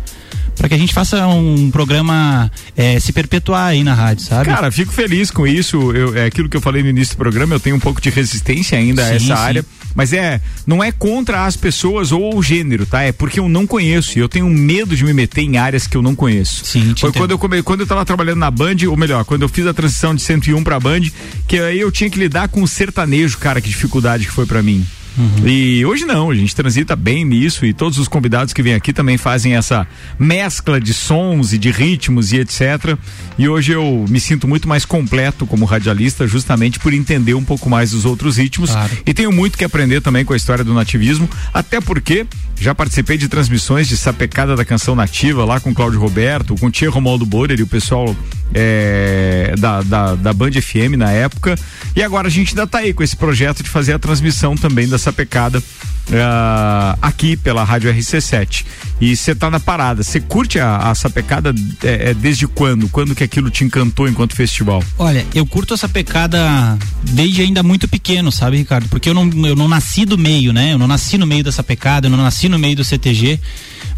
para 0.60 0.68
que 0.68 0.76
a 0.76 0.78
gente 0.78 0.94
faça 0.94 1.26
um 1.26 1.72
programa 1.72 2.52
é, 2.76 3.00
se 3.00 3.14
perpetuar 3.14 3.68
aí 3.68 3.82
na 3.82 3.94
rádio, 3.94 4.26
sabe? 4.26 4.50
Cara, 4.50 4.70
fico 4.70 4.92
feliz 4.92 5.32
com 5.32 5.48
isso. 5.48 5.94
Eu, 5.94 6.18
é 6.18 6.26
aquilo 6.26 6.50
que 6.50 6.58
eu 6.58 6.60
falei 6.60 6.84
no 6.84 6.90
início 6.90 7.16
do 7.16 7.18
programa, 7.18 7.56
eu 7.56 7.62
tenho 7.62 7.78
um 7.78 7.80
pouco 7.80 8.02
de 8.02 8.10
resistência 8.10 8.78
ainda 8.78 9.02
sim, 9.02 9.10
a 9.10 9.16
essa 9.16 9.26
sim. 9.26 9.32
área. 9.32 9.66
Mas 9.96 10.12
é, 10.12 10.42
não 10.68 10.84
é 10.84 10.92
contra 10.92 11.46
as 11.46 11.56
pessoas 11.56 12.12
ou 12.12 12.36
o 12.36 12.44
gênero, 12.44 12.86
tá? 12.86 13.02
É 13.02 13.14
porque 13.14 13.40
eu 13.40 13.48
não 13.48 13.66
conheço 13.66 14.18
e 14.18 14.22
eu 14.22 14.28
tenho 14.28 14.50
medo 14.50 14.98
de 14.98 15.06
me 15.06 15.14
meter 15.14 15.44
em 15.44 15.58
áreas 15.58 15.88
que 15.88 15.96
eu 15.96 16.02
não 16.02 16.14
conheço. 16.14 16.66
Sim, 16.66 16.94
Foi 17.00 17.14
quando 17.14 17.32
eu, 17.32 17.40
come, 17.40 17.64
quando 17.64 17.82
eu 17.82 17.88
tava 17.88 18.06
trabalhando 18.06 18.40
na 18.40 18.52
Band, 18.52 18.76
ou 18.90 18.98
melhor, 18.98 19.24
quando 19.24 19.44
eu 19.44 19.50
fiz 19.50 19.66
a 19.66 19.74
transição 19.74 20.14
de 20.14 20.22
101 20.22 20.62
pra 20.62 20.78
Band, 20.78 21.04
que 21.48 21.58
aí 21.58 21.80
eu 21.80 21.90
tinha 21.90 22.10
que 22.10 22.20
lidar 22.20 22.50
com 22.50 22.62
o 22.62 22.68
sertanejo, 22.68 23.38
cara, 23.38 23.62
que 23.62 23.70
dificuldade 23.70 24.26
que 24.26 24.32
foi 24.32 24.46
para 24.46 24.62
mim. 24.62 24.86
Uhum. 25.18 25.48
E 25.48 25.86
hoje 25.86 26.06
não, 26.06 26.30
a 26.30 26.36
gente 26.36 26.56
transita 26.56 26.96
bem 26.96 27.26
nisso 27.26 27.66
e 27.66 27.74
todos 27.74 27.98
os 27.98 28.08
convidados 28.08 28.54
que 28.54 28.62
vêm 28.62 28.74
aqui 28.74 28.94
também 28.94 29.18
fazem 29.18 29.56
essa 29.56 29.88
mescla 30.18 30.80
de 30.80 30.94
sons 30.94 31.54
e 31.54 31.58
de 31.58 31.72
ritmos 31.72 32.32
e 32.32 32.38
etc. 32.38 32.98
E 33.38 33.48
hoje 33.48 33.72
eu 33.72 34.06
me 34.10 34.20
sinto 34.20 34.48
muito 34.48 34.68
mais 34.68 34.86
completo 34.86 35.46
como 35.46 35.66
radialista, 35.66 36.28
justamente 36.28 36.80
por 36.80 36.94
entender 36.94 37.34
um 37.34 37.44
pouco 37.44 37.70
mais 37.70 37.92
dos 37.92 38.06
outros 38.06 38.38
ritmos. 38.38 38.72
Claro. 38.72 38.98
E 39.06 39.14
tenho 39.14 39.32
muito 39.32 39.58
que 39.58 39.64
aprender 39.64 40.02
também 40.02 40.24
com 40.24 40.34
a 40.34 40.38
história 40.38 40.64
do 40.64 40.74
nativismo, 40.74 41.30
até 41.54 41.82
porque 41.82 42.26
já 42.60 42.76
participei 42.76 43.18
de 43.18 43.30
transmissões 43.30 43.88
de 43.88 43.96
sapecada 43.96 44.56
da 44.56 44.66
canção 44.66 44.94
nativa 44.94 45.46
lá 45.46 45.60
com 45.60 45.74
Cláudio 45.74 46.00
Roberto, 46.00 46.56
com 46.56 46.70
Tia 46.70 46.90
Romualdo 46.90 47.26
Borer 47.26 47.58
e 47.60 47.64
o 47.64 47.68
pessoal 47.68 48.14
é, 48.54 49.54
da, 49.58 49.82
da, 49.82 50.16
da 50.16 50.34
Band 50.34 50.52
FM 50.52 50.98
na 50.98 51.10
época. 51.12 51.56
E 51.96 52.04
agora 52.04 52.28
a 52.28 52.32
gente 52.32 52.50
ainda 52.50 52.64
está 52.64 52.80
aí 52.80 52.94
com 52.94 53.02
esse 53.02 53.16
projeto 53.16 53.64
de 53.64 53.70
fazer 53.70 53.94
a 53.94 54.00
transmissão 54.00 54.56
também 54.56 54.88
da 54.90 54.98
sapecada 55.00 55.60
uh, 55.60 56.98
aqui 57.02 57.36
pela 57.38 57.64
Rádio 57.64 57.94
RC7. 57.94 58.66
E 59.02 59.16
você 59.16 59.34
tá 59.34 59.50
na 59.50 59.60
parada. 59.60 60.04
Você 60.04 60.20
curte 60.20 60.60
a, 60.60 60.78
a 60.78 60.96
sapecada 60.96 61.54
é, 61.84 62.10
é, 62.10 62.14
desde 62.14 62.48
quando? 62.48 62.90
Quando 62.90 63.16
que 63.16 63.24
aquilo 63.24 63.50
te 63.50 63.64
encantou 63.64 64.08
enquanto 64.08 64.36
festival? 64.36 64.84
Olha, 64.98 65.26
eu 65.34 65.46
curto 65.46 65.74
a 65.74 65.78
sapecada 65.78 66.78
desde 67.04 67.42
ainda 67.42 67.64
muito 67.64 67.88
pequeno, 67.88 68.32
sabe, 68.32 68.58
Ricardo? 68.58 68.90
Porque 68.90 69.10
eu 69.10 69.14
não, 69.14 69.30
eu 69.48 69.56
não 69.56 69.68
nasci 69.68 70.06
do 70.06 70.18
meio, 70.18 70.52
né? 70.52 70.74
Eu 70.74 70.78
não 70.78 70.88
nasci 70.88 71.18
no 71.18 71.26
meio 71.26 71.44
da 71.44 71.52
sapecada, 71.52 72.08
eu 72.08 72.12
não 72.12 72.18
nasci 72.18 72.50
no 72.50 72.60
meio 72.60 72.76
do 72.76 72.84
CTG 72.84 73.40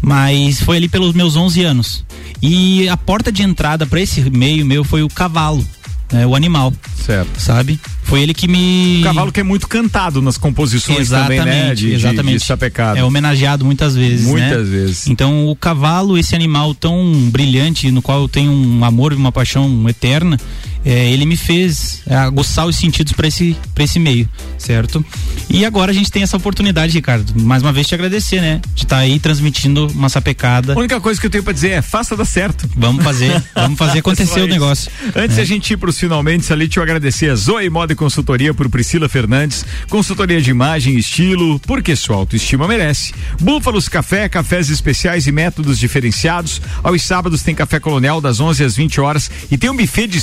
mas 0.02 0.60
foi 0.60 0.78
ali 0.78 0.88
pelos 0.88 1.14
meus 1.14 1.36
11 1.36 1.62
anos. 1.62 2.04
E 2.42 2.88
a 2.88 2.96
porta 2.96 3.30
de 3.30 3.44
entrada 3.44 3.86
para 3.86 4.00
esse 4.00 4.20
meio 4.28 4.66
meu 4.66 4.82
foi 4.82 5.04
o 5.04 5.08
cavalo 5.08 5.64
né, 6.12 6.26
o 6.26 6.36
animal. 6.36 6.72
Certo. 6.96 7.40
Sabe? 7.40 7.80
Foi 8.04 8.22
ele 8.22 8.34
que 8.34 8.46
me. 8.46 9.00
O 9.00 9.04
cavalo 9.04 9.32
que 9.32 9.40
é 9.40 9.42
muito 9.42 9.66
cantado 9.66 10.20
nas 10.20 10.36
composições 10.36 11.00
exatamente, 11.00 11.38
também, 11.38 11.54
né? 11.54 11.74
De, 11.74 11.92
exatamente. 11.92 12.46
De, 12.46 12.56
de 12.56 12.98
É 12.98 13.04
homenageado 13.04 13.64
muitas 13.64 13.96
vezes. 13.96 14.26
Muitas 14.26 14.68
né? 14.68 14.78
vezes. 14.78 15.06
Então 15.06 15.48
o 15.48 15.56
cavalo, 15.56 16.18
esse 16.18 16.34
animal 16.34 16.74
tão 16.74 17.12
brilhante, 17.30 17.90
no 17.90 18.02
qual 18.02 18.20
eu 18.22 18.28
tenho 18.28 18.52
um 18.52 18.84
amor 18.84 19.12
e 19.12 19.16
uma 19.16 19.32
paixão 19.32 19.88
eterna, 19.88 20.38
é, 20.84 21.10
ele 21.10 21.24
me 21.24 21.36
fez 21.36 22.02
é, 22.06 22.14
aguçar 22.16 22.66
os 22.66 22.76
sentidos 22.76 23.12
para 23.12 23.26
esse, 23.28 23.56
pra 23.74 23.84
esse 23.84 23.98
meio, 23.98 24.28
certo? 24.58 25.04
E 25.48 25.64
agora 25.64 25.90
a 25.90 25.94
gente 25.94 26.10
tem 26.10 26.22
essa 26.22 26.36
oportunidade, 26.36 26.92
Ricardo, 26.92 27.32
mais 27.42 27.62
uma 27.62 27.72
vez 27.72 27.86
te 27.86 27.94
agradecer, 27.94 28.40
né? 28.40 28.60
De 28.74 28.84
estar 28.84 28.96
tá 28.96 29.02
aí 29.02 29.18
transmitindo 29.18 29.86
uma 29.88 30.08
sapecada. 30.08 30.74
A 30.74 30.78
única 30.78 31.00
coisa 31.00 31.20
que 31.20 31.26
eu 31.26 31.30
tenho 31.30 31.44
para 31.44 31.52
dizer 31.52 31.70
é 31.70 31.82
faça 31.82 32.16
dar 32.16 32.24
certo. 32.24 32.68
Vamos 32.76 33.04
fazer, 33.04 33.42
vamos 33.54 33.78
fazer 33.78 34.00
acontecer 34.00 34.40
o 34.40 34.46
negócio. 34.46 34.90
Antes 35.14 35.38
é. 35.38 35.42
a 35.42 35.44
gente 35.44 35.72
ir 35.72 35.76
pros 35.76 35.98
finalmente, 35.98 36.52
ali, 36.52 36.66
deixa 36.66 36.80
eu 36.80 36.84
agradecer 36.84 37.30
a 37.30 37.34
Zoe 37.34 37.68
Moda 37.68 37.92
e 37.92 37.96
Consultoria 37.96 38.54
por 38.54 38.68
Priscila 38.68 39.08
Fernandes, 39.08 39.64
consultoria 39.88 40.40
de 40.40 40.50
imagem 40.50 40.94
e 40.94 40.98
estilo, 40.98 41.60
porque 41.60 41.94
sua 41.94 42.16
autoestima 42.16 42.66
merece. 42.66 43.12
Búfalos 43.40 43.88
Café, 43.88 44.28
cafés 44.28 44.70
especiais 44.70 45.26
e 45.26 45.32
métodos 45.32 45.78
diferenciados. 45.78 46.60
Aos 46.82 47.02
sábados 47.02 47.42
tem 47.42 47.54
café 47.54 47.78
colonial 47.78 48.20
das 48.20 48.40
11 48.40 48.64
às 48.64 48.76
20 48.76 49.00
horas 49.00 49.30
e 49.50 49.58
tem 49.58 49.70
um 49.70 49.76
buffet 49.76 50.06
de 50.06 50.20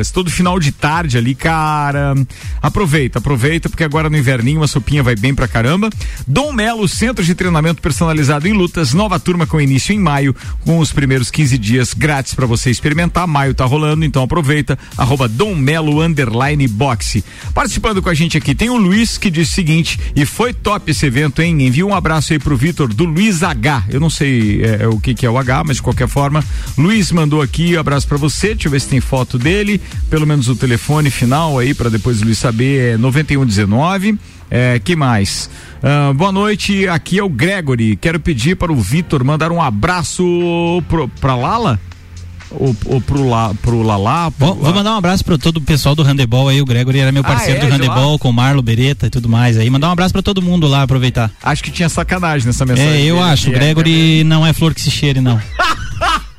sopas 0.00 0.10
todo 0.10 0.30
final 0.30 0.58
de 0.58 0.72
tarde 0.72 1.18
ali, 1.18 1.34
cara. 1.34 2.14
Aproveita, 2.62 3.18
aproveita, 3.18 3.68
porque 3.68 3.84
agora 3.84 4.08
no 4.08 4.16
inverninho 4.16 4.60
uma 4.60 4.66
sopinha 4.66 5.02
vai 5.02 5.14
bem 5.14 5.34
pra 5.34 5.46
caramba. 5.46 5.90
Dom 6.26 6.52
Melo, 6.52 6.88
centro 6.88 7.24
de 7.24 7.34
treinamento 7.34 7.82
personalizado 7.82 8.48
em 8.48 8.52
lutas, 8.52 8.94
nova 8.94 9.20
turma 9.20 9.46
com 9.46 9.60
início 9.60 9.92
em 9.92 9.98
maio, 9.98 10.34
com 10.64 10.78
os 10.78 10.92
primeiros 10.92 11.30
15 11.30 11.58
dias 11.58 11.94
grátis 11.94 12.34
para 12.34 12.46
você 12.46 12.70
experimentar. 12.70 13.26
Maio 13.26 13.54
tá 13.54 13.64
rolando, 13.64 14.04
então 14.04 14.22
aproveita. 14.22 14.78
Arroba 14.96 15.28
Dom 15.28 15.54
Melo 15.54 16.00
underline 16.00 16.66
boxe. 16.66 17.24
Participando 17.54 18.02
com 18.02 18.08
a 18.08 18.14
gente 18.14 18.38
aqui 18.38 18.54
tem 18.54 18.70
o 18.70 18.76
Luiz 18.76 19.18
que 19.18 19.30
diz 19.30 19.50
o 19.50 19.52
seguinte, 19.52 19.98
e 20.14 20.24
foi 20.24 20.52
top 20.52 20.90
esse 20.90 21.06
evento, 21.06 21.42
hein? 21.42 21.66
Envia 21.66 21.86
um 21.86 21.94
abraço 21.94 22.32
aí 22.32 22.38
pro 22.38 22.56
Vitor 22.56 22.92
do 22.92 23.04
Luiz 23.04 23.42
H. 23.42 23.84
Eu 23.88 24.00
não 24.00 24.10
sei 24.10 24.62
é, 24.62 24.82
é, 24.82 24.88
o 24.88 24.98
que 24.98 25.14
que 25.14 25.26
é 25.26 25.30
o 25.30 25.38
H, 25.38 25.64
mas 25.64 25.76
de 25.76 25.82
qualquer 25.82 26.08
forma, 26.08 26.44
Luiz 26.76 27.12
mandou 27.12 27.42
aqui, 27.42 27.76
abraço 27.76 28.06
para 28.06 28.16
você. 28.16 28.54
Deixa 28.54 28.68
eu 28.68 28.72
ver 28.72 28.80
se 28.80 28.88
tem 28.88 29.00
foto 29.00 29.38
dele, 29.38 29.80
pelo 30.08 30.26
menos 30.26 30.48
o 30.48 30.56
telefone 30.56 31.10
final 31.10 31.58
aí 31.58 31.74
para 31.74 31.90
depois 31.90 32.20
o 32.20 32.24
Luiz 32.24 32.38
saber 32.38 32.94
é 32.94 32.96
9119. 32.96 34.18
É, 34.50 34.80
que 34.80 34.96
mais? 34.96 35.48
Uh, 35.78 36.12
boa 36.12 36.32
noite, 36.32 36.88
aqui 36.88 37.18
é 37.18 37.22
o 37.22 37.28
Gregory. 37.28 37.96
Quero 37.96 38.18
pedir 38.18 38.56
para 38.56 38.72
o 38.72 38.76
Vitor 38.76 39.22
mandar 39.22 39.52
um 39.52 39.62
abraço 39.62 40.24
pro, 40.88 41.08
pra 41.08 41.36
Lala 41.36 41.78
ou, 42.50 42.76
ou 42.86 43.00
pro, 43.00 43.28
la, 43.28 43.54
pro 43.54 43.82
Lalá? 43.82 44.30
Pro 44.30 44.46
vou, 44.46 44.56
vou 44.56 44.74
mandar 44.74 44.94
um 44.94 44.96
abraço 44.98 45.24
para 45.24 45.38
todo 45.38 45.58
o 45.58 45.60
pessoal 45.60 45.94
do 45.94 46.02
handebol 46.02 46.48
aí. 46.48 46.60
O 46.60 46.64
Gregory 46.64 46.98
era 46.98 47.12
meu 47.12 47.22
parceiro 47.22 47.60
ah, 47.60 47.64
é, 47.64 47.66
do 47.66 47.72
handebol, 47.72 48.18
com 48.18 48.30
o 48.30 48.32
Marlo 48.32 48.60
Beretta 48.60 49.06
e 49.06 49.10
tudo 49.10 49.28
mais 49.28 49.56
aí. 49.56 49.70
Mandar 49.70 49.88
um 49.88 49.92
abraço 49.92 50.12
para 50.12 50.22
todo 50.22 50.42
mundo 50.42 50.66
lá, 50.66 50.82
aproveitar. 50.82 51.30
Acho 51.42 51.62
que 51.62 51.70
tinha 51.70 51.88
sacanagem 51.88 52.46
nessa 52.46 52.66
mensagem. 52.66 52.92
É, 52.92 53.04
eu 53.04 53.22
acho. 53.22 53.50
O 53.50 53.52
Gregory 53.52 54.20
é, 54.20 54.24
não 54.24 54.44
é 54.44 54.52
flor 54.52 54.74
que 54.74 54.80
se 54.80 54.90
cheire, 54.90 55.20
não. 55.20 55.40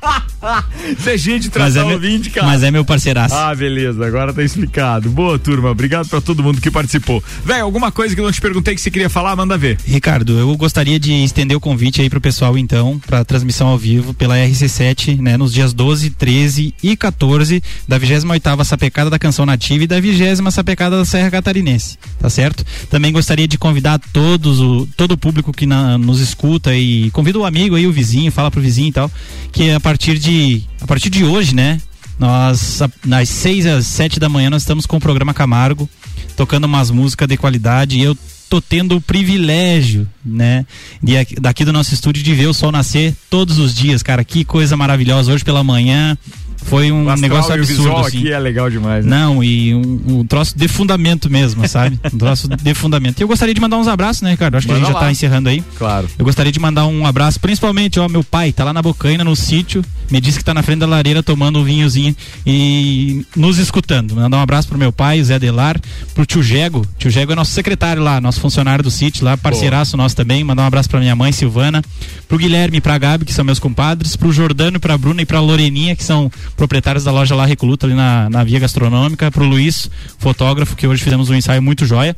Você 0.98 1.12
é 1.12 1.16
gente 1.16 1.48
tratar 1.48 1.80
é 1.80 1.84
ouvinte, 1.84 2.30
cara. 2.30 2.46
Mas 2.46 2.62
é 2.64 2.70
meu 2.70 2.84
parceiraço. 2.84 3.34
Ah, 3.34 3.54
beleza, 3.54 4.04
agora 4.04 4.32
tá 4.32 4.42
explicado. 4.42 5.08
Boa, 5.08 5.38
turma. 5.38 5.70
Obrigado 5.70 6.08
pra 6.08 6.20
todo 6.20 6.42
mundo 6.42 6.60
que 6.60 6.70
participou. 6.70 7.22
Velho, 7.44 7.62
alguma 7.62 7.92
coisa 7.92 8.14
que 8.14 8.20
eu 8.20 8.24
não 8.24 8.32
te 8.32 8.40
perguntei 8.40 8.74
que 8.74 8.80
você 8.80 8.90
queria 8.90 9.08
falar, 9.08 9.36
manda 9.36 9.56
ver. 9.56 9.78
Ricardo, 9.86 10.36
eu 10.36 10.54
gostaria 10.56 10.98
de 10.98 11.12
estender 11.22 11.56
o 11.56 11.60
convite 11.60 12.02
aí 12.02 12.10
pro 12.10 12.20
pessoal, 12.20 12.58
então, 12.58 13.00
pra 13.06 13.24
transmissão 13.24 13.68
ao 13.68 13.78
vivo 13.78 14.12
pela 14.12 14.36
RC7, 14.36 15.20
né, 15.20 15.36
nos 15.36 15.52
dias 15.52 15.72
12, 15.72 16.10
13 16.10 16.74
e 16.82 16.96
14 16.96 17.62
da 17.86 17.96
28 17.96 18.64
Sapecada 18.64 19.10
da 19.10 19.18
Canção 19.18 19.46
Nativa 19.46 19.84
e 19.84 19.86
da 19.86 20.00
20 20.00 20.50
Sapecada 20.50 20.96
da 20.96 21.04
Serra 21.04 21.30
Catarinense, 21.30 21.98
tá 22.18 22.28
certo? 22.28 22.64
Também 22.90 23.12
gostaria 23.12 23.46
de 23.46 23.56
convidar 23.56 24.00
todos 24.12 24.60
o, 24.60 24.88
todo 24.96 25.12
o 25.12 25.16
público 25.16 25.52
que 25.52 25.66
na, 25.66 25.96
nos 25.96 26.20
escuta 26.20 26.74
e 26.74 27.10
convida 27.12 27.38
o 27.38 27.44
amigo 27.44 27.76
aí, 27.76 27.86
o 27.86 27.92
vizinho, 27.92 28.32
fala 28.32 28.50
pro 28.50 28.60
vizinho 28.60 28.88
e 28.88 28.92
tal, 28.92 29.10
que 29.52 29.70
a 29.70 29.78
partir 29.78 29.91
de 29.98 30.62
a 30.80 30.86
partir 30.86 31.10
de 31.10 31.24
hoje, 31.24 31.54
né? 31.54 31.80
Nós, 32.18 32.80
nas 33.04 33.28
6 33.28 33.66
às 33.66 33.86
7 33.86 34.20
da 34.20 34.28
manhã, 34.28 34.50
nós 34.50 34.62
estamos 34.62 34.86
com 34.86 34.96
o 34.96 35.00
programa 35.00 35.34
Camargo, 35.34 35.88
tocando 36.36 36.64
umas 36.64 36.90
músicas 36.90 37.26
de 37.26 37.36
qualidade. 37.36 37.98
E 37.98 38.02
eu 38.02 38.16
tô 38.48 38.60
tendo 38.60 38.96
o 38.96 39.00
privilégio, 39.00 40.06
né, 40.22 40.66
de, 41.02 41.14
daqui 41.40 41.64
do 41.64 41.72
nosso 41.72 41.94
estúdio 41.94 42.22
de 42.22 42.34
ver 42.34 42.48
o 42.48 42.52
sol 42.52 42.70
nascer 42.70 43.16
todos 43.30 43.58
os 43.58 43.74
dias, 43.74 44.02
cara. 44.02 44.22
Que 44.22 44.44
coisa 44.44 44.76
maravilhosa. 44.76 45.32
Hoje 45.32 45.42
pela 45.42 45.64
manhã, 45.64 46.18
foi 46.64 46.90
um 46.92 47.14
negócio 47.16 47.52
absurdo. 47.52 47.92
O 47.92 47.96
assim. 47.98 48.18
aqui 48.18 48.32
é 48.32 48.38
legal 48.38 48.70
demais. 48.70 49.04
Né? 49.04 49.16
Não, 49.16 49.42
e 49.42 49.74
um, 49.74 50.00
um, 50.06 50.24
troço 50.24 50.56
de 50.56 50.68
fundamento 50.68 51.30
mesmo, 51.30 51.66
sabe? 51.68 51.98
Um 52.12 52.18
troço 52.18 52.48
de 52.48 52.74
fundamento. 52.74 53.20
E 53.20 53.22
eu 53.22 53.28
gostaria 53.28 53.54
de 53.54 53.60
mandar 53.60 53.78
uns 53.78 53.88
abraços, 53.88 54.22
né, 54.22 54.30
Ricardo? 54.30 54.56
Acho 54.56 54.66
Manda 54.68 54.80
que 54.80 54.84
a 54.84 54.86
gente 54.86 54.94
lá. 54.94 55.00
já 55.00 55.06
tá 55.06 55.12
encerrando 55.12 55.48
aí. 55.48 55.62
Claro. 55.78 56.08
Eu 56.18 56.24
gostaria 56.24 56.52
de 56.52 56.60
mandar 56.60 56.86
um 56.86 57.06
abraço, 57.06 57.40
principalmente, 57.40 57.98
ó, 57.98 58.08
meu 58.08 58.24
pai, 58.24 58.52
tá 58.52 58.64
lá 58.64 58.72
na 58.72 58.82
Bocaina, 58.82 59.24
no 59.24 59.34
sítio, 59.36 59.84
me 60.10 60.20
disse 60.20 60.38
que 60.38 60.44
tá 60.44 60.52
na 60.52 60.62
frente 60.62 60.80
da 60.80 60.86
lareira 60.86 61.22
tomando 61.22 61.58
um 61.58 61.64
vinhozinho 61.64 62.14
e 62.46 63.24
nos 63.36 63.58
escutando. 63.58 64.14
Mandar 64.14 64.36
um 64.36 64.40
abraço 64.40 64.68
pro 64.68 64.78
meu 64.78 64.92
pai, 64.92 65.20
o 65.20 65.24
Zé 65.24 65.38
Delar, 65.38 65.80
pro 66.14 66.26
tio 66.26 66.42
Jego. 66.42 66.86
Tio 66.98 67.10
Jego 67.10 67.32
é 67.32 67.34
nosso 67.34 67.52
secretário 67.52 68.02
lá, 68.02 68.20
nosso 68.20 68.40
funcionário 68.40 68.84
do 68.84 68.90
sítio 68.90 69.24
lá, 69.24 69.36
parceiraço 69.36 69.92
Boa. 69.92 70.04
nosso 70.04 70.16
também. 70.16 70.44
Mandar 70.44 70.62
um 70.62 70.66
abraço 70.66 70.88
pra 70.88 71.00
minha 71.00 71.16
mãe, 71.16 71.32
Silvana, 71.32 71.82
pro 72.28 72.38
Guilherme 72.38 72.78
e 72.78 72.80
pra 72.80 72.98
Gabi, 72.98 73.24
que 73.24 73.32
são 73.32 73.44
meus 73.44 73.58
compadres, 73.58 74.16
pro 74.16 74.32
Jordano, 74.32 74.78
pra 74.78 74.98
Bruna 74.98 75.22
e 75.22 75.26
pra 75.26 75.40
Loreninha, 75.40 75.96
que 75.96 76.04
são 76.04 76.30
proprietários 76.56 77.04
da 77.04 77.10
loja 77.10 77.34
lá 77.34 77.46
Recoluta, 77.46 77.86
ali 77.86 77.94
na, 77.94 78.28
na 78.30 78.44
Via 78.44 78.58
Gastronômica, 78.58 79.30
pro 79.30 79.44
Luiz, 79.44 79.90
fotógrafo, 80.18 80.76
que 80.76 80.86
hoje 80.86 81.02
fizemos 81.02 81.30
um 81.30 81.34
ensaio 81.34 81.62
muito 81.62 81.84
joia. 81.84 82.16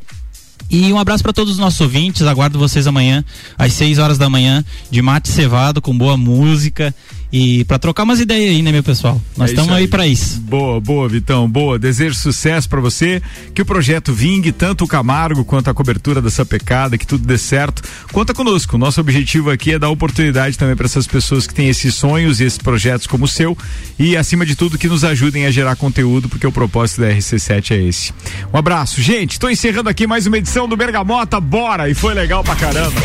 E 0.71 0.93
um 0.93 0.99
abraço 0.99 1.23
para 1.23 1.33
todos 1.33 1.53
os 1.53 1.59
nossos 1.59 1.81
ouvintes. 1.81 2.23
Aguardo 2.23 2.59
vocês 2.59 2.87
amanhã, 2.87 3.25
às 3.59 3.73
6 3.75 3.99
horas 3.99 4.19
da 4.19 4.31
manhã, 4.31 4.65
de 4.91 5.03
mate 5.03 5.29
cevado, 5.29 5.81
com 5.81 5.97
boa 5.97 6.17
música 6.17 6.95
e 7.33 7.65
para 7.65 7.79
trocar 7.79 8.05
umas 8.05 8.21
ideias 8.21 8.55
aí, 8.55 8.63
né, 8.63 8.71
meu 8.71 8.83
pessoal? 8.83 9.21
Nós 9.37 9.51
estamos 9.51 9.73
é 9.73 9.75
aí, 9.75 9.83
aí 9.83 9.89
para 9.89 10.07
isso. 10.07 10.41
Boa, 10.41 10.81
boa, 10.81 11.09
Vitão, 11.09 11.49
boa. 11.49 11.79
Desejo 11.79 12.15
sucesso 12.15 12.69
para 12.69 12.81
você, 12.81 13.21
que 13.55 13.63
o 13.63 13.65
projeto 13.65 14.13
vingue, 14.13 14.53
tanto 14.53 14.85
o 14.85 14.89
Camargo 14.89 15.45
quanto 15.45 15.69
a 15.69 15.75
cobertura 15.75 16.23
dessa 16.23 16.45
pecada, 16.45 16.97
que 16.97 17.07
tudo 17.07 17.27
dê 17.27 17.37
certo. 17.39 17.83
Conta 18.13 18.33
conosco. 18.33 18.79
Nosso 18.79 19.01
objetivo 19.01 19.51
aqui 19.51 19.73
é 19.73 19.79
dar 19.79 19.91
oportunidade 19.91 20.57
também 20.57 20.77
para 20.77 20.87
essas 20.87 21.07
pessoas 21.07 21.47
que 21.47 21.55
têm 21.55 21.69
esses 21.69 21.95
sonhos 21.95 22.41
e 22.41 22.45
esses 22.45 22.59
projetos 22.59 23.07
como 23.07 23.25
o 23.25 23.29
seu 23.29 23.57
e, 23.99 24.17
acima 24.17 24.47
de 24.47 24.55
tudo, 24.55 24.79
que 24.79 24.89
nos 24.89 25.05
ajudem 25.05 25.47
a 25.47 25.51
gerar 25.51 25.77
conteúdo, 25.77 26.29
porque 26.29 26.47
o 26.47 26.53
propósito 26.53 27.01
da 27.01 27.09
RC7 27.09 27.73
é 27.73 27.83
esse. 27.83 28.13
Um 28.53 28.57
abraço, 28.57 29.03
gente. 29.03 29.33
Estou 29.33 29.51
encerrando 29.51 29.89
aqui 29.89 30.07
mais 30.07 30.27
uma 30.27 30.39
edição 30.39 30.69
do 30.69 30.77
Bergamota. 30.77 31.41
Bora! 31.41 31.89
E 31.89 31.95
foi 31.95 32.15
legal 32.15 32.43
pra 32.43 32.57
caramba. 32.57 33.01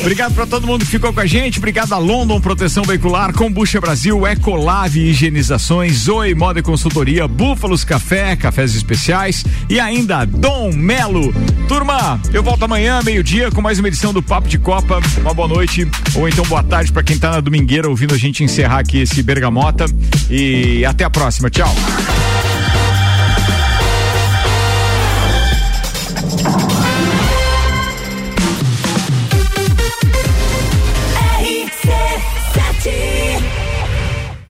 Obrigado 0.00 0.34
para 0.34 0.46
todo 0.46 0.66
mundo 0.66 0.84
que 0.84 0.90
ficou 0.90 1.12
com 1.12 1.20
a 1.20 1.26
gente. 1.26 1.58
Obrigado 1.58 1.92
a 1.92 1.98
London 1.98 2.40
Proteção 2.40 2.84
Veicular, 2.94 3.32
Combucha 3.32 3.80
Brasil, 3.80 4.24
Ecolave 4.24 5.00
Higienizações, 5.00 5.94
Zoe 6.04 6.32
Moda 6.32 6.60
e 6.60 6.62
Consultoria, 6.62 7.26
Búfalos 7.26 7.82
Café, 7.82 8.36
Cafés 8.36 8.76
Especiais 8.76 9.44
e 9.68 9.80
ainda 9.80 10.24
Dom 10.24 10.72
Melo. 10.72 11.34
Turma, 11.66 12.20
eu 12.32 12.40
volto 12.40 12.62
amanhã, 12.62 13.00
meio-dia, 13.02 13.50
com 13.50 13.60
mais 13.60 13.80
uma 13.80 13.88
edição 13.88 14.12
do 14.12 14.22
Papo 14.22 14.46
de 14.46 14.58
Copa. 14.58 15.00
Uma 15.18 15.34
boa 15.34 15.48
noite 15.48 15.88
ou 16.14 16.28
então 16.28 16.44
boa 16.44 16.62
tarde 16.62 16.92
para 16.92 17.02
quem 17.02 17.18
tá 17.18 17.32
na 17.32 17.40
domingueira 17.40 17.88
ouvindo 17.88 18.14
a 18.14 18.18
gente 18.18 18.44
encerrar 18.44 18.78
aqui 18.78 19.00
esse 19.00 19.24
Bergamota. 19.24 19.86
E 20.30 20.84
até 20.84 21.02
a 21.02 21.10
próxima. 21.10 21.50
Tchau. 21.50 21.74